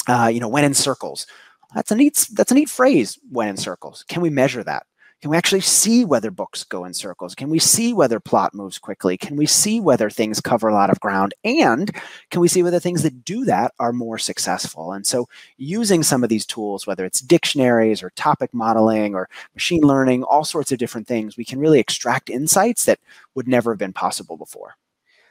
uh, 0.08 0.30
you 0.32 0.39
know, 0.39 0.47
went 0.47 0.65
in 0.65 0.73
circles. 0.73 1.25
That's 1.73 1.91
a 1.91 1.95
neat. 1.95 2.28
That's 2.34 2.52
a 2.52 2.56
neat 2.56 2.69
phrase. 2.69 3.19
Went 3.32 3.49
in 3.49 3.58
circles. 3.58 4.04
Can 4.08 4.21
we 4.21 4.30
measure 4.30 4.63
that? 4.63 4.86
Can 5.21 5.32
we 5.32 5.38
actually 5.38 5.62
see 5.62 6.06
whether 6.06 6.32
books 6.32 6.63
go 6.63 6.86
in 6.86 6.93
circles? 6.93 7.36
Can 7.36 7.49
we 7.49 7.60
see 7.60 7.91
whether 7.91 8.21
plot 8.21 8.54
moves 8.54 8.80
quickly? 8.80 9.17
Can 9.17 9.36
we 9.36 9.45
see 9.45 9.82
whether 9.82 10.10
things 10.10 10.39
cover 10.39 10.69
a 10.69 10.73
lot 10.73 10.89
of 10.89 11.02
ground? 11.02 11.34
And 11.43 11.91
can 12.30 12.39
we 12.39 12.47
see 12.47 12.63
whether 12.63 12.80
things 12.80 13.04
that 13.04 13.25
do 13.25 13.43
that 13.43 13.73
are 13.80 13.91
more 13.91 14.17
successful? 14.17 14.93
And 14.93 15.06
so, 15.06 15.28
using 15.58 16.04
some 16.04 16.23
of 16.23 16.30
these 16.30 16.45
tools, 16.45 16.88
whether 16.88 17.04
it's 17.04 17.19
dictionaries 17.19 18.02
or 18.02 18.12
topic 18.12 18.54
modeling 18.54 19.13
or 19.13 19.30
machine 19.56 19.82
learning, 19.82 20.23
all 20.23 20.45
sorts 20.45 20.71
of 20.71 20.80
different 20.80 21.08
things, 21.08 21.36
we 21.36 21.45
can 21.45 21.60
really 21.60 21.80
extract 21.80 22.30
insights 22.30 22.86
that 22.86 22.99
would 23.36 23.47
never 23.47 23.73
have 23.73 23.80
been 23.80 23.91
possible 23.91 24.38
before. 24.38 24.75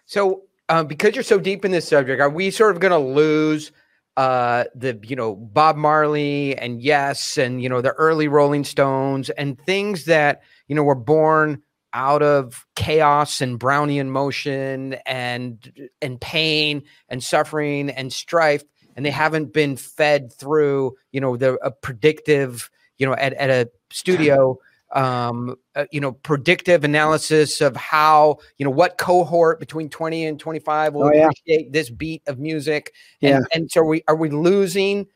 So, 0.04 0.42
um, 0.68 0.86
because 0.86 1.14
you're 1.14 1.24
so 1.24 1.38
deep 1.38 1.64
in 1.64 1.70
this 1.70 1.88
subject, 1.88 2.20
are 2.20 2.30
we 2.30 2.50
sort 2.50 2.74
of 2.74 2.80
going 2.80 2.92
to 2.92 2.98
lose 2.98 3.72
uh, 4.16 4.64
the 4.74 4.98
you 5.04 5.14
know 5.14 5.36
Bob 5.36 5.76
Marley 5.76 6.56
and 6.58 6.82
Yes 6.82 7.38
and 7.38 7.62
you 7.62 7.68
know 7.68 7.80
the 7.80 7.92
early 7.92 8.26
Rolling 8.26 8.64
Stones 8.64 9.30
and 9.30 9.58
things 9.60 10.06
that 10.06 10.42
you 10.66 10.74
know 10.74 10.82
were 10.82 10.96
born 10.96 11.62
out 11.94 12.22
of 12.22 12.66
chaos 12.74 13.40
and 13.40 13.58
Brownian 13.60 14.08
motion 14.08 14.94
and 15.06 15.90
and 16.02 16.20
pain 16.20 16.82
and 17.08 17.22
suffering 17.22 17.90
and 17.90 18.12
strife 18.12 18.64
and 18.96 19.06
they 19.06 19.10
haven't 19.10 19.52
been 19.52 19.76
fed 19.76 20.32
through 20.32 20.96
you 21.12 21.20
know 21.20 21.36
the 21.36 21.54
a 21.64 21.70
predictive 21.70 22.68
you 22.98 23.06
know 23.06 23.14
at, 23.14 23.32
at 23.34 23.50
a 23.50 23.70
studio 23.90 24.58
um, 24.92 25.56
uh, 25.74 25.84
you 25.90 26.00
know, 26.00 26.12
predictive 26.12 26.84
analysis 26.84 27.60
of 27.60 27.76
how, 27.76 28.38
you 28.56 28.64
know, 28.64 28.70
what 28.70 28.98
cohort 28.98 29.60
between 29.60 29.88
20 29.88 30.26
and 30.26 30.40
25 30.40 30.94
will 30.94 31.04
oh, 31.04 31.12
yeah. 31.12 31.28
appreciate 31.28 31.72
this 31.72 31.90
beat 31.90 32.22
of 32.26 32.38
music. 32.38 32.92
And, 33.20 33.30
yeah. 33.30 33.40
and 33.52 33.70
so 33.70 33.80
are 33.80 33.86
we, 33.86 34.02
are 34.08 34.16
we 34.16 34.30
losing 34.30 35.06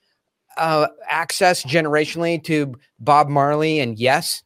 uh, 0.56 0.88
access 1.08 1.64
generationally 1.64 2.42
to 2.44 2.74
Bob 2.98 3.28
Marley 3.28 3.80
and 3.80 3.98
yes? 3.98 4.42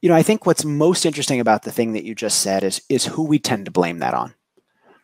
You 0.00 0.08
know, 0.08 0.14
I 0.14 0.22
think 0.22 0.46
what's 0.46 0.64
most 0.64 1.04
interesting 1.04 1.40
about 1.40 1.62
the 1.62 1.72
thing 1.72 1.92
that 1.92 2.04
you 2.04 2.14
just 2.14 2.40
said 2.40 2.64
is, 2.64 2.82
is 2.88 3.04
who 3.04 3.24
we 3.24 3.38
tend 3.38 3.64
to 3.66 3.70
blame 3.70 3.98
that 3.98 4.14
on 4.14 4.34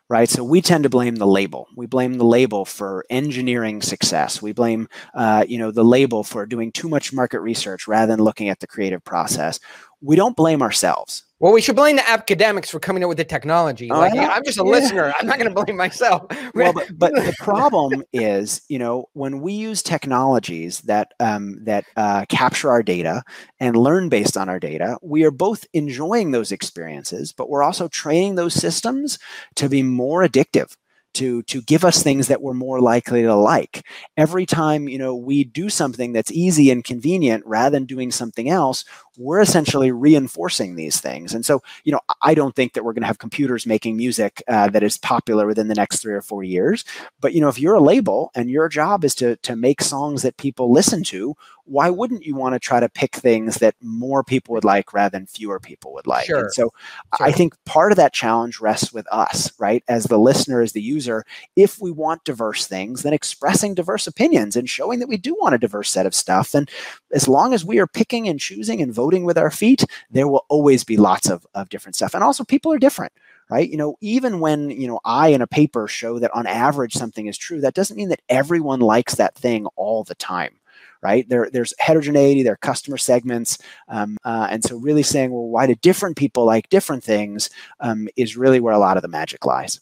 right? 0.09 0.27
So 0.27 0.43
we 0.43 0.61
tend 0.61 0.83
to 0.83 0.89
blame 0.89 1.15
the 1.15 1.27
label. 1.27 1.67
We 1.75 1.85
blame 1.85 2.17
the 2.17 2.25
label 2.25 2.65
for 2.65 3.05
engineering 3.09 3.81
success. 3.81 4.41
We 4.41 4.53
blame, 4.53 4.89
uh, 5.13 5.45
you 5.47 5.59
know, 5.59 5.71
the 5.71 5.83
label 5.83 6.23
for 6.23 6.45
doing 6.45 6.71
too 6.71 6.89
much 6.89 7.13
market 7.13 7.41
research 7.41 7.87
rather 7.87 8.11
than 8.11 8.23
looking 8.23 8.49
at 8.49 8.59
the 8.59 8.67
creative 8.67 9.03
process. 9.03 9.59
We 10.01 10.15
don't 10.15 10.35
blame 10.35 10.61
ourselves. 10.61 11.23
Well, 11.39 11.53
we 11.53 11.61
should 11.61 11.77
blame 11.77 11.95
the 11.95 12.07
academics 12.07 12.69
for 12.69 12.79
coming 12.79 13.01
up 13.01 13.07
with 13.07 13.17
the 13.17 13.23
technology. 13.23 13.89
Oh, 13.89 13.99
like. 13.99 14.13
I'm 14.17 14.43
just 14.43 14.59
a 14.59 14.63
yeah. 14.63 14.71
listener. 14.71 15.13
I'm 15.17 15.25
not 15.25 15.39
going 15.39 15.53
to 15.53 15.63
blame 15.63 15.77
myself. 15.77 16.25
well, 16.53 16.73
but, 16.73 16.87
but 16.97 17.13
the 17.13 17.33
problem 17.39 18.03
is, 18.11 18.61
you 18.67 18.77
know, 18.77 19.05
when 19.13 19.39
we 19.39 19.53
use 19.53 19.81
technologies 19.81 20.79
that 20.81 21.13
um, 21.21 21.63
that 21.63 21.85
uh, 21.95 22.25
capture 22.27 22.69
our 22.69 22.83
data 22.83 23.23
and 23.59 23.77
learn 23.77 24.09
based 24.09 24.35
on 24.35 24.49
our 24.49 24.59
data, 24.59 24.97
we 25.01 25.23
are 25.23 25.31
both 25.31 25.65
enjoying 25.73 26.31
those 26.31 26.51
experiences, 26.51 27.31
but 27.31 27.49
we're 27.49 27.63
also 27.63 27.87
training 27.87 28.35
those 28.35 28.53
systems 28.53 29.17
to 29.55 29.69
be 29.69 29.81
more 29.81 30.27
addictive 30.27 30.75
to 31.19 31.43
to 31.43 31.61
give 31.61 31.85
us 31.85 32.01
things 32.01 32.27
that 32.27 32.41
we're 32.41 32.53
more 32.53 32.81
likely 32.81 33.21
to 33.21 33.35
like 33.35 33.85
every 34.17 34.45
time 34.45 34.89
you 34.89 34.97
know 34.97 35.15
we 35.15 35.43
do 35.43 35.69
something 35.69 36.13
that's 36.13 36.31
easy 36.31 36.71
and 36.71 36.83
convenient 36.83 37.45
rather 37.45 37.71
than 37.71 37.85
doing 37.85 38.11
something 38.11 38.49
else 38.49 38.85
we're 39.19 39.41
essentially 39.41 39.91
reinforcing 39.91 40.75
these 40.75 41.01
things. 41.01 41.33
And 41.33 41.45
so, 41.45 41.61
you 41.83 41.91
know, 41.91 41.99
I 42.21 42.33
don't 42.33 42.55
think 42.55 42.73
that 42.73 42.85
we're 42.85 42.93
going 42.93 43.03
to 43.03 43.07
have 43.07 43.19
computers 43.19 43.65
making 43.65 43.97
music 43.97 44.41
uh, 44.47 44.69
that 44.69 44.81
is 44.81 44.97
popular 44.97 45.45
within 45.45 45.67
the 45.67 45.75
next 45.75 45.99
three 45.99 46.13
or 46.13 46.21
four 46.21 46.41
years. 46.41 46.85
But 47.19 47.33
you 47.33 47.41
know, 47.41 47.49
if 47.49 47.59
you're 47.59 47.75
a 47.75 47.81
label 47.81 48.31
and 48.33 48.49
your 48.49 48.69
job 48.69 49.03
is 49.03 49.13
to 49.15 49.35
to 49.35 49.57
make 49.57 49.81
songs 49.81 50.21
that 50.21 50.37
people 50.37 50.71
listen 50.71 51.03
to, 51.05 51.35
why 51.69 51.89
wouldn't 51.89 52.25
you 52.25 52.35
want 52.35 52.53
to 52.53 52.59
try 52.59 52.79
to 52.79 52.89
pick 52.89 53.15
things 53.15 53.55
that 53.57 53.75
more 53.81 54.23
people 54.23 54.53
would 54.53 54.63
like 54.63 54.93
rather 54.93 55.17
than 55.17 55.27
fewer 55.27 55.59
people 55.59 55.93
would 55.93 56.07
like? 56.07 56.25
Sure. 56.25 56.39
And 56.39 56.53
so, 56.53 56.71
sure. 57.17 57.27
I 57.27 57.31
think 57.31 57.53
part 57.65 57.91
of 57.91 57.97
that 57.97 58.13
challenge 58.13 58.59
rests 58.59 58.91
with 58.93 59.07
us, 59.11 59.51
right? 59.59 59.83
As 59.87 60.05
the 60.05 60.17
listener, 60.17 60.61
as 60.61 60.71
the 60.71 60.81
user, 60.81 61.25
if 61.55 61.79
we 61.79 61.91
want 61.91 62.23
diverse 62.23 62.65
things, 62.65 63.03
then 63.03 63.13
expressing 63.13 63.75
diverse 63.75 64.07
opinions 64.07 64.55
and 64.55 64.69
showing 64.69 64.99
that 64.99 65.09
we 65.09 65.17
do 65.17 65.35
want 65.39 65.55
a 65.55 65.59
diverse 65.59 65.91
set 65.91 66.05
of 66.05 66.15
stuff. 66.15 66.53
And 66.55 66.69
as 67.11 67.27
long 67.27 67.53
as 67.53 67.65
we 67.65 67.79
are 67.79 67.87
picking 67.87 68.27
and 68.27 68.39
choosing 68.39 68.81
and 68.81 68.93
voting 68.93 69.09
voting 69.09 69.25
with 69.25 69.37
our 69.39 69.49
feet, 69.49 69.85
there 70.11 70.27
will 70.27 70.45
always 70.49 70.83
be 70.83 70.95
lots 70.97 71.29
of, 71.29 71.45
of 71.55 71.69
different 71.69 71.95
stuff. 71.95 72.13
And 72.13 72.23
also, 72.23 72.43
people 72.43 72.71
are 72.71 72.79
different 72.79 73.11
right 73.49 73.71
you 73.71 73.77
know 73.77 73.95
even 73.99 74.39
when 74.39 74.69
you 74.69 74.87
know 74.87 74.99
i 75.05 75.29
in 75.29 75.41
a 75.41 75.47
paper 75.47 75.87
show 75.87 76.19
that 76.19 76.29
on 76.35 76.45
average 76.45 76.93
something 76.93 77.25
is 77.25 77.35
true 77.35 77.59
that 77.59 77.73
doesn't 77.73 77.97
mean 77.97 78.09
that 78.09 78.21
everyone 78.29 78.79
likes 78.79 79.15
that 79.15 79.33
thing 79.33 79.65
all 79.75 80.03
the 80.03 80.13
time 80.13 80.53
right? 81.01 81.27
There 81.29 81.49
there's 81.51 81.73
heterogeneity 81.79 82.43
there 82.43 82.53
are 82.53 82.57
customer 82.57 82.97
segments 82.97 83.57
um, 83.87 84.17
uh, 84.23 84.47
and 84.49 84.63
so 84.63 84.77
really 84.77 85.03
saying 85.03 85.31
well 85.31 85.47
why 85.47 85.67
do 85.67 85.75
different 85.75 86.17
people 86.17 86.45
like 86.45 86.69
different 86.69 87.03
things 87.03 87.49
um, 87.79 88.07
is 88.15 88.37
really 88.37 88.59
where 88.59 88.73
a 88.73 88.79
lot 88.79 88.97
of 88.97 89.03
the 89.03 89.09
magic 89.09 89.45
lies. 89.45 89.79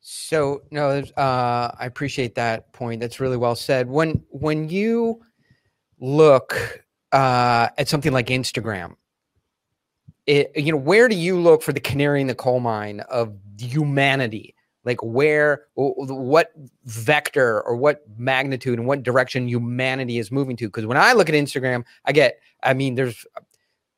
So 0.00 0.62
no 0.70 1.02
uh, 1.16 1.70
i 1.78 1.86
appreciate 1.86 2.34
that 2.36 2.72
point. 2.72 3.00
That's 3.00 3.20
really 3.20 3.36
well 3.36 3.56
said. 3.56 3.88
When 3.88 4.22
when 4.30 4.68
you 4.68 5.22
look 6.00 6.84
uh, 7.12 7.68
at 7.76 7.88
something 7.88 8.12
like 8.12 8.28
Instagram, 8.28 8.94
it, 10.26 10.52
you 10.54 10.72
know, 10.72 10.78
where 10.78 11.08
do 11.08 11.16
you 11.16 11.40
look 11.40 11.62
for 11.62 11.72
the 11.72 11.80
canary 11.80 12.20
in 12.20 12.26
the 12.26 12.34
coal 12.34 12.60
mine 12.60 13.00
of 13.00 13.34
humanity? 13.58 14.54
Like 14.88 15.02
where, 15.02 15.66
what 15.74 16.52
vector 16.86 17.60
or 17.62 17.76
what 17.76 18.02
magnitude 18.16 18.78
and 18.78 18.88
what 18.88 19.02
direction 19.02 19.46
humanity 19.46 20.18
is 20.18 20.32
moving 20.32 20.56
to? 20.56 20.66
Because 20.66 20.86
when 20.86 20.96
I 20.96 21.12
look 21.12 21.28
at 21.28 21.34
Instagram, 21.34 21.84
I 22.06 22.12
get, 22.12 22.40
I 22.62 22.72
mean, 22.72 22.94
there's, 22.94 23.26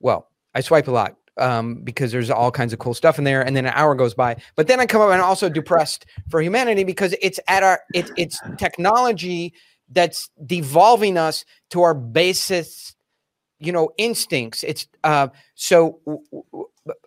well, 0.00 0.29
I 0.53 0.61
swipe 0.61 0.88
a 0.88 0.90
lot 0.90 1.16
um, 1.38 1.76
because 1.76 2.11
there's 2.11 2.29
all 2.29 2.50
kinds 2.50 2.72
of 2.72 2.81
cool 2.81 2.92
stuff 2.92 3.18
in 3.18 3.24
there, 3.24 3.40
and 3.40 3.57
then 3.57 3.66
an 3.66 3.72
hour 3.76 3.94
goes 3.94 4.14
by. 4.14 4.37
But 4.57 4.66
then 4.66 4.81
I 4.81 4.87
come 4.87 5.00
up 5.00 5.12
and 5.12 5.22
also 5.22 5.48
depressed 5.48 6.07
for 6.29 6.42
humanity 6.42 6.83
because 6.83 7.14
it's 7.22 7.38
at 7.46 7.62
our, 7.62 7.81
it, 7.94 8.11
it's 8.16 8.40
technology 8.59 9.55
that's 9.90 10.29
devolving 10.44 11.16
us 11.16 11.44
to 11.70 11.83
our 11.83 11.94
basis 11.94 12.94
you 13.61 13.72
know 13.72 13.90
instincts 13.98 14.62
it's 14.62 14.87
uh 15.05 15.29
so 15.55 16.00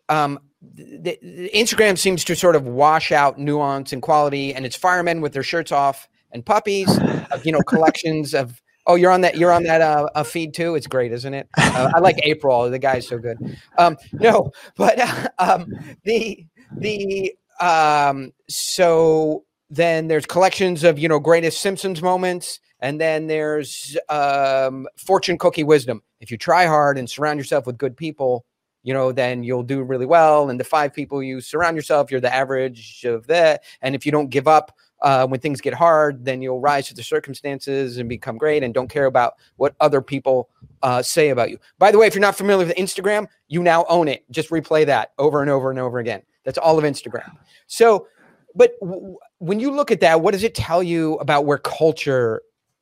um 0.10 0.40
the, 0.62 1.18
the 1.22 1.50
instagram 1.54 1.98
seems 1.98 2.24
to 2.24 2.36
sort 2.36 2.56
of 2.56 2.68
wash 2.68 3.12
out 3.12 3.38
nuance 3.38 3.92
and 3.92 4.02
quality 4.02 4.54
and 4.54 4.66
it's 4.66 4.76
firemen 4.76 5.22
with 5.22 5.34
their 5.34 5.44
shirts 5.44 5.72
off 5.72 6.08
and 6.32 6.46
puppies 6.46 6.90
uh, 7.00 7.40
you 7.44 7.52
know 7.52 7.62
collections 7.68 8.34
of 8.34 8.62
oh 8.88 8.96
you're 8.96 9.12
on 9.12 9.22
that 9.22 9.38
you're 9.38 9.52
on 9.52 9.64
that 9.64 9.82
uh, 9.82 10.08
uh 10.16 10.24
feed 10.24 10.54
too? 10.54 10.76
It's 10.76 10.88
great 10.88 11.12
isn't 11.12 11.34
it? 11.34 11.48
Uh, 11.58 11.92
i 11.96 12.00
like 12.00 12.20
april 12.24 12.70
the 12.70 12.80
guy's 12.80 13.08
so 13.08 13.18
good. 13.18 13.38
Um 13.78 13.98
no 14.14 14.52
but 14.76 15.00
uh, 15.00 15.28
um 15.40 15.68
the 16.04 16.46
the 16.78 17.34
um 17.60 18.32
so 18.50 19.46
then 19.74 20.08
there's 20.08 20.26
collections 20.26 20.84
of 20.84 21.00
you 21.00 21.08
know 21.08 21.20
greatest 21.20 21.60
Simpsons 21.62 22.02
moments, 22.02 22.60
and 22.80 23.02
then 23.02 23.26
there's 23.28 23.98
um, 24.10 24.88
fortune 24.98 25.38
cookie 25.38 25.64
wisdom. 25.64 26.04
If 26.20 26.30
you 26.30 26.38
try 26.38 26.68
hard 26.68 26.98
and 26.98 27.10
surround 27.10 27.40
yourself 27.40 27.66
with 27.66 27.78
good 27.80 27.98
people, 27.98 28.46
you 28.84 28.94
know, 28.94 29.12
then 29.12 29.44
you'll 29.44 29.64
do 29.64 29.82
really 29.82 30.06
well. 30.06 30.50
And 30.50 30.60
the 30.60 30.64
five 30.64 30.94
people 30.94 31.24
you 31.24 31.42
surround 31.42 31.76
yourself, 31.76 32.12
you're 32.12 32.22
the 32.22 32.34
average 32.34 33.04
of 33.06 33.28
that. 33.28 33.64
And 33.82 33.96
if 33.96 34.06
you 34.06 34.12
don't 34.12 34.30
give 34.30 34.48
up 34.48 34.78
uh, 35.02 35.28
when 35.28 35.40
things 35.40 35.62
get 35.62 35.74
hard, 35.74 36.24
then 36.24 36.42
you'll 36.42 36.60
rise 36.60 36.88
to 36.88 36.94
the 36.94 37.04
circumstances 37.04 37.98
and 37.98 38.08
become 38.08 38.38
great 38.38 38.64
and 38.64 38.74
don't 38.74 38.90
care 38.90 39.06
about 39.06 39.34
what 39.58 39.76
other 39.80 40.02
people 40.02 40.50
uh, 40.82 41.02
say 41.02 41.30
about 41.30 41.50
you. 41.50 41.58
By 41.80 41.92
the 41.92 41.98
way, 41.98 42.08
if 42.08 42.14
you're 42.14 42.22
not 42.22 42.36
familiar 42.36 42.66
with 42.66 42.76
Instagram, 42.76 43.28
you 43.48 43.64
now 43.64 43.86
own 43.90 44.08
it. 44.08 44.24
Just 44.32 44.50
replay 44.50 44.86
that 44.86 45.12
over 45.18 45.42
and 45.42 45.50
over 45.50 45.70
and 45.70 45.80
over 45.80 46.00
again. 46.00 46.22
That's 46.44 46.58
all 46.58 46.78
of 46.78 46.84
Instagram. 46.84 47.38
So, 47.68 48.08
but 48.56 48.80
w- 48.82 49.18
when 49.40 49.60
you 49.60 49.72
look 49.72 49.92
at 49.92 50.02
that, 50.02 50.22
what 50.22 50.32
does 50.32 50.44
it 50.44 50.56
tell 50.56 50.84
you 50.84 51.16
about 51.16 51.46
where 51.46 51.58
culture 51.58 52.42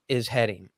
is 0.10 0.28
heading? 0.28 0.70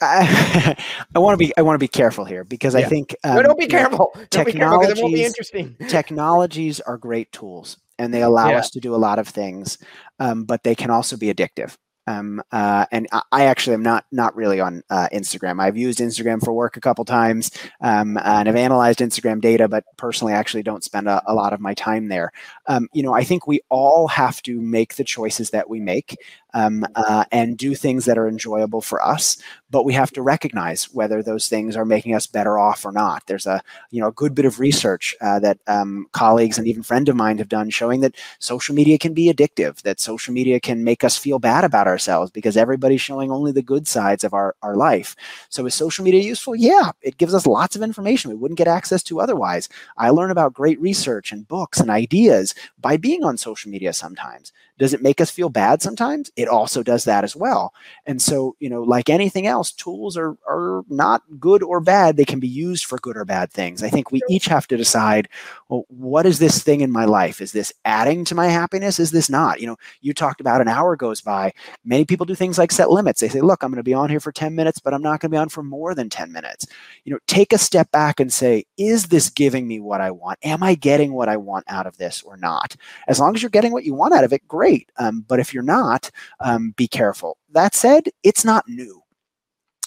I, 0.00 0.76
I 1.14 1.18
want 1.18 1.34
to 1.34 1.38
be 1.38 1.52
I 1.56 1.62
want 1.62 1.74
to 1.74 1.78
be 1.78 1.88
careful 1.88 2.24
here 2.24 2.44
because 2.44 2.74
yeah. 2.74 2.80
I 2.80 2.84
think 2.84 3.16
um, 3.24 3.36
no, 3.36 3.42
don't 3.42 3.58
be 3.58 3.66
careful. 3.66 4.12
Don't 4.30 4.46
be 4.46 4.52
careful 4.52 4.82
it 4.82 4.98
won't 5.00 5.14
be 5.14 5.24
interesting. 5.24 5.76
technologies 5.88 6.80
are 6.80 6.98
great 6.98 7.30
tools 7.32 7.76
and 7.98 8.12
they 8.12 8.22
allow 8.22 8.50
yeah. 8.50 8.58
us 8.58 8.70
to 8.70 8.80
do 8.80 8.94
a 8.94 8.96
lot 8.96 9.18
of 9.18 9.28
things, 9.28 9.78
um, 10.18 10.44
but 10.44 10.62
they 10.62 10.74
can 10.74 10.90
also 10.90 11.16
be 11.16 11.32
addictive. 11.32 11.76
Um, 12.06 12.42
uh, 12.50 12.86
and 12.90 13.06
I 13.30 13.44
actually 13.44 13.74
am 13.74 13.82
not 13.82 14.04
not 14.10 14.34
really 14.34 14.58
on 14.58 14.82
uh, 14.90 15.08
Instagram. 15.12 15.60
I've 15.60 15.76
used 15.76 16.00
Instagram 16.00 16.42
for 16.42 16.52
work 16.52 16.76
a 16.76 16.80
couple 16.80 17.04
times, 17.04 17.50
um, 17.82 18.16
and 18.24 18.48
I've 18.48 18.56
analyzed 18.56 18.98
Instagram 19.00 19.40
data, 19.40 19.68
but 19.68 19.84
personally, 19.96 20.32
I 20.32 20.38
actually 20.38 20.62
don't 20.62 20.82
spend 20.82 21.08
a, 21.08 21.22
a 21.26 21.34
lot 21.34 21.52
of 21.52 21.60
my 21.60 21.74
time 21.74 22.08
there. 22.08 22.32
Um, 22.66 22.88
you 22.92 23.02
know, 23.02 23.12
I 23.12 23.22
think 23.22 23.46
we 23.46 23.60
all 23.68 24.08
have 24.08 24.42
to 24.42 24.60
make 24.60 24.96
the 24.96 25.04
choices 25.04 25.50
that 25.50 25.68
we 25.68 25.78
make 25.78 26.16
um, 26.54 26.86
uh, 26.94 27.24
and 27.32 27.56
do 27.56 27.74
things 27.74 28.04
that 28.04 28.18
are 28.18 28.28
enjoyable 28.28 28.80
for 28.80 29.02
us. 29.04 29.36
But 29.70 29.84
we 29.84 29.92
have 29.94 30.10
to 30.12 30.22
recognize 30.22 30.84
whether 30.92 31.22
those 31.22 31.48
things 31.48 31.76
are 31.76 31.84
making 31.84 32.14
us 32.14 32.26
better 32.26 32.58
off 32.58 32.84
or 32.84 32.92
not. 32.92 33.22
There's 33.26 33.46
a 33.46 33.62
you 33.90 34.00
know 34.00 34.08
a 34.08 34.12
good 34.12 34.34
bit 34.34 34.44
of 34.44 34.58
research 34.58 35.14
uh, 35.20 35.38
that 35.40 35.58
um, 35.66 36.06
colleagues 36.12 36.58
and 36.58 36.66
even 36.66 36.82
friend 36.82 37.08
of 37.08 37.16
mine 37.16 37.38
have 37.38 37.48
done 37.48 37.70
showing 37.70 38.00
that 38.00 38.16
social 38.40 38.74
media 38.74 38.98
can 38.98 39.14
be 39.14 39.32
addictive. 39.32 39.82
That 39.82 40.00
social 40.00 40.34
media 40.34 40.58
can 40.60 40.82
make 40.84 41.04
us 41.04 41.16
feel 41.16 41.38
bad 41.38 41.64
about 41.64 41.86
ourselves 41.86 42.30
because 42.30 42.56
everybody's 42.56 43.00
showing 43.00 43.30
only 43.30 43.52
the 43.52 43.62
good 43.62 43.86
sides 43.86 44.24
of 44.24 44.34
our 44.34 44.56
our 44.62 44.76
life. 44.76 45.14
So 45.48 45.66
is 45.66 45.74
social 45.74 46.04
media 46.04 46.20
useful? 46.20 46.56
Yeah, 46.56 46.90
it 47.02 47.18
gives 47.18 47.34
us 47.34 47.46
lots 47.46 47.76
of 47.76 47.82
information 47.82 48.30
we 48.30 48.36
wouldn't 48.36 48.58
get 48.58 48.68
access 48.68 49.02
to 49.04 49.20
otherwise. 49.20 49.68
I 49.96 50.10
learn 50.10 50.30
about 50.30 50.54
great 50.54 50.80
research 50.80 51.32
and 51.32 51.46
books 51.46 51.80
and 51.80 51.90
ideas 51.90 52.54
by 52.80 52.96
being 52.96 53.24
on 53.24 53.36
social 53.36 53.70
media 53.70 53.92
sometimes. 53.92 54.52
Does 54.78 54.94
it 54.94 55.02
make 55.02 55.20
us 55.20 55.30
feel 55.30 55.50
bad 55.50 55.82
sometimes? 55.82 56.30
It 56.40 56.48
also 56.48 56.82
does 56.82 57.04
that 57.04 57.24
as 57.24 57.36
well. 57.36 57.74
And 58.06 58.20
so, 58.20 58.56
you 58.60 58.70
know, 58.70 58.82
like 58.82 59.10
anything 59.10 59.46
else, 59.46 59.72
tools 59.72 60.16
are 60.16 60.36
are 60.48 60.82
not 60.88 61.22
good 61.38 61.62
or 61.62 61.80
bad. 61.80 62.16
They 62.16 62.24
can 62.24 62.40
be 62.40 62.48
used 62.48 62.84
for 62.86 62.98
good 62.98 63.16
or 63.16 63.24
bad 63.24 63.52
things. 63.52 63.82
I 63.82 63.90
think 63.90 64.10
we 64.10 64.22
each 64.28 64.46
have 64.46 64.66
to 64.68 64.76
decide, 64.76 65.28
well, 65.68 65.84
what 65.88 66.26
is 66.26 66.38
this 66.38 66.62
thing 66.62 66.80
in 66.80 66.90
my 66.90 67.04
life? 67.04 67.40
Is 67.40 67.52
this 67.52 67.72
adding 67.84 68.24
to 68.26 68.34
my 68.34 68.48
happiness? 68.48 68.98
Is 68.98 69.10
this 69.10 69.28
not? 69.28 69.60
You 69.60 69.66
know, 69.66 69.76
you 70.00 70.14
talked 70.14 70.40
about 70.40 70.60
an 70.60 70.68
hour 70.68 70.96
goes 70.96 71.20
by. 71.20 71.52
Many 71.84 72.04
people 72.04 72.24
do 72.24 72.34
things 72.34 72.58
like 72.58 72.72
set 72.72 72.90
limits. 72.90 73.20
They 73.20 73.28
say, 73.28 73.40
look, 73.40 73.62
I'm 73.62 73.70
going 73.70 73.76
to 73.76 73.82
be 73.82 73.94
on 73.94 74.08
here 74.08 74.20
for 74.20 74.32
10 74.32 74.54
minutes, 74.54 74.78
but 74.78 74.94
I'm 74.94 75.02
not 75.02 75.20
going 75.20 75.30
to 75.30 75.34
be 75.34 75.38
on 75.38 75.48
for 75.50 75.62
more 75.62 75.94
than 75.94 76.08
10 76.08 76.32
minutes. 76.32 76.66
You 77.04 77.12
know, 77.12 77.18
take 77.26 77.52
a 77.52 77.58
step 77.58 77.90
back 77.90 78.18
and 78.18 78.32
say, 78.32 78.64
is 78.78 79.08
this 79.08 79.28
giving 79.28 79.68
me 79.68 79.80
what 79.80 80.00
I 80.00 80.10
want? 80.10 80.38
Am 80.42 80.62
I 80.62 80.74
getting 80.74 81.12
what 81.12 81.28
I 81.28 81.36
want 81.36 81.64
out 81.68 81.86
of 81.86 81.98
this 81.98 82.22
or 82.22 82.36
not? 82.36 82.76
As 83.08 83.20
long 83.20 83.34
as 83.34 83.42
you're 83.42 83.50
getting 83.50 83.72
what 83.72 83.84
you 83.84 83.94
want 83.94 84.14
out 84.14 84.24
of 84.24 84.32
it, 84.32 84.46
great 84.48 84.70
great. 84.70 84.92
Um, 84.98 85.24
but 85.26 85.40
if 85.40 85.52
you're 85.52 85.62
not, 85.62 86.10
um, 86.40 86.72
be 86.76 86.88
careful. 86.88 87.38
That 87.52 87.74
said, 87.74 88.08
it's 88.22 88.44
not 88.44 88.68
new. 88.68 89.02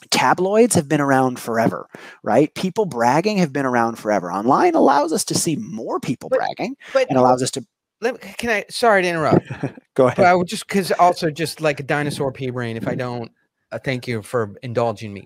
Tabloids 0.09 0.75
have 0.75 0.87
been 0.87 1.01
around 1.01 1.39
forever, 1.39 1.87
right? 2.23 2.53
People 2.55 2.85
bragging 2.85 3.37
have 3.37 3.53
been 3.53 3.65
around 3.65 3.95
forever. 3.97 4.31
Online 4.31 4.75
allows 4.75 5.13
us 5.13 5.23
to 5.25 5.35
see 5.35 5.55
more 5.55 5.99
people 5.99 6.29
but, 6.29 6.39
bragging 6.39 6.75
but, 6.91 7.07
and 7.09 7.17
allows 7.17 7.41
us 7.41 7.51
to. 7.51 7.65
Let, 8.01 8.19
can 8.21 8.49
I? 8.49 8.65
Sorry 8.69 9.01
to 9.01 9.07
interrupt. 9.07 9.47
Go 9.95 10.07
ahead. 10.07 10.17
But 10.17 10.25
I 10.25 10.35
would 10.35 10.47
just 10.47 10.67
because 10.67 10.91
also 10.93 11.31
just 11.31 11.61
like 11.61 11.79
a 11.79 11.83
dinosaur 11.83 12.31
pea 12.31 12.49
brain. 12.49 12.75
If 12.75 12.87
I 12.87 12.95
don't, 12.95 13.31
uh, 13.71 13.79
thank 13.79 14.07
you 14.07 14.21
for 14.21 14.55
indulging 14.61 15.13
me. 15.13 15.25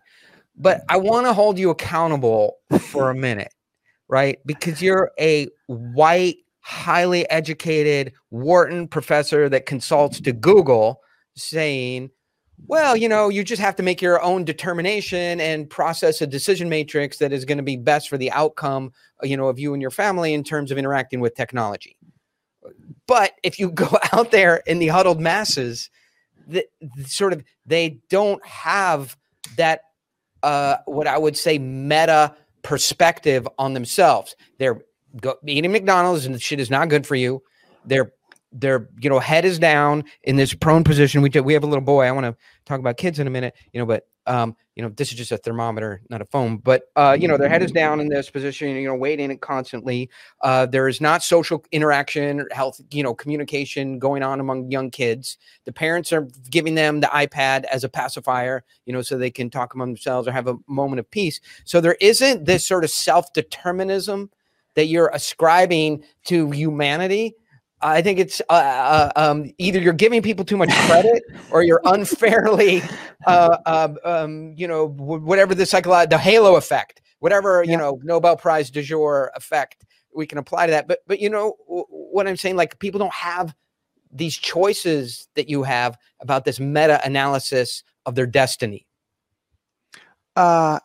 But 0.56 0.82
I 0.90 0.98
want 0.98 1.26
to 1.26 1.34
hold 1.34 1.58
you 1.58 1.70
accountable 1.70 2.58
for 2.80 3.10
a 3.10 3.16
minute, 3.16 3.54
right? 4.08 4.38
Because 4.46 4.82
you're 4.82 5.12
a 5.20 5.48
white 5.68 6.38
highly 6.62 7.30
educated 7.30 8.14
Wharton 8.30 8.88
professor 8.88 9.50
that 9.50 9.66
consults 9.66 10.20
to 10.22 10.34
Google 10.34 11.02
saying, 11.38 12.12
well, 12.66 12.98
you 12.98 13.08
know, 13.08 13.30
you 13.30 13.44
just 13.44 13.62
have 13.62 13.76
to 13.76 13.84
make 13.84 14.02
your 14.02 14.22
own 14.22 14.44
determination 14.44 15.40
and 15.40 15.70
process 15.70 16.22
a 16.22 16.28
decision 16.28 16.70
matrix 16.70 17.18
that 17.20 17.32
is 17.32 17.46
going 17.46 17.60
to 17.60 17.64
be 17.64 17.78
best 17.78 18.10
for 18.10 18.18
the 18.18 18.32
outcome, 18.32 18.92
you 19.22 19.38
know, 19.38 19.48
of 19.48 19.60
you 19.60 19.74
and 19.74 19.82
your 19.82 19.92
family 19.92 20.34
in 20.34 20.44
terms 20.44 20.72
of 20.72 20.78
interacting 20.78 21.20
with 21.20 21.36
technology. 21.36 21.96
But 23.06 23.34
if 23.44 23.60
you 23.60 23.72
go 23.72 23.98
out 24.12 24.32
there 24.32 24.58
in 24.66 24.80
the 24.80 24.88
huddled 24.88 25.22
masses, 25.22 25.90
the, 26.48 26.66
the 26.96 27.04
sort 27.04 27.34
of 27.34 27.44
they 27.66 28.00
don't 28.10 28.44
have 28.46 29.16
that 29.58 29.82
uh, 30.44 30.78
what 30.86 31.08
I 31.08 31.18
would 31.18 31.38
say 31.38 31.58
meta 31.58 32.36
perspective 32.64 33.48
on 33.58 33.74
themselves. 33.74 34.36
They're 34.58 34.82
go, 35.22 35.36
eating 35.46 35.72
McDonald's 35.72 36.26
and 36.26 36.34
the 36.34 36.40
shit 36.40 36.60
is 36.60 36.70
not 36.70 36.90
good 36.90 37.06
for 37.06 37.16
you. 37.16 37.44
Their 37.86 38.12
their 38.60 38.89
you 38.99 39.10
know 39.10 39.20
head 39.20 39.45
is 39.45 39.60
down 39.60 40.03
in 40.24 40.36
this 40.36 40.53
prone 40.53 40.84
position. 40.84 41.22
We 41.22 41.30
we 41.30 41.53
have 41.53 41.64
a 41.64 41.68
little 41.68 41.84
boy. 41.84 42.05
I 42.05 42.12
want 42.12 42.26
to 42.26 42.36
talk 42.66 42.80
about 42.80 42.97
kids 42.97 43.20
in 43.20 43.28
a 43.28 43.30
minute. 43.30 43.53
You 43.72 43.80
know, 43.80 43.86
but 43.86 44.08
um, 44.28 44.55
you 44.76 44.84
know, 44.84 44.89
this 44.89 45.12
is 45.12 45.18
just 45.18 45.32
a 45.32 45.38
thermometer, 45.38 46.01
not 46.10 46.22
a 46.22 46.26
phone. 46.26 46.58
But 46.58 46.84
uh, 46.95 47.18
you 47.20 47.28
know, 47.28 47.38
their 47.38 47.49
head 47.49 47.64
is 47.64 47.72
down 47.72 47.99
in 47.99 48.10
this 48.10 48.30
position. 48.30 48.70
You 48.70 48.88
know, 48.88 48.95
waiting 48.95 49.32
it 49.32 49.41
constantly. 49.41 50.10
Uh, 50.41 50.66
there 50.66 50.88
is 50.88 51.01
not 51.01 51.24
social 51.24 51.64
interaction, 51.72 52.45
health, 52.51 52.80
you 52.91 53.03
know, 53.03 53.14
communication 53.14 53.97
going 53.99 54.22
on 54.22 54.39
among 54.39 54.70
young 54.70 54.91
kids. 54.91 55.38
The 55.66 55.72
parents 55.72 56.12
are 56.14 56.28
giving 56.49 56.76
them 56.76 56.99
the 56.99 57.08
iPad 57.08 57.64
as 57.66 57.84
a 57.84 57.89
pacifier, 57.89 58.64
you 58.86 58.93
know, 58.93 59.01
so 59.01 59.18
they 59.18 59.32
can 59.32 59.49
talk 59.49 59.74
among 59.74 59.89
themselves 59.89 60.28
or 60.28 60.32
have 60.32 60.47
a 60.47 60.58
moment 60.68 60.99
of 60.99 61.10
peace. 61.10 61.39
So 61.64 61.82
there 61.82 61.97
isn't 62.01 62.45
this 62.45 62.66
sort 62.66 62.84
of 62.84 62.89
self 62.89 63.34
determinism 63.34 64.30
that 64.76 64.86
you're 64.86 65.10
ascribing 65.14 66.03
to 66.26 66.51
humanity 66.51 67.36
I 67.82 68.02
think 68.02 68.20
it's 68.20 68.42
uh, 68.50 68.54
uh, 68.54 69.12
um, 69.16 69.52
either 69.60 69.80
you're 69.80 69.94
giving 69.94 70.22
people 70.22 70.44
too 70.44 70.58
much 70.58 70.72
credit 70.88 71.24
or 71.52 71.62
you're 71.62 71.82
unfairly, 71.86 72.82
uh, 73.28 73.58
um, 73.66 73.98
um, 74.04 74.54
you 74.58 74.68
know, 74.68 74.88
whatever 74.88 75.54
the 75.54 75.66
psychological, 75.66 76.18
the 76.18 76.22
halo 76.22 76.56
effect, 76.56 77.02
whatever, 77.20 77.64
yeah. 77.64 77.72
you 77.72 77.78
know, 77.78 78.00
Nobel 78.04 78.36
Prize 78.36 78.72
du 78.72 78.82
jour 78.82 79.32
effect 79.36 79.86
we 80.18 80.26
can 80.26 80.40
apply 80.40 80.66
to 80.66 80.72
that. 80.72 80.88
But, 80.88 81.00
but, 81.08 81.20
you 81.20 81.30
know, 81.30 81.56
what 81.68 82.28
I'm 82.28 82.36
saying, 82.36 82.58
like 82.58 82.80
people 82.80 83.00
don't 83.00 83.14
have 83.14 83.56
these 84.12 84.36
choices 84.36 85.28
that 85.36 85.48
you 85.48 85.64
have 85.64 85.98
about 86.20 86.44
this 86.44 86.60
meta 86.60 87.00
analysis 87.06 87.84
of 88.06 88.16
their 88.16 88.26
destiny. 88.26 88.88
Uh, 90.36 90.80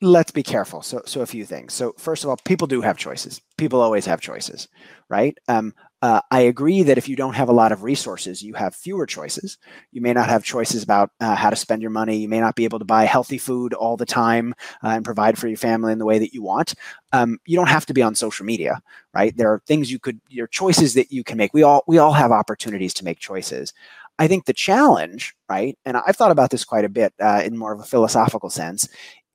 let's 0.00 0.30
be 0.30 0.42
careful. 0.42 0.82
So, 0.82 1.02
so 1.06 1.20
a 1.22 1.26
few 1.26 1.44
things. 1.44 1.74
So, 1.74 1.94
first 1.98 2.24
of 2.24 2.30
all, 2.30 2.36
people 2.44 2.66
do 2.66 2.80
have 2.80 2.96
choices. 2.96 3.40
People 3.56 3.80
always 3.80 4.06
have 4.06 4.20
choices, 4.20 4.68
right? 5.08 5.36
Um, 5.48 5.74
uh, 6.00 6.20
I 6.30 6.42
agree 6.42 6.84
that 6.84 6.96
if 6.96 7.08
you 7.08 7.16
don't 7.16 7.34
have 7.34 7.48
a 7.48 7.52
lot 7.52 7.72
of 7.72 7.82
resources, 7.82 8.42
you 8.42 8.54
have 8.54 8.74
fewer 8.74 9.04
choices. 9.04 9.58
You 9.90 10.00
may 10.00 10.12
not 10.12 10.28
have 10.28 10.44
choices 10.44 10.84
about 10.84 11.10
uh, 11.18 11.34
how 11.34 11.50
to 11.50 11.56
spend 11.56 11.82
your 11.82 11.90
money. 11.90 12.18
You 12.18 12.28
may 12.28 12.38
not 12.38 12.54
be 12.54 12.64
able 12.64 12.78
to 12.78 12.84
buy 12.84 13.04
healthy 13.04 13.38
food 13.38 13.74
all 13.74 13.96
the 13.96 14.06
time 14.06 14.54
uh, 14.84 14.88
and 14.88 15.04
provide 15.04 15.36
for 15.36 15.48
your 15.48 15.56
family 15.56 15.92
in 15.92 15.98
the 15.98 16.06
way 16.06 16.20
that 16.20 16.32
you 16.32 16.42
want. 16.42 16.74
Um, 17.12 17.38
you 17.46 17.56
don't 17.56 17.68
have 17.68 17.86
to 17.86 17.94
be 17.94 18.02
on 18.02 18.14
social 18.14 18.46
media, 18.46 18.80
right? 19.12 19.36
There 19.36 19.52
are 19.52 19.62
things 19.66 19.90
you 19.90 19.98
could, 19.98 20.20
your 20.28 20.46
choices 20.46 20.94
that 20.94 21.10
you 21.10 21.24
can 21.24 21.36
make. 21.36 21.52
We 21.52 21.64
all 21.64 21.82
we 21.88 21.98
all 21.98 22.12
have 22.12 22.30
opportunities 22.30 22.94
to 22.94 23.04
make 23.04 23.18
choices. 23.18 23.72
I 24.20 24.26
think 24.26 24.46
the 24.46 24.52
challenge, 24.52 25.34
right, 25.48 25.78
and 25.84 25.96
I've 25.96 26.16
thought 26.16 26.32
about 26.32 26.50
this 26.50 26.64
quite 26.64 26.84
a 26.84 26.88
bit 26.88 27.12
uh, 27.20 27.42
in 27.44 27.56
more 27.56 27.72
of 27.72 27.78
a 27.80 27.84
philosophical 27.84 28.50
sense, 28.50 28.88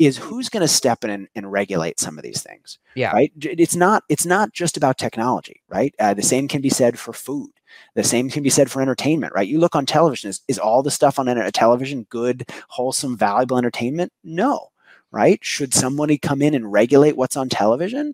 is 0.06 0.18
who's 0.18 0.50
going 0.50 0.62
to 0.62 0.68
step 0.68 1.04
in 1.04 1.10
and, 1.10 1.28
and, 1.36 1.52
regulate 1.52 2.00
some 2.00 2.18
of 2.18 2.24
these 2.24 2.42
things. 2.42 2.80
Yeah. 2.96 3.12
Right. 3.12 3.32
It's 3.42 3.76
not. 3.76 4.04
It's 4.10 4.26
not 4.26 4.54
just 4.54 4.78
about 4.78 4.98
technology. 4.98 5.62
Right. 5.70 5.94
Uh, 6.00 6.14
the 6.14 6.22
same 6.22 6.48
can 6.48 6.62
be 6.62 6.70
said 6.70 6.98
for 6.98 7.14
food. 7.14 7.52
The 7.96 8.04
same 8.04 8.30
can 8.30 8.44
be 8.44 8.50
said 8.50 8.72
for 8.72 8.82
entertainment. 8.82 9.34
Right. 9.34 9.48
You 9.48 9.60
look 9.60 9.76
on 9.76 9.86
television. 9.86 10.30
Is, 10.30 10.42
is 10.48 10.60
all 10.60 10.84
the 10.84 10.92
stuff 10.92 11.20
on 11.20 11.28
a 11.28 11.52
television 11.52 12.06
good, 12.10 12.50
wholesome, 12.70 13.18
valuable 13.18 13.58
entertainment? 13.58 14.12
No. 14.24 14.70
Right. 15.12 15.40
Should 15.44 15.74
somebody 15.74 16.18
come 16.18 16.42
in 16.42 16.56
and 16.56 16.72
regulate 16.72 17.18
what's 17.18 17.38
on 17.38 17.50
television? 17.50 18.14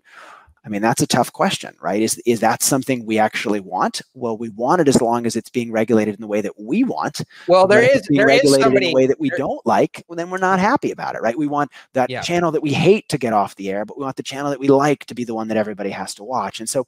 I 0.64 0.68
mean, 0.68 0.82
that's 0.82 1.00
a 1.00 1.06
tough 1.06 1.32
question, 1.32 1.74
right? 1.80 2.02
Is 2.02 2.18
is 2.26 2.40
that 2.40 2.62
something 2.62 3.06
we 3.06 3.18
actually 3.18 3.60
want? 3.60 4.02
Well, 4.14 4.36
we 4.36 4.50
want 4.50 4.82
it 4.82 4.88
as 4.88 5.00
long 5.00 5.24
as 5.24 5.34
it's 5.34 5.48
being 5.48 5.72
regulated 5.72 6.14
in 6.14 6.20
the 6.20 6.26
way 6.26 6.42
that 6.42 6.60
we 6.60 6.84
want. 6.84 7.22
Well, 7.48 7.66
there 7.66 7.80
is 7.80 8.06
being 8.06 8.18
there 8.18 8.26
regulated 8.26 8.58
is 8.58 8.64
somebody 8.64 8.86
in 8.88 8.92
a 8.92 8.94
way 8.94 9.06
that 9.06 9.18
we 9.18 9.30
there, 9.30 9.38
don't 9.38 9.64
like. 9.64 10.04
Well, 10.06 10.16
then 10.16 10.28
we're 10.28 10.38
not 10.38 10.58
happy 10.58 10.90
about 10.90 11.14
it, 11.14 11.22
right? 11.22 11.36
We 11.36 11.46
want 11.46 11.70
that 11.94 12.10
yeah. 12.10 12.20
channel 12.20 12.52
that 12.52 12.62
we 12.62 12.72
hate 12.72 13.08
to 13.08 13.18
get 13.18 13.32
off 13.32 13.56
the 13.56 13.70
air, 13.70 13.86
but 13.86 13.96
we 13.96 14.04
want 14.04 14.16
the 14.16 14.22
channel 14.22 14.50
that 14.50 14.60
we 14.60 14.68
like 14.68 15.06
to 15.06 15.14
be 15.14 15.24
the 15.24 15.34
one 15.34 15.48
that 15.48 15.56
everybody 15.56 15.90
has 15.90 16.14
to 16.16 16.24
watch. 16.24 16.60
And 16.60 16.68
so, 16.68 16.86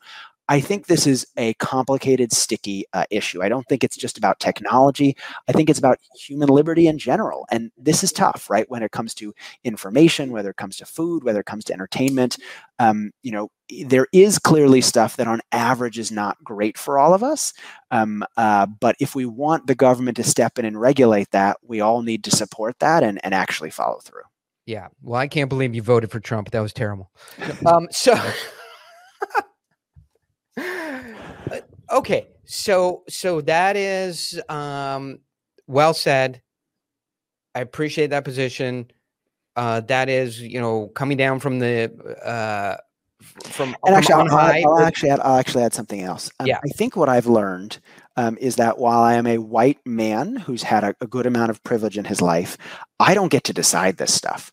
I 0.48 0.60
think 0.60 0.86
this 0.86 1.06
is 1.06 1.26
a 1.36 1.54
complicated, 1.54 2.32
sticky 2.32 2.84
uh, 2.92 3.04
issue. 3.10 3.42
I 3.42 3.48
don't 3.48 3.66
think 3.68 3.84
it's 3.84 3.96
just 3.96 4.18
about 4.18 4.40
technology. 4.40 5.16
I 5.48 5.52
think 5.52 5.70
it's 5.70 5.78
about 5.78 5.98
human 6.14 6.48
liberty 6.48 6.88
in 6.88 6.98
general. 6.98 7.46
And 7.50 7.70
this 7.76 8.02
is 8.02 8.12
tough, 8.12 8.50
right? 8.50 8.68
When 8.68 8.82
it 8.82 8.90
comes 8.90 9.14
to 9.14 9.32
information, 9.64 10.30
whether 10.30 10.50
it 10.50 10.56
comes 10.56 10.76
to 10.78 10.86
food, 10.86 11.24
whether 11.24 11.40
it 11.40 11.46
comes 11.46 11.64
to 11.66 11.72
entertainment, 11.72 12.38
um, 12.78 13.12
you 13.22 13.30
know, 13.30 13.50
there 13.86 14.08
is 14.12 14.38
clearly 14.38 14.80
stuff 14.80 15.16
that 15.16 15.28
on 15.28 15.40
average 15.52 15.98
is 15.98 16.10
not 16.10 16.42
great 16.42 16.76
for 16.76 16.98
all 16.98 17.14
of 17.14 17.22
us. 17.22 17.54
Um, 17.90 18.24
uh, 18.36 18.66
but 18.66 18.96
if 19.00 19.14
we 19.14 19.24
want 19.24 19.66
the 19.66 19.74
government 19.74 20.16
to 20.16 20.24
step 20.24 20.58
in 20.58 20.64
and 20.64 20.80
regulate 20.80 21.30
that, 21.30 21.56
we 21.62 21.80
all 21.80 22.02
need 22.02 22.24
to 22.24 22.30
support 22.30 22.78
that 22.80 23.02
and, 23.02 23.24
and 23.24 23.32
actually 23.32 23.70
follow 23.70 24.00
through. 24.00 24.22
Yeah. 24.66 24.88
Well, 25.02 25.20
I 25.20 25.28
can't 25.28 25.48
believe 25.48 25.74
you 25.74 25.82
voted 25.82 26.10
for 26.10 26.20
Trump. 26.20 26.50
That 26.50 26.60
was 26.60 26.72
terrible. 26.72 27.10
Um, 27.66 27.88
so. 27.90 28.20
okay 31.92 32.26
so 32.44 33.02
so 33.08 33.40
that 33.40 33.76
is 33.76 34.40
um 34.48 35.18
well 35.66 35.94
said 35.94 36.42
i 37.54 37.60
appreciate 37.60 38.08
that 38.08 38.24
position 38.24 38.90
uh 39.56 39.80
that 39.80 40.08
is 40.08 40.40
you 40.40 40.60
know 40.60 40.88
coming 40.88 41.16
down 41.16 41.38
from 41.38 41.58
the 41.58 41.92
uh 42.24 42.76
from, 43.44 43.76
and 43.84 43.94
actually, 43.94 44.14
I'll, 44.14 44.28
high, 44.28 44.62
I'll, 44.62 44.80
actually 44.80 45.10
add, 45.10 45.20
I'll 45.20 45.36
actually 45.36 45.64
add 45.64 45.74
something 45.74 46.00
else. 46.00 46.30
Um, 46.40 46.46
yeah. 46.46 46.58
I 46.64 46.68
think 46.68 46.96
what 46.96 47.08
I've 47.08 47.26
learned 47.26 47.78
um, 48.16 48.36
is 48.40 48.56
that 48.56 48.78
while 48.78 49.00
I 49.00 49.14
am 49.14 49.26
a 49.26 49.38
white 49.38 49.78
man 49.86 50.36
who's 50.36 50.62
had 50.62 50.84
a, 50.84 50.94
a 51.00 51.06
good 51.06 51.26
amount 51.26 51.50
of 51.50 51.62
privilege 51.62 51.96
in 51.96 52.04
his 52.04 52.20
life, 52.20 52.58
I 52.98 53.14
don't 53.14 53.30
get 53.30 53.44
to 53.44 53.52
decide 53.52 53.96
this 53.96 54.12
stuff. 54.12 54.52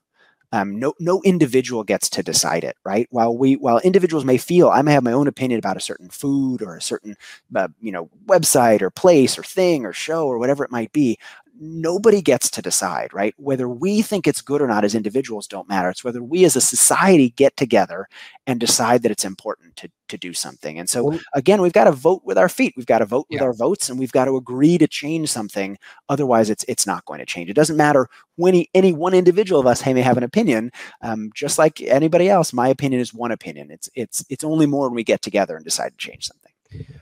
Um, 0.52 0.80
no, 0.80 0.94
no 1.00 1.22
individual 1.24 1.84
gets 1.84 2.10
to 2.10 2.24
decide 2.24 2.64
it, 2.64 2.76
right? 2.84 3.08
While 3.12 3.38
we, 3.38 3.54
while 3.56 3.78
individuals 3.80 4.26
may 4.26 4.38
feel, 4.38 4.70
I 4.70 4.82
may 4.82 4.94
have 4.94 5.04
my 5.04 5.12
own 5.12 5.28
opinion 5.28 5.60
about 5.60 5.78
a 5.78 5.82
certain 5.82 6.10
food 6.10 6.64
or 6.64 6.76
a 6.76 6.82
certain, 6.82 7.16
uh, 7.56 7.68
you 7.80 7.92
know, 7.92 8.10
website 8.26 8.82
or 8.82 8.90
place 8.90 9.38
or 9.38 9.44
thing 9.44 9.86
or 9.86 9.94
show 9.94 10.26
or 10.26 10.40
whatever 10.40 10.64
it 10.64 10.72
might 10.72 10.92
be 10.92 11.20
nobody 11.60 12.22
gets 12.22 12.50
to 12.52 12.62
decide, 12.62 13.14
right? 13.14 13.34
Whether 13.38 13.68
we 13.68 14.02
think 14.02 14.28
it's 14.28 14.42
good 14.42 14.62
or 14.62 14.68
not 14.68 14.86
as 14.86 14.96
individuals 14.96 15.48
don't 15.48 15.68
matter. 15.68 15.90
It's 15.90 16.04
whether 16.04 16.24
we 16.24 16.46
as 16.46 16.56
a 16.56 16.62
society 16.62 17.32
get 17.32 17.58
together 17.58 18.08
and 18.48 18.60
decide 18.60 19.04
that 19.04 19.12
it's 19.12 19.26
important 19.26 19.76
to, 19.78 19.92
to 20.08 20.18
do 20.18 20.34
something. 20.34 20.80
And 20.80 20.90
so, 20.90 21.20
again, 21.34 21.62
we've 21.62 21.74
got 21.74 21.84
to 21.84 21.92
vote 21.92 22.22
with 22.24 22.38
our 22.38 22.50
feet. 22.50 22.74
We've 22.78 22.86
got 22.86 23.00
to 23.00 23.06
vote 23.06 23.28
with 23.30 23.42
our 23.42 23.54
votes 23.54 23.90
and 23.90 24.00
we've 24.00 24.12
got 24.12 24.26
to 24.26 24.38
agree 24.38 24.78
to 24.78 24.88
change 24.88 25.30
something. 25.30 25.78
Otherwise, 26.08 26.50
it's 26.50 26.64
it's 26.68 26.88
not 26.88 27.06
going 27.06 27.20
to 27.20 27.26
change. 27.26 27.50
It 27.50 27.56
doesn't 27.56 27.78
matter 27.78 28.08
when 28.38 28.54
he, 28.54 28.70
any 28.74 28.94
one 28.94 29.14
individual 29.14 29.60
of 29.60 29.68
us 29.68 29.82
hey, 29.82 29.94
may 29.94 30.02
have 30.02 30.18
an 30.18 30.24
opinion. 30.24 30.72
Um, 31.02 31.30
just 31.36 31.60
like 31.60 31.82
anybody 31.82 32.30
else, 32.30 32.54
my 32.54 32.70
opinion 32.70 33.02
is 33.02 33.14
one 33.14 33.32
opinion. 33.32 33.70
It's 33.70 33.90
it's 33.96 34.26
it's 34.30 34.44
only 34.44 34.66
more 34.66 34.88
when 34.88 34.96
we 34.96 35.04
get 35.04 35.22
together 35.22 35.56
and 35.56 35.66
decide 35.66 35.92
to 35.92 35.98
change 35.98 36.28
something. 36.28 36.96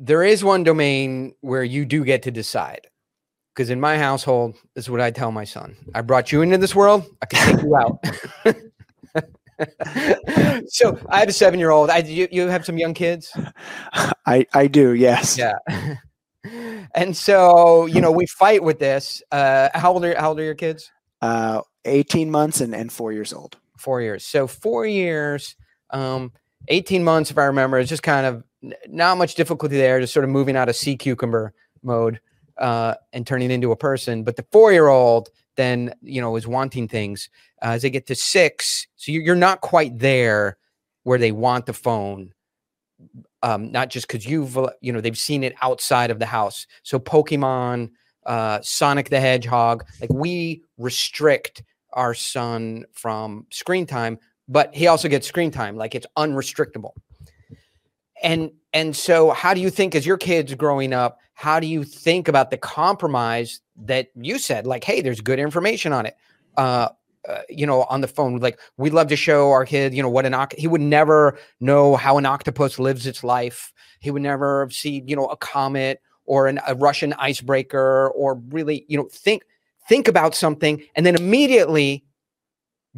There 0.00 0.24
is 0.24 0.42
one 0.42 0.64
domain 0.64 1.34
where 1.40 1.62
you 1.62 1.84
do 1.84 2.04
get 2.04 2.22
to 2.24 2.30
decide 2.30 2.88
because 3.54 3.70
in 3.70 3.80
my 3.80 3.96
household, 3.96 4.56
this 4.74 4.86
is 4.86 4.90
what 4.90 5.00
I 5.00 5.12
tell 5.12 5.30
my 5.30 5.44
son. 5.44 5.76
I 5.94 6.00
brought 6.00 6.32
you 6.32 6.42
into 6.42 6.58
this 6.58 6.74
world. 6.74 7.06
I 7.22 7.26
can 7.26 7.56
take 7.56 7.64
you 7.64 7.76
out. 7.76 8.04
so 10.68 10.98
I 11.08 11.20
have 11.20 11.28
a 11.28 11.32
seven-year-old. 11.32 11.88
I 11.88 11.98
you, 11.98 12.26
you 12.32 12.48
have 12.48 12.66
some 12.66 12.78
young 12.78 12.94
kids. 12.94 13.32
I 14.26 14.44
I 14.52 14.66
do. 14.66 14.94
Yes. 14.94 15.38
Yeah. 15.38 15.54
and 16.94 17.16
so 17.16 17.86
you 17.86 18.00
know 18.00 18.10
we 18.10 18.26
fight 18.26 18.64
with 18.64 18.80
this. 18.80 19.22
Uh, 19.30 19.68
how 19.74 19.92
old 19.92 20.04
are 20.04 20.18
how 20.18 20.30
old 20.30 20.40
are 20.40 20.44
your 20.44 20.56
kids? 20.56 20.90
Uh, 21.22 21.60
eighteen 21.84 22.28
months 22.30 22.60
and 22.60 22.74
and 22.74 22.92
four 22.92 23.12
years 23.12 23.32
old. 23.32 23.56
Four 23.78 24.00
years. 24.00 24.24
So 24.24 24.48
four 24.48 24.84
years. 24.84 25.54
Um, 25.90 26.32
eighteen 26.66 27.04
months, 27.04 27.30
if 27.30 27.38
I 27.38 27.44
remember, 27.44 27.78
is 27.78 27.88
just 27.88 28.02
kind 28.02 28.26
of 28.26 28.42
not 28.88 29.16
much 29.16 29.36
difficulty 29.36 29.76
there. 29.76 30.00
Just 30.00 30.12
sort 30.12 30.24
of 30.24 30.30
moving 30.30 30.56
out 30.56 30.68
of 30.68 30.74
sea 30.74 30.96
cucumber 30.96 31.52
mode 31.84 32.18
uh, 32.58 32.94
and 33.12 33.26
turning 33.26 33.50
into 33.50 33.72
a 33.72 33.76
person. 33.76 34.24
But 34.24 34.36
the 34.36 34.46
four 34.52 34.72
year 34.72 34.88
old 34.88 35.28
then, 35.56 35.94
you 36.02 36.20
know, 36.20 36.36
is 36.36 36.46
wanting 36.46 36.88
things 36.88 37.28
uh, 37.62 37.70
as 37.70 37.82
they 37.82 37.90
get 37.90 38.06
to 38.08 38.14
six. 38.14 38.86
So 38.96 39.12
you're 39.12 39.34
not 39.36 39.60
quite 39.60 39.98
there 39.98 40.58
where 41.04 41.18
they 41.18 41.32
want 41.32 41.66
the 41.66 41.72
phone. 41.72 42.32
Um, 43.42 43.70
not 43.70 43.90
just 43.90 44.08
because 44.08 44.24
you've, 44.24 44.56
uh, 44.56 44.70
you 44.80 44.92
know, 44.92 45.00
they've 45.00 45.18
seen 45.18 45.44
it 45.44 45.54
outside 45.60 46.10
of 46.10 46.18
the 46.18 46.26
house. 46.26 46.66
So 46.82 46.98
Pokemon, 46.98 47.90
uh, 48.24 48.60
Sonic 48.62 49.10
the 49.10 49.20
Hedgehog, 49.20 49.84
like 50.00 50.10
we 50.10 50.62
restrict 50.78 51.62
our 51.92 52.14
son 52.14 52.84
from 52.92 53.46
screen 53.50 53.86
time, 53.86 54.18
but 54.48 54.74
he 54.74 54.86
also 54.86 55.08
gets 55.08 55.26
screen 55.26 55.50
time, 55.50 55.76
like 55.76 55.94
it's 55.94 56.06
unrestrictable. 56.16 56.92
And 58.22 58.52
and 58.72 58.96
so 58.96 59.30
how 59.30 59.54
do 59.54 59.60
you 59.60 59.70
think 59.70 59.94
as 59.94 60.06
your 60.06 60.16
kids 60.16 60.54
growing 60.54 60.92
up, 60.92 61.18
how 61.34 61.60
do 61.60 61.66
you 61.66 61.84
think 61.84 62.28
about 62.28 62.50
the 62.50 62.56
compromise 62.56 63.60
that 63.76 64.08
you 64.14 64.38
said? 64.38 64.66
Like 64.66 64.84
hey 64.84 65.00
there's 65.00 65.20
good 65.20 65.38
information 65.38 65.92
on 65.92 66.06
it. 66.06 66.16
Uh, 66.56 66.88
uh, 67.28 67.40
you 67.48 67.66
know 67.66 67.84
on 67.84 68.02
the 68.02 68.06
phone 68.06 68.36
like 68.36 68.60
we'd 68.76 68.92
love 68.92 69.08
to 69.08 69.16
show 69.16 69.50
our 69.50 69.64
kid 69.64 69.94
you 69.94 70.02
know 70.02 70.10
what 70.10 70.26
an 70.26 70.34
oct- 70.34 70.58
he 70.58 70.68
would 70.68 70.82
never 70.82 71.38
know 71.58 71.96
how 71.96 72.18
an 72.18 72.26
octopus 72.26 72.78
lives 72.78 73.06
its 73.06 73.24
life. 73.24 73.72
He 74.00 74.10
would 74.10 74.20
never 74.20 74.68
see 74.70 75.02
you 75.06 75.16
know 75.16 75.26
a 75.28 75.36
comet 75.36 76.02
or 76.26 76.46
an, 76.48 76.60
a 76.66 76.74
russian 76.74 77.14
icebreaker 77.14 78.10
or 78.14 78.34
really 78.50 78.84
you 78.88 78.98
know 78.98 79.08
think 79.10 79.42
think 79.88 80.06
about 80.06 80.34
something 80.34 80.82
and 80.96 81.06
then 81.06 81.14
immediately 81.14 82.04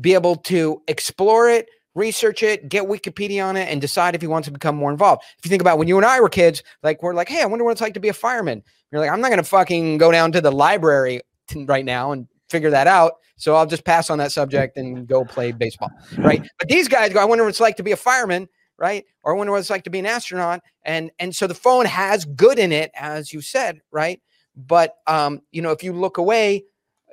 be 0.00 0.14
able 0.14 0.36
to 0.36 0.82
explore 0.88 1.48
it 1.48 1.68
research 1.96 2.42
it, 2.42 2.68
get 2.68 2.84
Wikipedia 2.84 3.44
on 3.44 3.56
it, 3.56 3.68
and 3.68 3.80
decide 3.80 4.14
if 4.14 4.22
you 4.22 4.30
want 4.30 4.44
to 4.44 4.50
become 4.52 4.76
more 4.76 4.92
involved. 4.92 5.22
If 5.38 5.44
you 5.44 5.48
think 5.48 5.62
about 5.62 5.78
when 5.78 5.88
you 5.88 5.96
and 5.96 6.04
I 6.04 6.20
were 6.20 6.28
kids, 6.28 6.62
like 6.82 7.02
we're 7.02 7.14
like, 7.14 7.28
hey, 7.28 7.42
I 7.42 7.46
wonder 7.46 7.64
what 7.64 7.72
it's 7.72 7.80
like 7.80 7.94
to 7.94 8.00
be 8.00 8.10
a 8.10 8.14
fireman. 8.14 8.62
You're 8.92 9.00
like, 9.00 9.10
I'm 9.10 9.20
not 9.20 9.28
going 9.28 9.42
to 9.42 9.48
fucking 9.48 9.98
go 9.98 10.12
down 10.12 10.30
to 10.32 10.40
the 10.40 10.52
library 10.52 11.22
right 11.54 11.84
now 11.84 12.12
and 12.12 12.28
figure 12.48 12.70
that 12.70 12.86
out. 12.86 13.14
So 13.38 13.56
I'll 13.56 13.66
just 13.66 13.84
pass 13.84 14.10
on 14.10 14.18
that 14.18 14.30
subject 14.30 14.76
and 14.76 15.06
go 15.06 15.24
play 15.24 15.52
baseball. 15.52 15.90
Right. 16.18 16.46
But 16.58 16.68
these 16.68 16.86
guys 16.86 17.12
go, 17.12 17.20
I 17.20 17.24
wonder 17.24 17.44
what 17.44 17.50
it's 17.50 17.60
like 17.60 17.76
to 17.78 17.82
be 17.82 17.92
a 17.92 17.96
fireman. 17.96 18.48
Right. 18.78 19.04
Or 19.22 19.34
I 19.34 19.38
wonder 19.38 19.52
what 19.52 19.58
it's 19.58 19.70
like 19.70 19.84
to 19.84 19.90
be 19.90 19.98
an 19.98 20.06
astronaut. 20.06 20.60
And 20.84 21.10
and 21.18 21.34
so 21.34 21.46
the 21.46 21.54
phone 21.54 21.86
has 21.86 22.26
good 22.26 22.58
in 22.58 22.72
it, 22.72 22.90
as 22.94 23.32
you 23.32 23.40
said, 23.40 23.80
right? 23.90 24.20
But 24.54 24.96
um, 25.06 25.40
you 25.50 25.62
know, 25.62 25.70
if 25.70 25.82
you 25.82 25.94
look 25.94 26.18
away, 26.18 26.64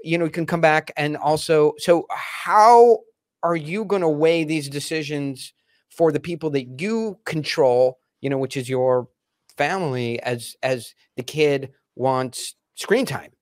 you 0.03 0.17
know, 0.17 0.25
you 0.25 0.31
can 0.31 0.45
come 0.45 0.59
back 0.59 0.91
and 0.97 1.15
also 1.15 1.73
so 1.77 2.05
how 2.09 2.99
are 3.43 3.55
you 3.57 3.85
going 3.85 4.01
to 4.01 4.09
weigh 4.09 4.43
these 4.45 4.69
decisions 4.69 5.53
for 5.89 6.11
the 6.11 6.19
people 6.21 6.49
that 6.51 6.79
you 6.81 7.19
control 7.25 7.99
you 8.21 8.29
know 8.29 8.39
which 8.39 8.57
is 8.57 8.69
your 8.69 9.09
family 9.57 10.21
as 10.23 10.55
as 10.63 10.95
the 11.17 11.23
kid 11.23 11.71
wants 11.95 12.55
screen 12.75 13.05
time 13.05 13.32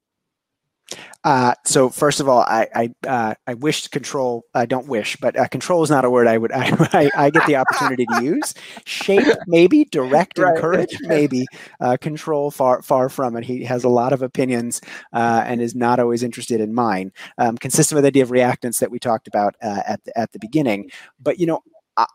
uh, 1.23 1.53
so 1.65 1.89
first 1.89 2.19
of 2.19 2.27
all, 2.27 2.41
I 2.41 2.67
I, 2.73 3.07
uh, 3.07 3.35
I 3.45 3.53
wish 3.53 3.87
control. 3.87 4.43
I 4.53 4.65
don't 4.65 4.87
wish, 4.87 5.15
but 5.17 5.37
uh, 5.37 5.47
control 5.47 5.83
is 5.83 5.89
not 5.89 6.05
a 6.05 6.09
word 6.09 6.27
I 6.27 6.37
would. 6.37 6.51
I, 6.53 6.71
I, 6.93 7.11
I 7.15 7.29
get 7.29 7.45
the 7.45 7.57
opportunity 7.57 8.05
to 8.05 8.23
use. 8.23 8.53
Shape 8.85 9.27
maybe, 9.47 9.85
direct, 9.85 10.37
right. 10.37 10.55
encourage 10.55 10.97
maybe. 11.01 11.45
Uh, 11.79 11.97
control 11.97 12.51
far 12.51 12.81
far 12.81 13.09
from 13.09 13.35
it. 13.35 13.45
He 13.45 13.63
has 13.65 13.83
a 13.83 13.89
lot 13.89 14.13
of 14.13 14.21
opinions 14.21 14.81
uh, 15.13 15.43
and 15.45 15.61
is 15.61 15.75
not 15.75 15.99
always 15.99 16.23
interested 16.23 16.59
in 16.59 16.73
mine. 16.73 17.11
Um, 17.37 17.57
consistent 17.57 17.97
with 17.97 18.03
the 18.03 18.07
idea 18.07 18.23
of 18.23 18.29
reactance 18.29 18.79
that 18.79 18.91
we 18.91 18.99
talked 18.99 19.27
about 19.27 19.55
uh, 19.61 19.81
at 19.87 20.03
the, 20.03 20.17
at 20.17 20.31
the 20.31 20.39
beginning. 20.39 20.89
But 21.19 21.39
you 21.39 21.45
know, 21.45 21.61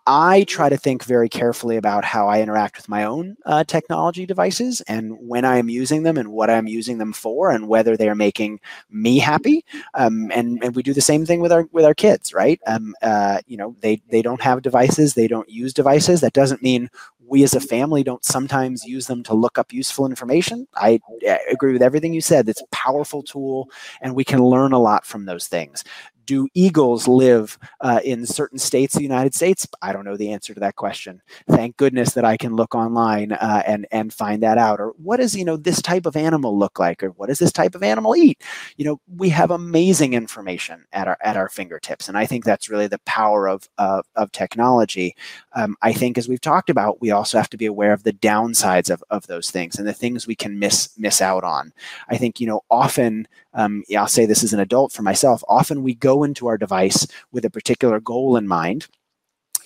I 0.07 0.45
try 0.49 0.69
to 0.71 0.77
think 0.77 1.05
very 1.05 1.29
carefully 1.29 1.77
about 1.77 2.05
how 2.05 2.29
I 2.29 2.41
interact 2.41 2.77
with 2.79 2.89
my 2.89 3.05
own 3.05 3.37
uh, 3.45 3.63
technology 3.63 4.25
devices 4.25 4.81
and 4.83 5.17
when 5.21 5.45
I 5.45 5.59
am 5.59 5.69
using 5.69 6.03
them 6.03 6.17
and 6.17 6.29
what 6.33 6.49
I'm 6.49 6.67
using 6.67 6.97
them 6.99 7.13
for 7.13 7.51
and 7.51 7.69
whether 7.69 7.95
they 7.97 8.09
are 8.09 8.15
making 8.15 8.61
me 8.91 9.19
happy. 9.19 9.65
Um, 9.95 10.31
and 10.35 10.63
and 10.65 10.75
we 10.75 10.83
do 10.83 10.95
the 10.95 11.03
same 11.03 11.27
thing 11.27 11.41
with 11.41 11.53
our 11.53 11.69
with 11.73 11.85
our 11.85 11.95
kids, 11.95 12.33
right? 12.33 12.59
Um, 12.67 12.95
uh, 13.03 13.41
you 13.47 13.57
know, 13.59 13.77
they 13.81 14.01
they 14.11 14.23
don't 14.23 14.41
have 14.41 14.63
devices, 14.63 15.13
they 15.15 15.29
don't 15.29 15.49
use 15.49 15.75
devices. 15.75 16.23
That 16.23 16.33
doesn't 16.33 16.63
mean 16.63 16.89
we 17.29 17.43
as 17.43 17.55
a 17.55 17.61
family 17.61 18.03
don't 18.03 18.25
sometimes 18.25 18.85
use 18.85 19.09
them 19.09 19.23
to 19.25 19.35
look 19.35 19.59
up 19.59 19.73
useful 19.73 20.07
information. 20.07 20.67
I, 20.77 21.01
I 21.29 21.41
agree 21.51 21.73
with 21.73 21.83
everything 21.83 22.15
you 22.15 22.21
said. 22.21 22.49
It's 22.49 22.63
a 22.63 22.67
powerful 22.69 23.23
tool, 23.23 23.69
and 24.01 24.15
we 24.15 24.25
can 24.25 24.43
learn 24.43 24.73
a 24.73 24.79
lot 24.79 25.05
from 25.05 25.27
those 25.27 25.49
things 25.49 25.85
do 26.27 26.49
eagles 26.55 27.09
live 27.09 27.59
uh, 27.81 28.01
in 28.05 28.27
certain 28.27 28.59
states 28.59 28.95
of 28.95 28.99
the 28.99 29.05
United 29.05 29.35
States? 29.35 29.67
I 29.81 29.93
don't 29.93 30.05
know 30.05 30.17
the 30.17 30.33
answer 30.33 30.53
to 30.55 30.61
that 30.61 30.77
question. 30.77 31.23
Thank 31.49 31.77
goodness 31.77 32.13
that 32.15 32.25
I 32.25 32.37
can 32.37 32.57
look 32.57 32.75
online 32.75 33.33
uh, 33.33 33.63
and 33.67 33.87
and 33.91 34.13
find 34.13 34.43
that 34.43 34.59
out. 34.59 34.81
Or 34.81 34.89
what 35.03 35.19
does 35.19 35.35
you 35.35 35.45
know 35.45 35.57
this 35.57 35.81
type 35.81 36.07
of 36.07 36.17
animal 36.17 36.59
look 36.59 36.79
like? 36.79 37.03
Or 37.03 37.11
what 37.11 37.29
does 37.29 37.39
this 37.39 37.53
type 37.53 37.75
of 37.75 37.83
animal 37.83 38.17
eat? 38.17 38.43
You 38.77 38.85
know, 38.85 39.01
we 39.17 39.29
have 39.31 39.51
amazing 39.51 40.15
information 40.15 40.85
at 40.93 41.09
our 41.09 41.19
at 41.23 41.37
our 41.37 41.49
fingertips, 41.49 42.09
and 42.09 42.19
I 42.19 42.27
think 42.27 42.45
that's 42.45 42.69
really 42.69 42.89
the 42.89 43.01
power 43.01 43.49
of 43.49 43.69
of, 43.79 44.05
of 44.17 44.33
technology. 44.33 45.15
Um, 45.55 45.77
I 45.83 45.93
think, 45.93 46.19
as 46.19 46.29
we've 46.29 46.41
talked 46.41 46.71
about, 46.71 47.01
we 47.01 47.11
also 47.11 47.39
have 47.39 47.51
to 47.51 47.57
be 47.57 47.67
aware 47.67 47.93
of 47.93 48.03
the 48.03 48.13
downsides 48.13 48.91
of 48.91 49.03
of 49.11 49.27
those 49.27 49.51
things 49.51 49.79
and 49.79 49.87
the 49.87 49.93
things 49.93 50.27
we 50.27 50.35
can 50.35 50.59
miss 50.59 50.91
miss 50.99 51.23
out 51.23 51.45
on. 51.45 51.73
I 52.09 52.17
think 52.17 52.41
you 52.41 52.47
know 52.47 52.63
often 52.71 53.29
um, 53.57 53.85
yeah, 53.89 54.03
I'll 54.03 54.09
say 54.09 54.27
this 54.27 54.45
as 54.45 54.53
an 54.53 54.61
adult 54.61 54.93
for 54.93 55.03
myself. 55.03 55.43
Often 55.49 55.83
we 55.83 55.95
go 55.95 56.16
into 56.25 56.47
our 56.47 56.59
device 56.59 57.07
with 57.33 57.45
a 57.45 57.51
particular 57.51 58.01
goal 58.01 58.37
in 58.37 58.47
mind 58.47 58.87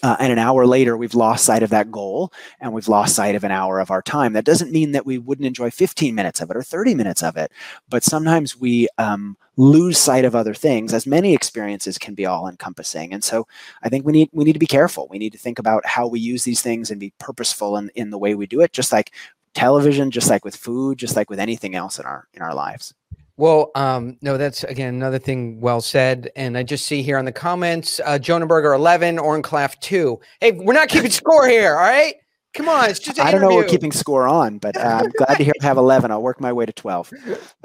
uh, 0.03 0.16
and 0.18 0.32
an 0.32 0.38
hour 0.38 0.66
later 0.66 0.96
we've 0.96 1.14
lost 1.14 1.44
sight 1.44 1.62
of 1.62 1.70
that 1.70 1.90
goal 1.90 2.32
and 2.61 2.72
we've 2.72 2.88
lost 2.88 3.14
sight 3.14 3.34
of 3.34 3.44
an 3.44 3.51
hour 3.51 3.78
of 3.80 3.90
our 3.90 4.03
time. 4.03 4.32
That 4.32 4.44
doesn't 4.44 4.72
mean 4.72 4.92
that 4.92 5.05
we 5.05 5.18
wouldn't 5.18 5.46
enjoy 5.46 5.70
15 5.70 6.14
minutes 6.14 6.40
of 6.40 6.51
it 6.51 6.57
or 6.57 6.62
30 6.62 6.94
minutes 6.94 7.22
of 7.22 7.36
it 7.36 7.53
but 7.88 8.03
sometimes 8.03 8.59
we 8.59 8.88
um, 8.98 9.36
lose 9.57 9.98
sight 9.98 10.24
of 10.24 10.34
other 10.34 10.55
things 10.55 10.94
as 10.94 11.07
many 11.07 11.34
experiences 11.34 11.98
can 11.98 12.14
be 12.14 12.24
all 12.24 12.48
encompassing 12.48 13.12
and 13.12 13.22
so 13.22 13.46
i 13.82 13.88
think 13.88 14.07
we 14.07 14.12
need 14.12 14.28
we 14.32 14.44
need 14.44 14.53
to 14.53 14.59
be 14.59 14.66
careful. 14.66 15.09
We 15.11 15.18
need 15.18 15.32
to 15.32 15.38
think 15.38 15.59
about 15.59 15.84
how 15.84 16.07
we 16.07 16.20
use 16.20 16.44
these 16.44 16.62
things 16.62 16.90
and 16.90 17.01
be 17.01 17.12
purposeful 17.18 17.76
in, 17.76 17.90
in 17.94 18.11
the 18.11 18.18
way 18.18 18.34
we 18.34 18.46
do 18.46 18.61
it 18.61 18.72
just 18.72 18.92
like 18.92 19.12
television 19.55 20.11
just 20.11 20.30
like 20.30 20.44
with 20.44 20.57
food 20.57 20.98
just 20.98 21.16
like 21.16 21.28
with 21.28 21.40
anything 21.40 21.74
else 21.74 21.98
in 21.98 22.07
our 22.07 22.28
in 22.34 22.42
our 22.42 22.55
lives 22.55 22.94
well, 23.41 23.70
um, 23.74 24.18
no, 24.20 24.36
that's 24.36 24.64
again 24.64 24.95
another 24.95 25.18
thing 25.18 25.62
well 25.62 25.80
said. 25.80 26.28
And 26.36 26.59
I 26.59 26.62
just 26.62 26.84
see 26.84 27.03
here 27.03 27.16
on 27.16 27.24
the 27.24 27.32
comments, 27.32 27.99
uh, 28.05 28.18
Jonah 28.18 28.47
Berger 28.47 28.74
11, 28.74 29.18
Oren 29.18 29.43
Klaff 29.43 29.80
2. 29.80 30.20
Hey, 30.43 30.53
we're 30.53 30.74
not 30.74 30.91
keeping 30.91 31.11
score 31.11 31.49
here, 31.49 31.74
all 31.74 31.80
right? 31.80 32.16
Come 32.53 32.68
on, 32.68 32.91
it's 32.91 32.99
just 32.99 33.18
I 33.18 33.30
don't 33.30 33.41
know 33.41 33.55
we're 33.55 33.64
keeping 33.64 33.93
score 33.93 34.28
on, 34.28 34.59
but 34.59 34.76
uh, 34.76 35.01
I'm 35.05 35.11
glad 35.12 35.38
to 35.38 35.45
hear 35.45 35.55
have 35.62 35.78
11. 35.78 36.11
I'll 36.11 36.20
work 36.20 36.38
my 36.38 36.53
way 36.53 36.66
to 36.66 36.72
12. 36.72 37.12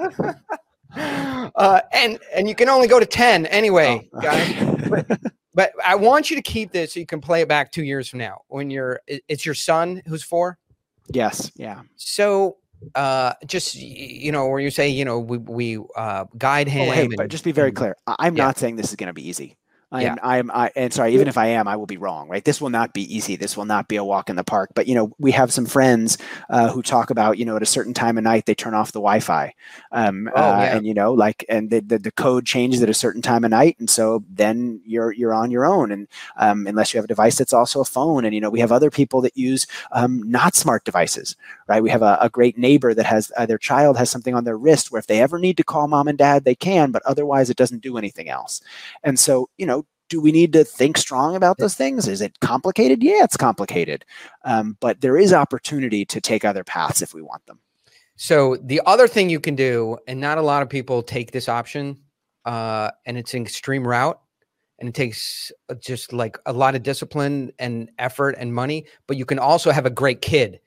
uh, 0.96 1.80
and 1.92 2.18
and 2.32 2.48
you 2.48 2.54
can 2.54 2.70
only 2.70 2.88
go 2.88 2.98
to 2.98 3.04
10 3.04 3.44
anyway, 3.44 4.08
oh, 4.14 4.20
guys. 4.20 4.88
but, 4.88 5.20
but 5.54 5.72
I 5.84 5.96
want 5.96 6.30
you 6.30 6.36
to 6.36 6.42
keep 6.42 6.72
this 6.72 6.94
so 6.94 7.00
you 7.00 7.06
can 7.06 7.20
play 7.20 7.42
it 7.42 7.48
back 7.48 7.70
two 7.70 7.84
years 7.84 8.08
from 8.08 8.20
now 8.20 8.42
when 8.48 8.70
you're. 8.70 9.00
It's 9.06 9.44
your 9.44 9.54
son 9.54 10.00
who's 10.06 10.22
four. 10.22 10.56
Yes. 11.12 11.52
Yeah. 11.54 11.82
So 11.96 12.56
uh 12.94 13.32
just 13.46 13.74
you 13.74 14.30
know 14.32 14.46
where 14.48 14.60
you 14.60 14.70
say 14.70 14.88
you 14.88 15.04
know 15.04 15.18
we 15.18 15.38
we 15.38 15.78
uh 15.96 16.24
guide 16.36 16.68
him 16.68 16.88
oh, 16.88 16.92
hey, 16.92 17.04
and, 17.04 17.14
but 17.16 17.28
just 17.28 17.44
be 17.44 17.52
very 17.52 17.72
clear 17.72 17.96
i'm 18.06 18.36
yeah. 18.36 18.44
not 18.44 18.58
saying 18.58 18.76
this 18.76 18.90
is 18.90 18.96
going 18.96 19.08
to 19.08 19.12
be 19.12 19.26
easy 19.26 19.56
I 19.92 20.02
am, 20.02 20.18
I 20.20 20.38
am, 20.38 20.50
I, 20.50 20.70
and 20.74 20.92
sorry, 20.92 21.14
even 21.14 21.28
if 21.28 21.38
I 21.38 21.46
am, 21.46 21.68
I 21.68 21.76
will 21.76 21.86
be 21.86 21.96
wrong, 21.96 22.28
right? 22.28 22.44
This 22.44 22.60
will 22.60 22.70
not 22.70 22.92
be 22.92 23.14
easy. 23.14 23.36
This 23.36 23.56
will 23.56 23.66
not 23.66 23.86
be 23.86 23.94
a 23.96 24.04
walk 24.04 24.28
in 24.28 24.34
the 24.34 24.42
park. 24.42 24.70
But, 24.74 24.88
you 24.88 24.96
know, 24.96 25.14
we 25.18 25.30
have 25.30 25.52
some 25.52 25.64
friends 25.64 26.18
uh, 26.50 26.70
who 26.72 26.82
talk 26.82 27.10
about, 27.10 27.38
you 27.38 27.44
know, 27.44 27.54
at 27.54 27.62
a 27.62 27.66
certain 27.66 27.94
time 27.94 28.18
of 28.18 28.24
night, 28.24 28.46
they 28.46 28.54
turn 28.54 28.74
off 28.74 28.90
the 28.90 28.98
Wi 28.98 29.20
Fi. 29.20 29.54
Um, 29.92 30.28
oh, 30.34 30.42
uh, 30.42 30.58
yeah. 30.58 30.76
And, 30.76 30.86
you 30.86 30.92
know, 30.92 31.12
like, 31.12 31.44
and 31.48 31.70
the, 31.70 31.80
the, 31.80 31.98
the, 32.00 32.10
code 32.10 32.46
changes 32.46 32.82
at 32.82 32.90
a 32.90 32.94
certain 32.94 33.22
time 33.22 33.44
of 33.44 33.50
night. 33.50 33.76
And 33.78 33.88
so 33.88 34.24
then 34.28 34.80
you're, 34.84 35.12
you're 35.12 35.34
on 35.34 35.50
your 35.52 35.64
own. 35.64 35.92
And 35.92 36.08
um, 36.36 36.66
unless 36.66 36.92
you 36.92 36.98
have 36.98 37.04
a 37.04 37.08
device 37.08 37.38
that's 37.38 37.52
also 37.52 37.80
a 37.80 37.84
phone. 37.84 38.24
And, 38.24 38.34
you 38.34 38.40
know, 38.40 38.50
we 38.50 38.60
have 38.60 38.72
other 38.72 38.90
people 38.90 39.20
that 39.20 39.36
use 39.36 39.66
um, 39.92 40.20
not 40.28 40.56
smart 40.56 40.84
devices, 40.84 41.36
right? 41.68 41.82
We 41.82 41.90
have 41.90 42.02
a, 42.02 42.18
a 42.20 42.28
great 42.28 42.58
neighbor 42.58 42.92
that 42.92 43.06
has 43.06 43.30
uh, 43.36 43.46
their 43.46 43.58
child 43.58 43.98
has 43.98 44.10
something 44.10 44.34
on 44.34 44.44
their 44.44 44.58
wrist 44.58 44.90
where 44.90 44.98
if 44.98 45.06
they 45.06 45.20
ever 45.20 45.38
need 45.38 45.56
to 45.58 45.64
call 45.64 45.86
mom 45.86 46.08
and 46.08 46.18
dad, 46.18 46.44
they 46.44 46.56
can, 46.56 46.90
but 46.90 47.02
otherwise 47.04 47.50
it 47.50 47.56
doesn't 47.56 47.82
do 47.82 47.98
anything 47.98 48.28
else. 48.28 48.60
And 49.04 49.18
so, 49.18 49.48
you 49.56 49.66
know, 49.66 49.85
do 50.08 50.20
we 50.20 50.32
need 50.32 50.52
to 50.52 50.64
think 50.64 50.98
strong 50.98 51.36
about 51.36 51.58
those 51.58 51.74
things? 51.74 52.08
Is 52.08 52.20
it 52.20 52.38
complicated? 52.40 53.02
Yeah, 53.02 53.24
it's 53.24 53.36
complicated. 53.36 54.04
Um, 54.44 54.76
but 54.80 55.00
there 55.00 55.16
is 55.16 55.32
opportunity 55.32 56.04
to 56.06 56.20
take 56.20 56.44
other 56.44 56.64
paths 56.64 57.02
if 57.02 57.14
we 57.14 57.22
want 57.22 57.44
them. 57.46 57.58
So 58.16 58.56
the 58.56 58.80
other 58.86 59.08
thing 59.08 59.28
you 59.28 59.40
can 59.40 59.54
do, 59.54 59.98
and 60.08 60.20
not 60.20 60.38
a 60.38 60.42
lot 60.42 60.62
of 60.62 60.70
people 60.70 61.02
take 61.02 61.32
this 61.32 61.48
option, 61.48 61.98
uh, 62.44 62.90
and 63.04 63.18
it's 63.18 63.34
an 63.34 63.42
extreme 63.42 63.86
route, 63.86 64.18
and 64.78 64.88
it 64.88 64.94
takes 64.94 65.52
uh, 65.68 65.74
just 65.74 66.12
like 66.12 66.38
a 66.46 66.52
lot 66.52 66.74
of 66.74 66.82
discipline 66.82 67.52
and 67.58 67.90
effort 67.98 68.36
and 68.38 68.54
money. 68.54 68.86
But 69.06 69.16
you 69.16 69.26
can 69.26 69.38
also 69.38 69.70
have 69.70 69.86
a 69.86 69.90
great 69.90 70.22
kid. 70.22 70.60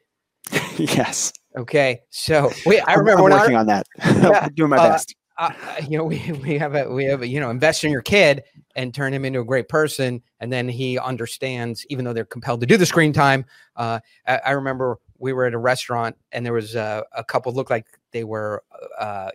yes. 0.78 1.34
Okay. 1.58 2.02
So 2.10 2.52
wait, 2.66 2.82
I 2.88 2.94
remember 2.96 3.24
I'm, 3.24 3.34
I'm 3.34 3.40
working 3.40 3.56
I, 3.56 3.60
on 3.60 3.68
that. 3.68 3.88
Yeah, 4.06 4.50
doing 4.54 4.70
my 4.70 4.78
uh, 4.78 4.92
best. 4.92 5.16
Uh, 5.40 5.52
you 5.88 5.98
know, 5.98 6.04
we, 6.06 6.32
we 6.44 6.58
have 6.58 6.76
a 6.76 6.88
we 6.88 7.06
have 7.06 7.24
a, 7.24 7.28
you 7.28 7.40
know 7.40 7.50
invest 7.50 7.84
in 7.84 7.92
your 7.92 8.02
kid 8.02 8.44
and 8.76 8.94
turn 8.94 9.14
him 9.14 9.26
into 9.26 9.40
a 9.40 9.46
great 9.46 9.68
person, 9.68 10.22
and 10.40 10.54
then 10.54 10.70
he 10.70 11.00
understands, 11.00 11.86
even 11.90 12.06
though 12.06 12.14
they're 12.14 12.26
compelled 12.26 12.60
to 12.60 12.68
do 12.68 12.78
the 12.78 12.86
screen 12.86 13.12
time. 13.12 13.46
Uh, 13.76 14.00
I, 14.28 14.42
I, 14.46 14.52
remember 14.52 15.00
we 15.18 15.34
were 15.34 15.46
at 15.46 15.54
a 15.54 15.58
restaurant 15.58 16.16
and 16.32 16.46
there 16.46 16.54
was 16.54 16.76
a, 16.76 17.04
a 17.14 17.24
couple 17.24 17.52
looked 17.54 17.70
like 17.70 17.86
they 18.12 18.24
were 18.24 18.64
uh, 18.98 19.32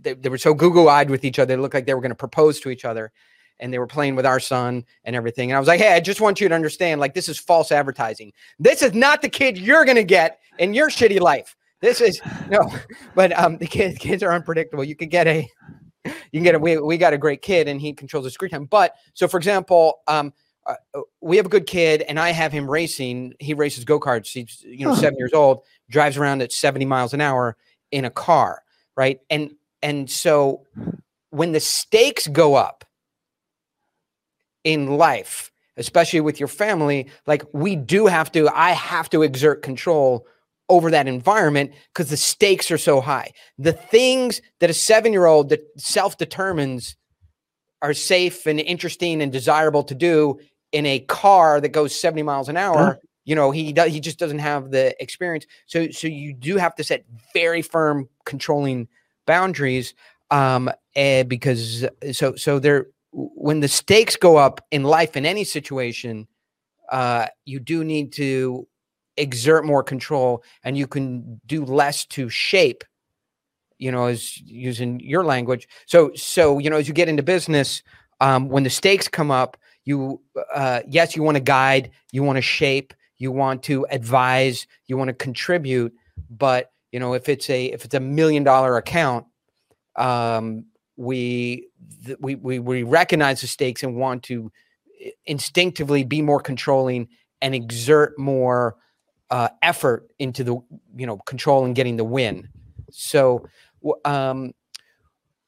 they, 0.00 0.14
they 0.14 0.28
were 0.28 0.38
so 0.38 0.54
Google 0.54 0.88
eyed 0.88 1.10
with 1.10 1.24
each 1.24 1.38
other. 1.38 1.54
They 1.54 1.60
looked 1.60 1.74
like 1.74 1.86
they 1.86 1.94
were 1.94 2.00
going 2.00 2.10
to 2.10 2.16
propose 2.16 2.60
to 2.60 2.70
each 2.70 2.84
other, 2.84 3.12
and 3.60 3.72
they 3.72 3.78
were 3.78 3.86
playing 3.86 4.16
with 4.16 4.26
our 4.26 4.40
son 4.40 4.84
and 5.04 5.14
everything. 5.14 5.50
And 5.50 5.56
I 5.56 5.60
was 5.60 5.68
like, 5.68 5.80
hey, 5.80 5.94
I 5.94 6.00
just 6.00 6.20
want 6.20 6.40
you 6.40 6.48
to 6.48 6.54
understand, 6.54 7.00
like 7.00 7.14
this 7.14 7.28
is 7.28 7.38
false 7.38 7.70
advertising. 7.70 8.32
This 8.58 8.82
is 8.82 8.94
not 8.94 9.22
the 9.22 9.28
kid 9.28 9.58
you're 9.58 9.84
going 9.84 9.96
to 9.96 10.04
get 10.04 10.40
in 10.58 10.74
your 10.74 10.88
shitty 10.88 11.20
life. 11.20 11.54
This 11.80 12.00
is 12.00 12.20
no, 12.48 12.70
but 13.14 13.36
um, 13.38 13.58
the 13.58 13.66
kids 13.66 13.98
kids 14.00 14.22
are 14.22 14.32
unpredictable. 14.32 14.84
You 14.84 14.96
could 14.96 15.10
get 15.10 15.26
a, 15.26 15.48
you 16.04 16.12
can 16.32 16.42
get 16.42 16.54
a. 16.54 16.58
We 16.58 16.78
we 16.78 16.98
got 16.98 17.12
a 17.12 17.18
great 17.18 17.42
kid 17.42 17.68
and 17.68 17.80
he 17.80 17.92
controls 17.92 18.24
the 18.24 18.30
screen 18.30 18.50
time. 18.50 18.64
But 18.66 18.94
so 19.14 19.28
for 19.28 19.36
example, 19.36 20.00
um, 20.06 20.32
uh, 20.66 20.74
uh 20.94 21.02
we 21.20 21.36
have 21.36 21.46
a 21.46 21.50
good 21.50 21.66
kid 21.66 22.02
and 22.02 22.18
I 22.18 22.30
have 22.30 22.52
him 22.52 22.70
racing. 22.70 23.34
He 23.40 23.54
races 23.54 23.84
go 23.84 24.00
karts. 24.00 24.32
He's 24.32 24.62
you 24.66 24.86
know 24.86 24.94
seven 24.94 25.18
years 25.18 25.32
old, 25.32 25.62
drives 25.90 26.16
around 26.16 26.42
at 26.42 26.52
seventy 26.52 26.86
miles 26.86 27.14
an 27.14 27.20
hour 27.20 27.56
in 27.90 28.04
a 28.04 28.10
car, 28.10 28.62
right? 28.96 29.20
And 29.30 29.52
and 29.82 30.10
so 30.10 30.66
when 31.30 31.52
the 31.52 31.60
stakes 31.60 32.26
go 32.26 32.54
up 32.54 32.84
in 34.64 34.96
life, 34.96 35.52
especially 35.76 36.20
with 36.20 36.40
your 36.40 36.48
family, 36.48 37.08
like 37.26 37.44
we 37.52 37.76
do 37.76 38.06
have 38.06 38.32
to. 38.32 38.48
I 38.48 38.70
have 38.70 39.10
to 39.10 39.22
exert 39.22 39.62
control 39.62 40.26
over 40.68 40.90
that 40.90 41.06
environment 41.06 41.72
because 41.92 42.10
the 42.10 42.16
stakes 42.16 42.70
are 42.70 42.78
so 42.78 43.00
high. 43.00 43.32
The 43.58 43.72
things 43.72 44.40
that 44.60 44.70
a 44.70 44.74
seven 44.74 45.12
year 45.12 45.26
old 45.26 45.48
that 45.50 45.60
self 45.76 46.18
determines 46.18 46.96
are 47.82 47.94
safe 47.94 48.46
and 48.46 48.58
interesting 48.58 49.22
and 49.22 49.30
desirable 49.30 49.84
to 49.84 49.94
do 49.94 50.38
in 50.72 50.86
a 50.86 51.00
car 51.00 51.60
that 51.60 51.68
goes 51.68 51.94
70 51.94 52.22
miles 52.22 52.48
an 52.48 52.56
hour. 52.56 52.78
Uh-huh. 52.78 52.94
You 53.24 53.34
know, 53.34 53.50
he 53.50 53.72
does, 53.72 53.92
he 53.92 54.00
just 54.00 54.18
doesn't 54.18 54.38
have 54.38 54.70
the 54.70 55.00
experience. 55.02 55.46
So, 55.66 55.90
so 55.90 56.06
you 56.06 56.32
do 56.32 56.56
have 56.56 56.74
to 56.76 56.84
set 56.84 57.04
very 57.32 57.62
firm 57.62 58.08
controlling 58.24 58.88
boundaries. 59.26 59.94
Um, 60.30 60.70
eh, 60.94 61.22
because 61.22 61.84
so, 62.12 62.34
so 62.36 62.58
there, 62.58 62.86
when 63.12 63.60
the 63.60 63.68
stakes 63.68 64.16
go 64.16 64.36
up 64.36 64.64
in 64.70 64.84
life 64.84 65.16
in 65.16 65.26
any 65.26 65.44
situation, 65.44 66.26
uh, 66.90 67.26
you 67.44 67.58
do 67.58 67.84
need 67.84 68.12
to 68.12 68.66
exert 69.16 69.64
more 69.64 69.82
control 69.82 70.42
and 70.64 70.76
you 70.76 70.86
can 70.86 71.40
do 71.46 71.64
less 71.64 72.04
to 72.06 72.28
shape 72.28 72.84
you 73.78 73.92
know 73.92 74.06
as 74.06 74.38
using 74.40 75.00
your 75.00 75.24
language. 75.24 75.68
So 75.86 76.12
so 76.14 76.58
you 76.58 76.70
know 76.70 76.76
as 76.76 76.88
you 76.88 76.94
get 76.94 77.08
into 77.08 77.22
business 77.22 77.82
um, 78.20 78.48
when 78.48 78.62
the 78.62 78.70
stakes 78.70 79.08
come 79.08 79.30
up 79.30 79.56
you 79.84 80.20
uh, 80.54 80.80
yes 80.88 81.16
you 81.16 81.22
want 81.22 81.36
to 81.36 81.42
guide 81.42 81.90
you 82.12 82.22
want 82.22 82.36
to 82.36 82.42
shape 82.42 82.94
you 83.18 83.32
want 83.32 83.62
to 83.64 83.86
advise 83.90 84.66
you 84.86 84.96
want 84.96 85.08
to 85.08 85.14
contribute 85.14 85.92
but 86.30 86.72
you 86.92 87.00
know 87.00 87.14
if 87.14 87.28
it's 87.28 87.48
a 87.50 87.66
if 87.66 87.84
it's 87.84 87.94
a 87.94 88.00
million 88.00 88.42
dollar 88.42 88.76
account 88.76 89.26
um, 89.96 90.66
we, 90.96 91.68
th- 92.04 92.18
we 92.20 92.34
we 92.34 92.58
we 92.58 92.82
recognize 92.82 93.40
the 93.40 93.46
stakes 93.46 93.82
and 93.82 93.96
want 93.96 94.22
to 94.24 94.50
instinctively 95.24 96.04
be 96.04 96.22
more 96.22 96.40
controlling 96.40 97.08
and 97.42 97.54
exert 97.54 98.18
more 98.18 98.76
uh, 99.30 99.48
effort 99.62 100.08
into 100.18 100.44
the 100.44 100.54
you 100.96 101.06
know 101.06 101.18
control 101.18 101.64
and 101.64 101.74
getting 101.74 101.96
the 101.96 102.04
win. 102.04 102.48
So 102.90 103.46
um, 104.04 104.52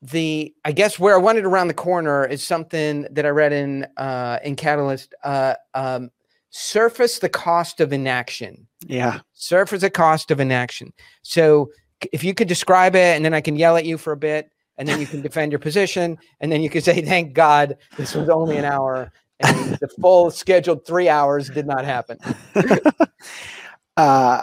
the 0.02 0.54
I 0.64 0.72
guess 0.72 0.98
where 0.98 1.14
I 1.14 1.18
wanted 1.18 1.44
around 1.44 1.68
the 1.68 1.74
corner 1.74 2.24
is 2.24 2.44
something 2.44 3.06
that 3.10 3.26
I 3.26 3.30
read 3.30 3.52
in 3.52 3.86
uh, 3.96 4.38
in 4.44 4.56
Catalyst. 4.56 5.14
Uh, 5.24 5.54
um, 5.74 6.10
surface 6.50 7.18
the 7.18 7.28
cost 7.28 7.80
of 7.80 7.92
inaction. 7.92 8.66
Yeah, 8.86 9.20
surface 9.32 9.80
the 9.80 9.90
cost 9.90 10.30
of 10.30 10.40
inaction. 10.40 10.92
So 11.22 11.70
if 12.12 12.22
you 12.22 12.34
could 12.34 12.48
describe 12.48 12.94
it, 12.94 13.16
and 13.16 13.24
then 13.24 13.34
I 13.34 13.40
can 13.40 13.56
yell 13.56 13.76
at 13.76 13.84
you 13.84 13.98
for 13.98 14.12
a 14.12 14.16
bit, 14.16 14.50
and 14.76 14.88
then 14.88 15.00
you 15.00 15.06
can 15.06 15.20
defend 15.28 15.52
your 15.52 15.58
position, 15.58 16.18
and 16.40 16.50
then 16.50 16.62
you 16.62 16.70
can 16.70 16.82
say, 16.82 17.02
"Thank 17.02 17.32
God 17.32 17.76
this 17.96 18.14
was 18.14 18.28
only 18.28 18.56
an 18.56 18.64
hour." 18.64 19.12
And 19.40 19.76
the 19.80 19.86
full 20.00 20.32
scheduled 20.32 20.84
three 20.84 21.08
hours 21.08 21.48
did 21.48 21.64
not 21.64 21.84
happen. 21.84 22.18
Uh, 23.98 24.42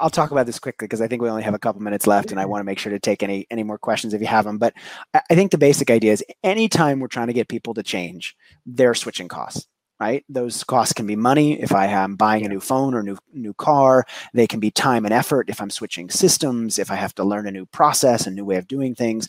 I'll 0.00 0.10
talk 0.10 0.32
about 0.32 0.46
this 0.46 0.58
quickly 0.58 0.86
because 0.86 1.00
I 1.00 1.06
think 1.06 1.22
we 1.22 1.28
only 1.28 1.44
have 1.44 1.54
a 1.54 1.58
couple 1.58 1.80
minutes 1.80 2.08
left, 2.08 2.32
and 2.32 2.40
I 2.40 2.46
want 2.46 2.60
to 2.60 2.64
make 2.64 2.80
sure 2.80 2.90
to 2.90 2.98
take 2.98 3.22
any 3.22 3.46
any 3.48 3.62
more 3.62 3.78
questions 3.78 4.12
if 4.12 4.20
you 4.20 4.26
have 4.26 4.44
them. 4.44 4.58
But 4.58 4.74
I 5.14 5.36
think 5.36 5.52
the 5.52 5.58
basic 5.58 5.88
idea 5.88 6.12
is 6.12 6.24
anytime 6.42 6.98
we're 6.98 7.06
trying 7.06 7.28
to 7.28 7.32
get 7.32 7.48
people 7.48 7.74
to 7.74 7.84
change, 7.84 8.34
they're 8.66 8.94
switching 8.94 9.28
costs. 9.28 9.68
Right, 10.00 10.24
those 10.28 10.62
costs 10.62 10.92
can 10.92 11.06
be 11.08 11.16
money 11.16 11.60
if 11.60 11.72
I 11.72 11.86
am 11.86 12.14
buying 12.14 12.46
a 12.46 12.48
new 12.48 12.60
phone 12.60 12.94
or 12.94 13.04
new 13.04 13.18
new 13.32 13.54
car. 13.54 14.04
They 14.34 14.48
can 14.48 14.58
be 14.58 14.72
time 14.72 15.04
and 15.04 15.14
effort 15.14 15.48
if 15.48 15.60
I'm 15.60 15.70
switching 15.70 16.10
systems, 16.10 16.78
if 16.78 16.90
I 16.90 16.96
have 16.96 17.14
to 17.16 17.24
learn 17.24 17.46
a 17.46 17.52
new 17.52 17.66
process, 17.66 18.26
a 18.26 18.30
new 18.32 18.44
way 18.44 18.56
of 18.56 18.68
doing 18.68 18.94
things 18.96 19.28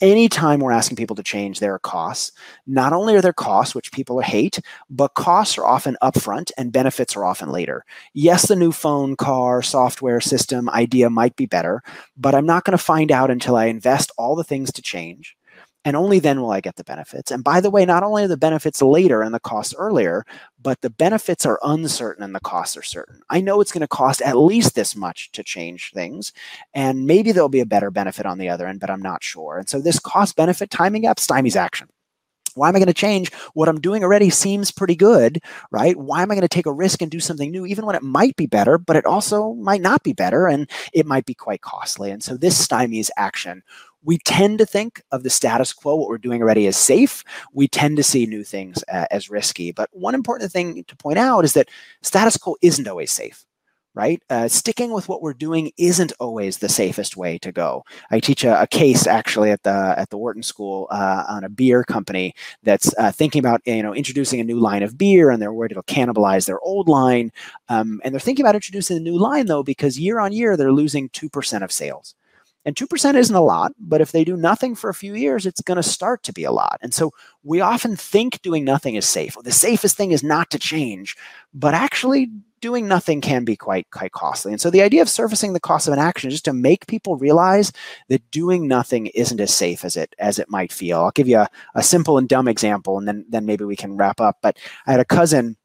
anytime 0.00 0.60
we're 0.60 0.72
asking 0.72 0.96
people 0.96 1.16
to 1.16 1.22
change, 1.22 1.60
there 1.60 1.74
are 1.74 1.78
costs. 1.78 2.32
Not 2.66 2.92
only 2.92 3.16
are 3.16 3.22
there 3.22 3.32
costs, 3.32 3.74
which 3.74 3.92
people 3.92 4.20
hate, 4.20 4.60
but 4.90 5.14
costs 5.14 5.58
are 5.58 5.66
often 5.66 5.96
upfront 6.02 6.50
and 6.58 6.72
benefits 6.72 7.16
are 7.16 7.24
often 7.24 7.50
later. 7.50 7.84
Yes, 8.12 8.48
the 8.48 8.56
new 8.56 8.72
phone, 8.72 9.16
car, 9.16 9.62
software, 9.62 10.20
system 10.20 10.68
idea 10.70 11.08
might 11.08 11.36
be 11.36 11.46
better, 11.46 11.82
but 12.16 12.34
I'm 12.34 12.46
not 12.46 12.64
going 12.64 12.76
to 12.76 12.84
find 12.84 13.10
out 13.10 13.30
until 13.30 13.56
I 13.56 13.66
invest 13.66 14.12
all 14.18 14.36
the 14.36 14.44
things 14.44 14.72
to 14.72 14.82
change. 14.82 15.37
And 15.84 15.96
only 15.96 16.18
then 16.18 16.40
will 16.40 16.50
I 16.50 16.60
get 16.60 16.76
the 16.76 16.84
benefits. 16.84 17.30
And 17.30 17.44
by 17.44 17.60
the 17.60 17.70
way, 17.70 17.86
not 17.86 18.02
only 18.02 18.24
are 18.24 18.28
the 18.28 18.36
benefits 18.36 18.82
later 18.82 19.22
and 19.22 19.34
the 19.34 19.40
costs 19.40 19.74
earlier, 19.76 20.24
but 20.60 20.80
the 20.80 20.90
benefits 20.90 21.46
are 21.46 21.60
uncertain 21.62 22.24
and 22.24 22.34
the 22.34 22.40
costs 22.40 22.76
are 22.76 22.82
certain. 22.82 23.20
I 23.30 23.40
know 23.40 23.60
it's 23.60 23.72
going 23.72 23.80
to 23.80 23.88
cost 23.88 24.20
at 24.22 24.36
least 24.36 24.74
this 24.74 24.96
much 24.96 25.30
to 25.32 25.42
change 25.42 25.92
things, 25.92 26.32
and 26.74 27.06
maybe 27.06 27.32
there'll 27.32 27.48
be 27.48 27.60
a 27.60 27.66
better 27.66 27.90
benefit 27.90 28.26
on 28.26 28.38
the 28.38 28.48
other 28.48 28.66
end, 28.66 28.80
but 28.80 28.90
I'm 28.90 29.02
not 29.02 29.22
sure. 29.22 29.58
And 29.58 29.68
so 29.68 29.80
this 29.80 29.98
cost 29.98 30.36
benefit 30.36 30.70
timing 30.70 31.02
gap 31.02 31.18
stymies 31.18 31.56
action. 31.56 31.88
Why 32.58 32.68
am 32.68 32.76
I 32.76 32.80
going 32.80 32.88
to 32.88 32.94
change? 32.94 33.32
What 33.54 33.68
I'm 33.68 33.80
doing 33.80 34.02
already 34.02 34.30
seems 34.30 34.72
pretty 34.72 34.96
good, 34.96 35.38
right? 35.70 35.96
Why 35.96 36.22
am 36.22 36.30
I 36.30 36.34
going 36.34 36.42
to 36.42 36.48
take 36.48 36.66
a 36.66 36.72
risk 36.72 37.00
and 37.00 37.10
do 37.10 37.20
something 37.20 37.52
new, 37.52 37.64
even 37.66 37.86
when 37.86 37.94
it 37.94 38.02
might 38.02 38.34
be 38.36 38.46
better, 38.46 38.78
but 38.78 38.96
it 38.96 39.06
also 39.06 39.54
might 39.54 39.80
not 39.80 40.02
be 40.02 40.12
better 40.12 40.48
and 40.48 40.68
it 40.92 41.06
might 41.06 41.24
be 41.24 41.34
quite 41.34 41.60
costly? 41.60 42.10
And 42.10 42.22
so 42.22 42.36
this 42.36 42.66
stymies 42.66 43.10
action 43.16 43.62
we 44.04 44.18
tend 44.18 44.58
to 44.58 44.66
think 44.66 45.02
of 45.12 45.22
the 45.22 45.30
status 45.30 45.72
quo, 45.72 45.96
what 45.96 46.08
we're 46.08 46.18
doing 46.18 46.42
already, 46.42 46.66
as 46.66 46.76
safe. 46.76 47.24
We 47.52 47.68
tend 47.68 47.96
to 47.96 48.02
see 48.02 48.26
new 48.26 48.44
things 48.44 48.82
uh, 48.92 49.06
as 49.10 49.30
risky. 49.30 49.72
But 49.72 49.90
one 49.92 50.14
important 50.14 50.52
thing 50.52 50.84
to 50.84 50.96
point 50.96 51.18
out 51.18 51.44
is 51.44 51.52
that 51.54 51.68
status 52.02 52.36
quo 52.36 52.56
isn't 52.62 52.88
always 52.88 53.12
safe 53.12 53.44
right? 53.98 54.22
Uh, 54.30 54.46
sticking 54.46 54.92
with 54.92 55.08
what 55.08 55.22
we're 55.22 55.34
doing 55.34 55.72
isn't 55.76 56.12
always 56.20 56.58
the 56.58 56.68
safest 56.68 57.16
way 57.16 57.36
to 57.38 57.50
go. 57.50 57.84
I 58.12 58.20
teach 58.20 58.44
a, 58.44 58.62
a 58.62 58.66
case 58.68 59.08
actually 59.08 59.50
at 59.50 59.64
the 59.64 59.94
at 59.98 60.10
the 60.10 60.16
Wharton 60.16 60.44
School 60.44 60.86
uh, 60.92 61.24
on 61.28 61.42
a 61.42 61.48
beer 61.48 61.82
company 61.82 62.32
that's 62.62 62.94
uh, 62.96 63.10
thinking 63.10 63.40
about 63.40 63.60
you 63.64 63.82
know 63.82 63.92
introducing 63.92 64.40
a 64.40 64.44
new 64.44 64.60
line 64.60 64.84
of 64.84 64.96
beer, 64.96 65.30
and 65.30 65.42
they're 65.42 65.52
worried 65.52 65.72
it'll 65.72 65.82
cannibalize 65.82 66.46
their 66.46 66.60
old 66.60 66.88
line. 66.88 67.32
Um, 67.68 68.00
and 68.04 68.14
they're 68.14 68.20
thinking 68.20 68.44
about 68.44 68.54
introducing 68.54 68.96
a 68.96 69.00
new 69.00 69.18
line 69.18 69.46
though 69.46 69.64
because 69.64 69.98
year 69.98 70.20
on 70.20 70.32
year 70.32 70.56
they're 70.56 70.72
losing 70.72 71.08
two 71.08 71.28
percent 71.28 71.64
of 71.64 71.72
sales. 71.72 72.14
And 72.64 72.76
2% 72.76 73.14
isn't 73.14 73.34
a 73.34 73.40
lot, 73.40 73.72
but 73.78 74.00
if 74.00 74.12
they 74.12 74.24
do 74.24 74.36
nothing 74.36 74.74
for 74.74 74.90
a 74.90 74.94
few 74.94 75.14
years, 75.14 75.46
it's 75.46 75.62
going 75.62 75.76
to 75.76 75.82
start 75.82 76.22
to 76.24 76.32
be 76.32 76.44
a 76.44 76.52
lot. 76.52 76.78
And 76.82 76.92
so 76.92 77.12
we 77.42 77.60
often 77.60 77.96
think 77.96 78.42
doing 78.42 78.64
nothing 78.64 78.94
is 78.94 79.06
safe. 79.06 79.36
The 79.42 79.52
safest 79.52 79.96
thing 79.96 80.12
is 80.12 80.22
not 80.22 80.50
to 80.50 80.58
change, 80.58 81.16
but 81.54 81.72
actually 81.72 82.30
doing 82.60 82.88
nothing 82.88 83.20
can 83.20 83.44
be 83.44 83.56
quite 83.56 83.88
quite 83.90 84.12
costly. 84.12 84.52
And 84.52 84.60
so 84.60 84.70
the 84.70 84.82
idea 84.82 85.02
of 85.02 85.08
surfacing 85.08 85.52
the 85.52 85.60
cost 85.60 85.86
of 85.86 85.92
an 85.92 85.98
action 85.98 86.28
is 86.28 86.34
just 86.34 86.44
to 86.46 86.52
make 86.52 86.86
people 86.86 87.16
realize 87.16 87.72
that 88.08 88.30
doing 88.30 88.66
nothing 88.66 89.06
isn't 89.08 89.40
as 89.40 89.54
safe 89.54 89.84
as 89.84 89.96
it 89.96 90.14
as 90.18 90.38
it 90.38 90.50
might 90.50 90.72
feel. 90.72 90.98
I'll 90.98 91.10
give 91.12 91.28
you 91.28 91.38
a, 91.38 91.48
a 91.74 91.82
simple 91.82 92.18
and 92.18 92.28
dumb 92.28 92.48
example 92.48 92.98
and 92.98 93.06
then 93.06 93.24
then 93.28 93.46
maybe 93.46 93.64
we 93.64 93.76
can 93.76 93.96
wrap 93.96 94.20
up. 94.20 94.38
But 94.42 94.58
I 94.86 94.90
had 94.90 95.00
a 95.00 95.04
cousin 95.04 95.56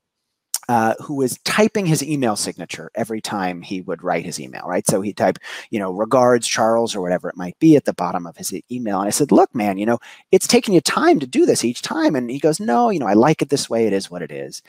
uh, 0.69 0.93
who 1.01 1.15
was 1.15 1.37
typing 1.43 1.85
his 1.85 2.03
email 2.03 2.35
signature 2.35 2.89
every 2.95 3.21
time 3.21 3.61
he 3.61 3.81
would 3.81 4.03
write 4.03 4.25
his 4.25 4.39
email, 4.39 4.63
right? 4.65 4.87
So 4.87 5.01
he'd 5.01 5.17
type, 5.17 5.37
you 5.69 5.79
know, 5.79 5.91
regards 5.91 6.47
Charles 6.47 6.95
or 6.95 7.01
whatever 7.01 7.29
it 7.29 7.37
might 7.37 7.57
be 7.59 7.75
at 7.75 7.85
the 7.85 7.93
bottom 7.93 8.25
of 8.25 8.37
his 8.37 8.53
email. 8.71 8.99
And 8.99 9.07
I 9.07 9.11
said, 9.11 9.31
look, 9.31 9.53
man, 9.53 9.77
you 9.77 9.85
know, 9.85 9.99
it's 10.31 10.47
taking 10.47 10.73
you 10.73 10.81
time 10.81 11.19
to 11.19 11.27
do 11.27 11.45
this 11.45 11.65
each 11.65 11.81
time. 11.81 12.15
And 12.15 12.29
he 12.29 12.39
goes, 12.39 12.59
no, 12.59 12.89
you 12.89 12.99
know, 12.99 13.07
I 13.07 13.13
like 13.13 13.41
it 13.41 13.49
this 13.49 13.69
way. 13.69 13.85
It 13.87 13.93
is 13.93 14.09
what 14.09 14.21
it 14.21 14.31
is. 14.31 14.61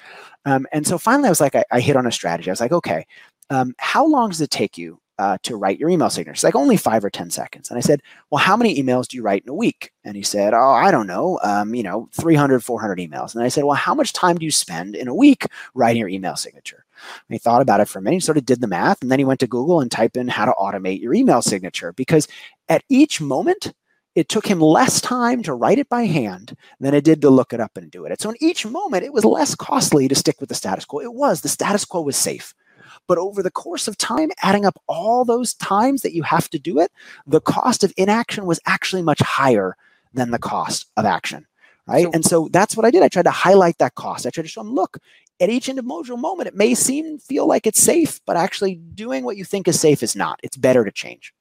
Um, 0.44 0.66
and 0.72 0.86
so 0.86 0.98
finally 0.98 1.28
I 1.28 1.30
was 1.30 1.40
like, 1.40 1.54
I, 1.54 1.64
I, 1.70 1.80
hit 1.80 1.96
on 1.96 2.06
a 2.06 2.12
strategy. 2.12 2.50
I 2.50 2.52
was 2.52 2.60
like, 2.60 2.72
okay, 2.72 3.06
um, 3.50 3.74
how 3.78 4.06
long 4.06 4.30
does 4.30 4.40
it 4.40 4.50
take 4.50 4.76
you 4.76 5.00
uh, 5.18 5.38
to 5.42 5.56
write 5.56 5.78
your 5.78 5.88
email 5.88 6.10
signature. 6.10 6.32
It's 6.32 6.44
like 6.44 6.56
only 6.56 6.76
five 6.76 7.04
or 7.04 7.10
10 7.10 7.30
seconds. 7.30 7.70
And 7.70 7.78
I 7.78 7.80
said, 7.80 8.02
well, 8.30 8.42
how 8.42 8.56
many 8.56 8.82
emails 8.82 9.06
do 9.06 9.16
you 9.16 9.22
write 9.22 9.44
in 9.44 9.48
a 9.48 9.54
week? 9.54 9.92
And 10.04 10.16
he 10.16 10.22
said, 10.22 10.54
oh, 10.54 10.70
I 10.70 10.90
don't 10.90 11.06
know, 11.06 11.38
um, 11.42 11.74
you 11.74 11.82
know, 11.82 12.08
300, 12.12 12.64
400 12.64 12.98
emails. 12.98 13.34
And 13.34 13.44
I 13.44 13.48
said, 13.48 13.64
well, 13.64 13.76
how 13.76 13.94
much 13.94 14.12
time 14.12 14.36
do 14.36 14.44
you 14.44 14.50
spend 14.50 14.96
in 14.96 15.08
a 15.08 15.14
week 15.14 15.46
writing 15.74 16.00
your 16.00 16.08
email 16.08 16.36
signature? 16.36 16.84
And 17.28 17.34
he 17.34 17.38
thought 17.38 17.62
about 17.62 17.80
it 17.80 17.88
for 17.88 17.98
a 17.98 18.02
minute, 18.02 18.22
sort 18.22 18.38
of 18.38 18.46
did 18.46 18.60
the 18.60 18.66
math, 18.66 19.02
and 19.02 19.10
then 19.10 19.18
he 19.18 19.24
went 19.24 19.40
to 19.40 19.46
Google 19.46 19.80
and 19.80 19.90
typed 19.90 20.16
in 20.16 20.28
how 20.28 20.44
to 20.46 20.54
automate 20.58 21.00
your 21.00 21.14
email 21.14 21.42
signature 21.42 21.92
because 21.92 22.28
at 22.68 22.84
each 22.88 23.20
moment, 23.20 23.72
it 24.14 24.28
took 24.28 24.46
him 24.46 24.60
less 24.60 25.00
time 25.00 25.42
to 25.42 25.54
write 25.54 25.78
it 25.78 25.88
by 25.88 26.04
hand 26.04 26.56
than 26.78 26.94
it 26.94 27.04
did 27.04 27.20
to 27.20 27.30
look 27.30 27.52
it 27.52 27.60
up 27.60 27.76
and 27.76 27.90
do 27.90 28.04
it. 28.04 28.20
So 28.20 28.30
in 28.30 28.36
each 28.40 28.64
moment, 28.64 29.04
it 29.04 29.12
was 29.12 29.24
less 29.24 29.54
costly 29.56 30.06
to 30.06 30.14
stick 30.14 30.40
with 30.40 30.48
the 30.48 30.54
status 30.54 30.84
quo. 30.84 31.00
It 31.00 31.12
was. 31.12 31.40
The 31.40 31.48
status 31.48 31.84
quo 31.84 32.02
was 32.02 32.16
safe. 32.16 32.54
But 33.06 33.18
over 33.18 33.42
the 33.42 33.50
course 33.50 33.86
of 33.86 33.98
time, 33.98 34.30
adding 34.42 34.64
up 34.64 34.80
all 34.88 35.24
those 35.24 35.54
times 35.54 36.02
that 36.02 36.14
you 36.14 36.22
have 36.22 36.48
to 36.50 36.58
do 36.58 36.78
it, 36.78 36.90
the 37.26 37.40
cost 37.40 37.84
of 37.84 37.92
inaction 37.96 38.46
was 38.46 38.60
actually 38.66 39.02
much 39.02 39.20
higher 39.20 39.76
than 40.12 40.30
the 40.30 40.38
cost 40.38 40.86
of 40.96 41.04
action. 41.04 41.46
Right. 41.86 42.04
So, 42.04 42.10
and 42.12 42.24
so 42.24 42.48
that's 42.50 42.76
what 42.76 42.86
I 42.86 42.90
did. 42.90 43.02
I 43.02 43.08
tried 43.08 43.24
to 43.24 43.30
highlight 43.30 43.76
that 43.78 43.94
cost. 43.94 44.26
I 44.26 44.30
tried 44.30 44.44
to 44.44 44.48
show 44.48 44.62
them, 44.62 44.74
look, 44.74 44.98
at 45.40 45.50
each 45.50 45.68
individual 45.68 46.16
moment, 46.16 46.46
it 46.46 46.54
may 46.54 46.74
seem 46.74 47.18
feel 47.18 47.46
like 47.46 47.66
it's 47.66 47.82
safe, 47.82 48.20
but 48.24 48.36
actually 48.36 48.76
doing 48.76 49.24
what 49.24 49.36
you 49.36 49.44
think 49.44 49.68
is 49.68 49.78
safe 49.78 50.02
is 50.02 50.16
not. 50.16 50.40
It's 50.42 50.56
better 50.56 50.84
to 50.84 50.90
change. 50.90 51.34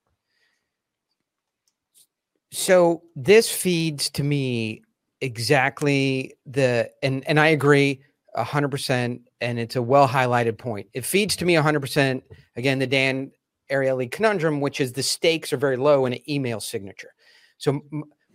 So 2.51 3.03
this 3.15 3.49
feeds 3.49 4.09
to 4.11 4.23
me 4.23 4.83
exactly 5.21 6.33
the 6.45 6.89
and 7.01 7.25
and 7.27 7.39
I 7.39 7.47
agree 7.47 8.01
100% 8.37 9.21
and 9.43 9.59
it's 9.59 9.75
a 9.75 9.81
well 9.81 10.07
highlighted 10.07 10.57
point. 10.57 10.87
It 10.93 11.05
feeds 11.05 11.35
to 11.35 11.45
me 11.45 11.53
100% 11.53 12.21
again 12.55 12.79
the 12.79 12.87
Dan 12.87 13.31
Ariely 13.71 14.09
conundrum 14.09 14.61
which 14.61 14.81
is 14.81 14.93
the 14.93 15.03
stakes 15.03 15.53
are 15.53 15.57
very 15.57 15.77
low 15.77 16.05
in 16.05 16.13
an 16.13 16.29
email 16.29 16.59
signature. 16.59 17.13
So 17.57 17.81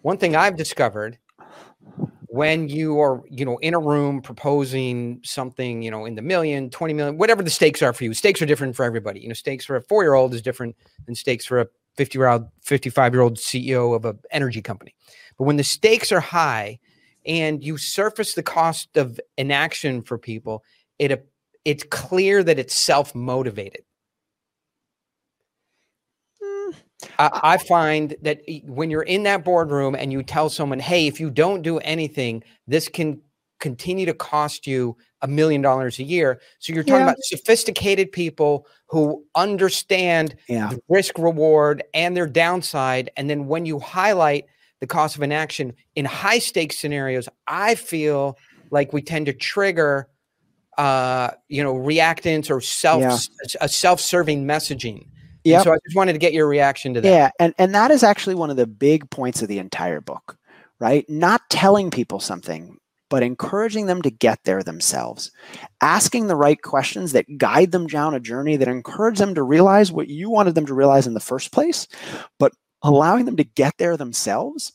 one 0.03 0.19
thing 0.19 0.37
I've 0.37 0.57
discovered 0.57 1.19
when 2.27 2.69
you 2.69 3.01
are 3.01 3.23
you 3.31 3.45
know 3.45 3.57
in 3.59 3.75
a 3.75 3.79
room 3.79 4.21
proposing 4.21 5.21
something 5.25 5.81
you 5.81 5.91
know 5.91 6.05
in 6.05 6.15
the 6.15 6.23
million 6.23 6.69
20 6.69 6.93
million 6.93 7.17
whatever 7.17 7.43
the 7.43 7.51
stakes 7.51 7.81
are 7.83 7.95
for 7.95 8.05
you 8.05 8.13
stakes 8.13 8.43
are 8.43 8.47
different 8.47 8.77
for 8.77 8.85
everybody 8.85 9.19
you 9.19 9.29
know 9.29 9.35
stakes 9.35 9.65
for 9.65 9.77
a 9.77 9.81
four 9.81 10.03
year 10.03 10.13
old 10.13 10.35
is 10.35 10.43
different 10.43 10.77
than 11.07 11.15
stakes 11.15 11.47
for 11.47 11.61
a 11.61 11.67
50 11.97 12.19
year 12.19 12.29
old 12.29 12.47
55 12.61 13.15
year 13.15 13.23
old 13.23 13.39
ceo 13.39 13.97
of 13.97 14.05
an 14.05 14.19
energy 14.31 14.61
company 14.61 14.95
but 15.39 15.45
when 15.45 15.57
the 15.57 15.65
stakes 15.65 16.13
are 16.13 16.21
high 16.21 16.79
and 17.29 17.63
you 17.63 17.77
surface 17.77 18.35
the 18.35 18.43
cost 18.43 18.97
of 18.97 19.21
inaction 19.37 20.03
for 20.03 20.19
people, 20.19 20.65
it 20.99 21.29
it's 21.65 21.85
clear 21.85 22.43
that 22.43 22.59
it's 22.59 22.75
self 22.75 23.15
motivated. 23.15 23.83
Mm. 26.43 26.75
I, 27.19 27.41
I 27.43 27.57
find 27.59 28.17
that 28.23 28.41
when 28.65 28.91
you're 28.91 29.03
in 29.03 29.25
that 29.25 29.45
boardroom 29.45 29.95
and 29.95 30.13
you 30.13 30.23
tell 30.23 30.49
someone, 30.49 30.81
"Hey, 30.81 31.07
if 31.07 31.21
you 31.21 31.31
don't 31.31 31.63
do 31.63 31.79
anything, 31.79 32.43
this 32.67 32.89
can 32.89 33.21
continue 33.61 34.07
to 34.07 34.15
cost 34.15 34.67
you 34.67 34.97
a 35.21 35.29
million 35.29 35.61
dollars 35.61 35.99
a 35.99 36.05
year." 36.05 36.41
So 36.59 36.73
you're 36.73 36.85
talking 36.85 37.01
yeah. 37.01 37.11
about 37.11 37.23
sophisticated 37.23 38.13
people 38.13 38.67
who 38.87 39.25
understand 39.35 40.37
yeah. 40.49 40.71
the 40.71 40.81
risk 40.89 41.19
reward 41.19 41.83
and 41.93 42.17
their 42.17 42.27
downside, 42.27 43.11
and 43.17 43.29
then 43.29 43.47
when 43.47 43.67
you 43.67 43.79
highlight 43.79 44.47
the 44.81 44.87
cost 44.87 45.17
of 45.17 45.23
inaction 45.23 45.75
in 45.97 46.05
high 46.05 46.39
stakes 46.39 46.79
scenarios, 46.79 47.29
I 47.47 47.75
feel 47.75 48.39
like 48.71 48.93
we 48.93 49.03
tend 49.03 49.27
to 49.27 49.33
trigger 49.33 50.09
uh, 50.79 51.33
you 51.49 51.63
know, 51.63 51.75
reactance 51.75 52.51
or 52.51 52.61
self 52.61 53.03
yeah. 53.03 53.19
a 53.61 53.69
self-serving 53.69 54.47
messaging. 54.47 55.07
Yeah. 55.45 55.63
So 55.63 55.73
I 55.73 55.79
just 55.85 55.97
wanted 55.97 56.13
to 56.13 56.19
get 56.19 56.33
your 56.33 56.47
reaction 56.47 56.95
to 56.95 57.01
that. 57.01 57.09
Yeah, 57.09 57.31
and 57.39 57.53
and 57.59 57.75
that 57.75 57.91
is 57.91 58.03
actually 58.03 58.37
one 58.37 58.51
of 58.51 58.57
the 58.57 58.67
big 58.67 59.11
points 59.11 59.43
of 59.43 59.49
the 59.49 59.59
entire 59.59 60.01
book, 60.01 60.39
right? 60.79 61.09
Not 61.09 61.43
telling 61.51 61.91
people 61.91 62.21
something, 62.21 62.79
but 63.11 63.23
encouraging 63.23 63.87
them 63.87 64.03
to 64.03 64.11
get 64.11 64.39
there 64.45 64.63
themselves. 64.63 65.33
Asking 65.81 66.29
the 66.29 66.37
right 66.37 66.61
questions 66.63 67.13
that 67.13 67.39
guide 67.39 67.73
them 67.73 67.89
down 67.89 68.15
a 68.15 68.21
journey 68.21 68.57
that 68.57 68.69
encourage 68.69 69.19
them 69.19 69.35
to 69.35 69.43
realize 69.43 69.91
what 69.91 70.09
you 70.09 70.31
wanted 70.31 70.55
them 70.55 70.67
to 70.67 70.75
realize 70.75 71.07
in 71.07 71.15
the 71.15 71.21
first 71.21 71.51
place, 71.51 71.89
but 72.39 72.53
allowing 72.83 73.25
them 73.25 73.37
to 73.37 73.45
get 73.45 73.75
there 73.79 73.97
themselves 73.97 74.73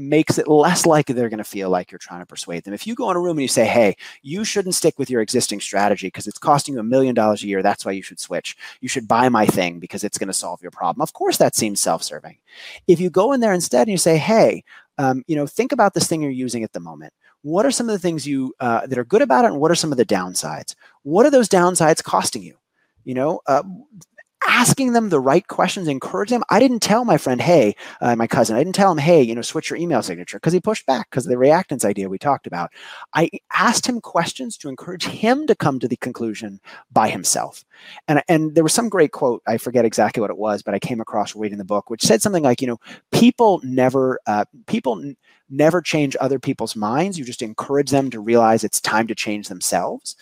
makes 0.00 0.38
it 0.38 0.48
less 0.48 0.86
likely 0.86 1.14
they're 1.14 1.28
going 1.28 1.38
to 1.38 1.44
feel 1.44 1.70
like 1.70 1.90
you're 1.90 1.98
trying 1.98 2.20
to 2.20 2.26
persuade 2.26 2.64
them. 2.64 2.74
If 2.74 2.86
you 2.86 2.94
go 2.94 3.10
in 3.10 3.16
a 3.16 3.20
room 3.20 3.36
and 3.36 3.42
you 3.42 3.48
say, 3.48 3.66
hey, 3.66 3.96
you 4.22 4.44
shouldn't 4.44 4.74
stick 4.74 4.98
with 4.98 5.10
your 5.10 5.20
existing 5.20 5.60
strategy 5.60 6.08
because 6.08 6.26
it's 6.26 6.38
costing 6.38 6.74
you 6.74 6.80
a 6.80 6.84
million 6.84 7.14
dollars 7.14 7.42
a 7.42 7.46
year, 7.46 7.62
that's 7.62 7.84
why 7.84 7.92
you 7.92 8.02
should 8.02 8.18
switch. 8.18 8.56
You 8.80 8.88
should 8.88 9.06
buy 9.06 9.28
my 9.28 9.46
thing 9.46 9.78
because 9.78 10.04
it's 10.04 10.18
going 10.18 10.28
to 10.28 10.32
solve 10.32 10.62
your 10.62 10.70
problem. 10.70 11.02
Of 11.02 11.12
course, 11.12 11.36
that 11.36 11.54
seems 11.54 11.80
self 11.80 12.02
serving. 12.02 12.38
If 12.86 13.00
you 13.00 13.10
go 13.10 13.32
in 13.32 13.40
there 13.40 13.52
instead 13.52 13.82
and 13.82 13.92
you 13.92 13.98
say, 13.98 14.16
hey, 14.16 14.64
um, 14.98 15.24
you 15.26 15.36
know, 15.36 15.46
think 15.46 15.72
about 15.72 15.94
this 15.94 16.06
thing 16.06 16.20
you're 16.20 16.30
using 16.30 16.62
at 16.62 16.72
the 16.72 16.80
moment. 16.80 17.14
What 17.42 17.64
are 17.64 17.70
some 17.70 17.88
of 17.88 17.94
the 17.94 17.98
things 17.98 18.26
you 18.26 18.54
uh, 18.60 18.86
that 18.86 18.98
are 18.98 19.04
good 19.04 19.22
about 19.22 19.46
it, 19.46 19.52
and 19.52 19.60
what 19.60 19.70
are 19.70 19.76
some 19.76 19.92
of 19.92 19.98
the 19.98 20.04
downsides? 20.04 20.74
What 21.04 21.24
are 21.24 21.30
those 21.30 21.48
downsides 21.48 22.04
costing 22.04 22.42
you? 22.42 22.56
You 23.04 23.14
know, 23.14 23.40
uh, 23.46 23.62
asking 24.46 24.92
them 24.92 25.08
the 25.08 25.20
right 25.20 25.46
questions, 25.46 25.88
encourage 25.88 26.30
them. 26.30 26.44
I 26.50 26.58
didn't 26.58 26.80
tell 26.80 27.04
my 27.04 27.16
friend, 27.18 27.40
hey, 27.40 27.74
uh, 28.00 28.16
my 28.16 28.26
cousin, 28.26 28.56
I 28.56 28.60
didn't 28.60 28.74
tell 28.74 28.92
him, 28.92 28.98
hey, 28.98 29.22
you 29.22 29.34
know, 29.34 29.42
switch 29.42 29.70
your 29.70 29.78
email 29.78 30.02
signature 30.02 30.38
because 30.38 30.52
he 30.52 30.60
pushed 30.60 30.86
back 30.86 31.10
because 31.10 31.26
of 31.26 31.30
the 31.30 31.36
reactance 31.36 31.84
idea 31.84 32.08
we 32.08 32.18
talked 32.18 32.46
about. 32.46 32.70
I 33.14 33.30
asked 33.52 33.86
him 33.86 34.00
questions 34.00 34.56
to 34.58 34.68
encourage 34.68 35.04
him 35.04 35.46
to 35.46 35.54
come 35.54 35.78
to 35.80 35.88
the 35.88 35.96
conclusion 35.96 36.60
by 36.92 37.08
himself. 37.08 37.64
And, 38.08 38.22
and 38.28 38.54
there 38.54 38.64
was 38.64 38.72
some 38.72 38.88
great 38.88 39.12
quote, 39.12 39.42
I 39.46 39.58
forget 39.58 39.84
exactly 39.84 40.20
what 40.20 40.30
it 40.30 40.38
was, 40.38 40.62
but 40.62 40.74
I 40.74 40.78
came 40.78 41.00
across 41.00 41.34
reading 41.34 41.58
the 41.58 41.64
book, 41.64 41.90
which 41.90 42.02
said 42.02 42.22
something 42.22 42.42
like, 42.42 42.60
you 42.60 42.66
know, 42.66 42.80
people 43.12 43.60
never, 43.62 44.20
uh, 44.26 44.44
people 44.66 45.00
n- 45.00 45.16
never 45.50 45.82
change 45.82 46.16
other 46.20 46.38
people's 46.38 46.76
minds. 46.76 47.18
You 47.18 47.24
just 47.24 47.42
encourage 47.42 47.90
them 47.90 48.08
to 48.10 48.20
realize 48.20 48.62
it's 48.62 48.80
time 48.80 49.06
to 49.08 49.14
change 49.14 49.48
themselves. 49.48 50.14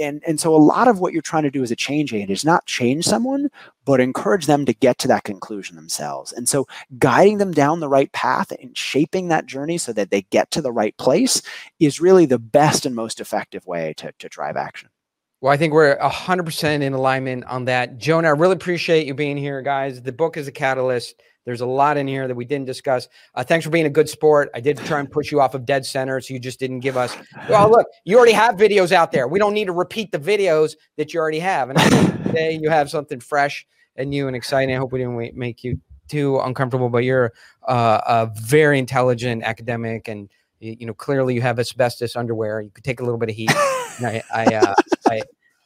And, 0.00 0.22
and 0.26 0.40
so 0.40 0.54
a 0.54 0.58
lot 0.58 0.88
of 0.88 0.98
what 0.98 1.12
you're 1.12 1.22
trying 1.22 1.44
to 1.44 1.50
do 1.50 1.62
as 1.62 1.70
a 1.70 1.76
change 1.76 2.12
agent 2.12 2.30
is 2.30 2.44
not 2.44 2.66
change 2.66 3.04
someone, 3.04 3.48
but 3.84 4.00
encourage 4.00 4.46
them 4.46 4.64
to 4.66 4.72
get 4.72 4.98
to 4.98 5.08
that 5.08 5.24
conclusion 5.24 5.76
themselves. 5.76 6.32
And 6.32 6.48
so 6.48 6.66
guiding 6.98 7.38
them 7.38 7.52
down 7.52 7.80
the 7.80 7.88
right 7.88 8.10
path 8.12 8.52
and 8.52 8.76
shaping 8.76 9.28
that 9.28 9.46
journey 9.46 9.78
so 9.78 9.92
that 9.92 10.10
they 10.10 10.22
get 10.22 10.50
to 10.52 10.62
the 10.62 10.72
right 10.72 10.96
place 10.96 11.42
is 11.80 12.00
really 12.00 12.26
the 12.26 12.38
best 12.38 12.86
and 12.86 12.94
most 12.94 13.20
effective 13.20 13.66
way 13.66 13.94
to, 13.96 14.12
to 14.18 14.28
drive 14.28 14.56
action. 14.56 14.88
Well, 15.40 15.52
I 15.52 15.56
think 15.56 15.72
we're 15.72 15.98
100% 15.98 16.82
in 16.82 16.92
alignment 16.92 17.44
on 17.46 17.64
that. 17.64 17.98
Jonah, 17.98 18.28
I 18.28 18.30
really 18.30 18.54
appreciate 18.54 19.08
you 19.08 19.14
being 19.14 19.36
here, 19.36 19.60
guys. 19.60 20.00
The 20.00 20.12
book 20.12 20.36
is 20.36 20.46
a 20.46 20.52
catalyst. 20.52 21.20
There's 21.44 21.60
a 21.60 21.66
lot 21.66 21.96
in 21.96 22.06
here 22.06 22.28
that 22.28 22.34
we 22.34 22.44
didn't 22.44 22.66
discuss. 22.66 23.08
Uh, 23.34 23.42
thanks 23.42 23.64
for 23.64 23.70
being 23.70 23.86
a 23.86 23.90
good 23.90 24.08
sport. 24.08 24.50
I 24.54 24.60
did 24.60 24.78
try 24.78 25.00
and 25.00 25.10
push 25.10 25.32
you 25.32 25.40
off 25.40 25.54
of 25.54 25.66
dead 25.66 25.84
center, 25.84 26.20
so 26.20 26.34
you 26.34 26.40
just 26.40 26.60
didn't 26.60 26.80
give 26.80 26.96
us. 26.96 27.16
Well, 27.48 27.70
look, 27.70 27.86
you 28.04 28.16
already 28.16 28.32
have 28.32 28.54
videos 28.54 28.92
out 28.92 29.10
there. 29.10 29.26
We 29.26 29.38
don't 29.38 29.52
need 29.52 29.64
to 29.64 29.72
repeat 29.72 30.12
the 30.12 30.18
videos 30.18 30.76
that 30.96 31.12
you 31.12 31.20
already 31.20 31.40
have. 31.40 31.70
And 31.70 31.78
today 32.24 32.52
you 32.62 32.70
have 32.70 32.88
something 32.88 33.20
fresh 33.20 33.66
and 33.96 34.10
new 34.10 34.26
and 34.26 34.36
exciting. 34.36 34.74
I 34.74 34.78
hope 34.78 34.92
we 34.92 35.00
didn't 35.00 35.36
make 35.36 35.64
you 35.64 35.80
too 36.08 36.38
uncomfortable, 36.38 36.88
but 36.88 37.04
you're 37.04 37.32
uh, 37.66 38.00
a 38.06 38.30
very 38.40 38.78
intelligent 38.78 39.42
academic, 39.42 40.08
and 40.08 40.28
you 40.60 40.86
know 40.86 40.94
clearly 40.94 41.34
you 41.34 41.42
have 41.42 41.58
asbestos 41.58 42.16
underwear. 42.16 42.60
You 42.60 42.70
could 42.70 42.84
take 42.84 43.00
a 43.00 43.02
little 43.02 43.18
bit 43.18 43.30
of 43.30 43.34
heat. 43.34 43.50
I 43.50 44.22
I, 44.32 44.44
uh, 44.44 44.74
I, 45.08 45.22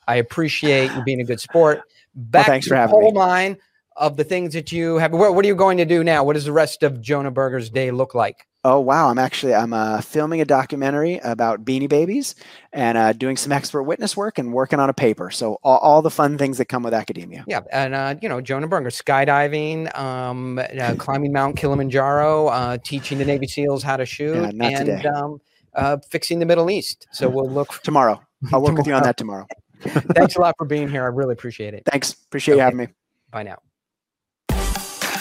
I 0.08 0.16
appreciate 0.16 0.92
you 0.92 1.04
being 1.04 1.20
a 1.20 1.24
good 1.24 1.40
sport. 1.40 1.82
Back 2.14 2.46
well, 2.46 2.54
thanks 2.54 2.66
for 2.66 2.76
having 2.76 2.98
me. 2.98 3.12
Mine 3.12 3.58
of 3.96 4.16
the 4.16 4.24
things 4.24 4.52
that 4.54 4.72
you 4.72 4.96
have. 4.96 5.12
What, 5.12 5.34
what, 5.34 5.44
are 5.44 5.48
you 5.48 5.54
going 5.54 5.78
to 5.78 5.84
do 5.84 6.04
now? 6.04 6.24
What 6.24 6.34
does 6.34 6.44
the 6.44 6.52
rest 6.52 6.82
of 6.82 7.00
Jonah 7.00 7.30
Berger's 7.30 7.70
day 7.70 7.90
look 7.90 8.14
like? 8.14 8.46
Oh 8.64 8.80
wow! 8.80 9.08
I'm 9.08 9.18
actually 9.18 9.54
I'm 9.54 9.72
uh, 9.72 10.00
filming 10.00 10.40
a 10.40 10.44
documentary 10.44 11.18
about 11.18 11.64
Beanie 11.64 11.88
Babies 11.88 12.34
and 12.72 12.98
uh, 12.98 13.12
doing 13.12 13.36
some 13.36 13.52
expert 13.52 13.84
witness 13.84 14.16
work 14.16 14.38
and 14.38 14.52
working 14.52 14.80
on 14.80 14.90
a 14.90 14.92
paper. 14.92 15.30
So 15.30 15.58
all, 15.62 15.78
all 15.78 16.02
the 16.02 16.10
fun 16.10 16.36
things 16.36 16.58
that 16.58 16.64
come 16.64 16.82
with 16.82 16.92
academia. 16.92 17.44
Yeah, 17.46 17.60
and 17.70 17.94
uh, 17.94 18.16
you 18.20 18.28
know 18.28 18.40
Jonah 18.40 18.66
Berger, 18.66 18.88
skydiving, 18.88 19.96
um, 19.96 20.58
uh, 20.58 20.96
climbing 20.98 21.32
Mount 21.32 21.56
Kilimanjaro, 21.56 22.48
uh, 22.48 22.78
teaching 22.82 23.18
the 23.18 23.24
Navy 23.24 23.46
SEALs 23.46 23.84
how 23.84 23.96
to 23.96 24.04
shoot, 24.04 24.34
yeah, 24.34 24.80
and 24.80 25.06
um, 25.06 25.40
uh, 25.74 25.98
fixing 26.10 26.40
the 26.40 26.46
Middle 26.46 26.68
East. 26.68 27.06
So 27.12 27.28
we'll 27.28 27.48
look 27.48 27.80
tomorrow. 27.84 28.20
I'll 28.52 28.60
work 28.60 28.70
tomorrow. 28.70 28.76
with 28.78 28.86
you 28.88 28.94
on 28.94 29.02
that 29.04 29.16
tomorrow. 29.16 29.46
Thanks 29.80 30.34
a 30.34 30.40
lot 30.40 30.56
for 30.58 30.64
being 30.64 30.88
here. 30.88 31.04
I 31.04 31.06
really 31.06 31.34
appreciate 31.34 31.72
it. 31.74 31.84
Thanks. 31.86 32.14
Appreciate 32.14 32.54
okay. 32.54 32.58
you 32.58 32.64
having 32.64 32.78
me. 32.78 32.88
Bye 33.30 33.44
now. 33.44 33.58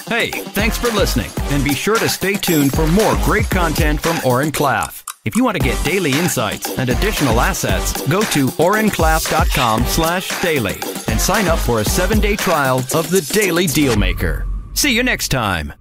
Hey, 0.08 0.30
thanks 0.30 0.78
for 0.78 0.90
listening, 0.92 1.32
and 1.50 1.64
be 1.64 1.74
sure 1.74 1.98
to 1.98 2.08
stay 2.08 2.34
tuned 2.36 2.74
for 2.74 2.86
more 2.86 3.16
great 3.24 3.50
content 3.50 4.00
from 4.00 4.20
Oren 4.24 4.52
Klaff. 4.52 5.04
If 5.26 5.36
you 5.36 5.44
want 5.44 5.58
to 5.58 5.64
get 5.64 5.84
daily 5.84 6.12
insights 6.12 6.78
and 6.78 6.92
additional 6.92 7.42
assets, 7.42 8.08
go 8.08 8.22
to 8.22 8.46
orenklaff.com 8.46 9.86
slash 9.86 10.42
daily 10.44 10.76
and 11.08 11.20
sign 11.20 11.48
up 11.48 11.58
for 11.58 11.80
a 11.80 11.86
seven-day 11.86 12.36
trial 12.36 12.80
of 12.94 13.10
the 13.10 13.28
Daily 13.34 13.66
Dealmaker. 13.66 14.46
See 14.78 14.96
you 14.96 15.02
next 15.02 15.30
time. 15.30 15.74